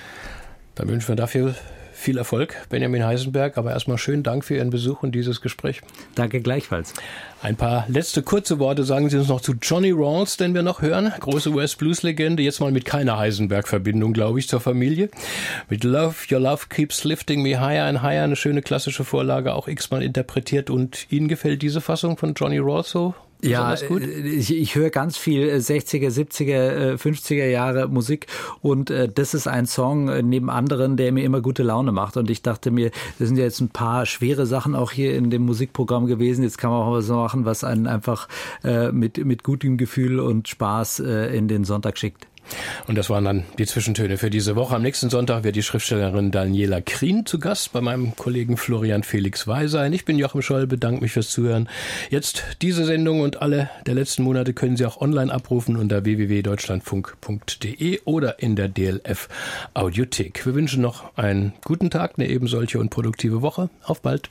Dann 0.74 0.88
wünschen 0.88 1.08
wir 1.08 1.16
dafür 1.16 1.54
viel 2.01 2.18
Erfolg, 2.18 2.57
Benjamin 2.68 3.05
Heisenberg. 3.05 3.59
Aber 3.59 3.70
erstmal 3.70 3.98
schönen 3.98 4.22
Dank 4.22 4.44
für 4.44 4.57
Ihren 4.57 4.70
Besuch 4.70 5.03
und 5.03 5.14
dieses 5.14 5.40
Gespräch. 5.40 5.80
Danke 6.14 6.40
gleichfalls. 6.40 6.94
Ein 7.42 7.57
paar 7.57 7.84
letzte 7.88 8.22
kurze 8.22 8.59
Worte 8.59 8.84
sagen 8.84 9.09
Sie 9.09 9.16
uns 9.16 9.28
noch 9.28 9.40
zu 9.40 9.55
Johnny 9.62 9.92
Rawls, 9.92 10.36
den 10.36 10.55
wir 10.55 10.62
noch 10.62 10.82
hören. 10.82 11.12
Große 11.20 11.51
US-Blues-Legende, 11.51 12.42
jetzt 12.42 12.61
mal 12.61 12.72
mit 12.72 12.84
keiner 12.84 13.18
Heisenberg-Verbindung, 13.18 14.12
glaube 14.12 14.38
ich, 14.38 14.48
zur 14.48 14.61
Familie. 14.61 15.11
Mit 15.68 15.84
Love, 15.84 16.14
Your 16.30 16.40
Love 16.40 16.66
Keeps 16.68 17.05
Lifting 17.05 17.42
Me 17.42 17.61
Higher 17.61 17.84
and 17.84 18.03
Higher, 18.03 18.24
eine 18.24 18.36
schöne 18.36 18.62
klassische 18.62 19.05
Vorlage, 19.05 19.55
auch 19.55 19.68
x-mal 19.68 20.03
interpretiert. 20.03 20.70
Und 20.70 21.07
Ihnen 21.11 21.28
gefällt 21.28 21.62
diese 21.62 21.80
Fassung 21.80 22.16
von 22.16 22.34
Johnny 22.34 22.59
Rawls 22.59 22.90
so? 22.90 23.14
Ja, 23.43 23.74
äh, 23.74 24.20
ich, 24.20 24.55
ich 24.55 24.74
höre 24.74 24.91
ganz 24.91 25.16
viel 25.16 25.49
60er, 25.49 26.09
70er, 26.09 26.97
50er 26.97 27.47
Jahre 27.47 27.88
Musik. 27.88 28.26
Und 28.61 28.91
äh, 28.91 29.09
das 29.09 29.34
ist 29.34 29.47
ein 29.47 29.66
Song 29.66 30.09
äh, 30.09 30.22
neben 30.22 30.51
anderen, 30.51 30.97
der 30.97 31.12
mir 31.12 31.24
immer 31.24 31.41
gute 31.41 31.62
Laune 31.62 31.93
macht. 31.93 32.16
Und 32.16 32.30
ich 32.30 32.43
dachte 32.43 32.70
mir, 32.70 32.91
das 33.18 33.28
sind 33.28 33.36
ja 33.36 33.45
jetzt 33.45 33.61
ein 33.61 33.70
paar 33.70 34.07
schwere 34.07 34.47
Sachen 34.47 34.74
auch 34.74 34.93
hier 34.93 35.16
in 35.16 35.30
dem 35.30 35.43
Musikprogramm 35.43 36.07
gewesen, 36.07 36.43
jetzt 36.43 36.59
kann 36.59 36.70
man 36.70 36.82
auch 36.82 36.93
was 36.93 37.09
machen, 37.09 37.45
was 37.45 37.64
einen 37.64 37.86
einfach 37.86 38.28
mit, 38.93 39.24
mit 39.24 39.43
gutem 39.43 39.76
Gefühl 39.76 40.20
und 40.20 40.49
Spaß 40.49 41.01
in 41.01 41.49
den 41.49 41.64
Sonntag 41.64 41.99
schickt. 41.99 42.26
Und 42.86 42.96
das 42.96 43.11
waren 43.11 43.24
dann 43.24 43.44
die 43.59 43.66
Zwischentöne 43.66 44.16
für 44.16 44.30
diese 44.30 44.57
Woche. 44.57 44.74
Am 44.74 44.82
nächsten 44.82 45.11
Sonntag 45.11 45.44
wird 45.44 45.57
die 45.57 45.62
Schriftstellerin 45.62 46.30
Daniela 46.30 46.80
Krien 46.80 47.26
zu 47.26 47.38
Gast 47.38 47.72
bei 47.72 47.80
meinem 47.80 48.16
Kollegen 48.16 48.57
Florian 48.57 49.03
Felix 49.03 49.46
Weisein. 49.46 49.92
Ich 49.92 50.05
bin 50.05 50.18
Joachim 50.18 50.42
Scholl, 50.42 50.66
bedanke 50.66 51.03
mich 51.03 51.12
fürs 51.12 51.30
Zuhören. 51.30 51.68
Jetzt 52.11 52.42
diese 52.62 52.84
Sendung 52.84 53.20
und 53.20 53.42
alle 53.42 53.70
der 53.86 53.94
letzten 53.94 54.22
Monate 54.22 54.53
können 54.53 54.76
Sie 54.76 54.86
auch 54.86 55.01
online 55.01 55.32
abrufen 55.32 55.76
unter 55.76 56.05
www.deutschlandfunk.de 56.05 58.01
oder 58.05 58.40
in 58.40 58.57
der 58.57 58.68
DLF 58.68 59.28
Audiothek. 59.74 60.44
Wir 60.46 60.55
wünschen 60.55 60.82
noch 60.82 61.16
einen 61.16 61.53
guten 61.64 61.90
Tag, 61.90 62.14
eine 62.16 62.28
ebensolche 62.28 62.78
und 62.78 62.90
produktive 62.90 63.42
Woche. 63.42 63.70
Auf 63.82 64.03
bald. 64.03 64.30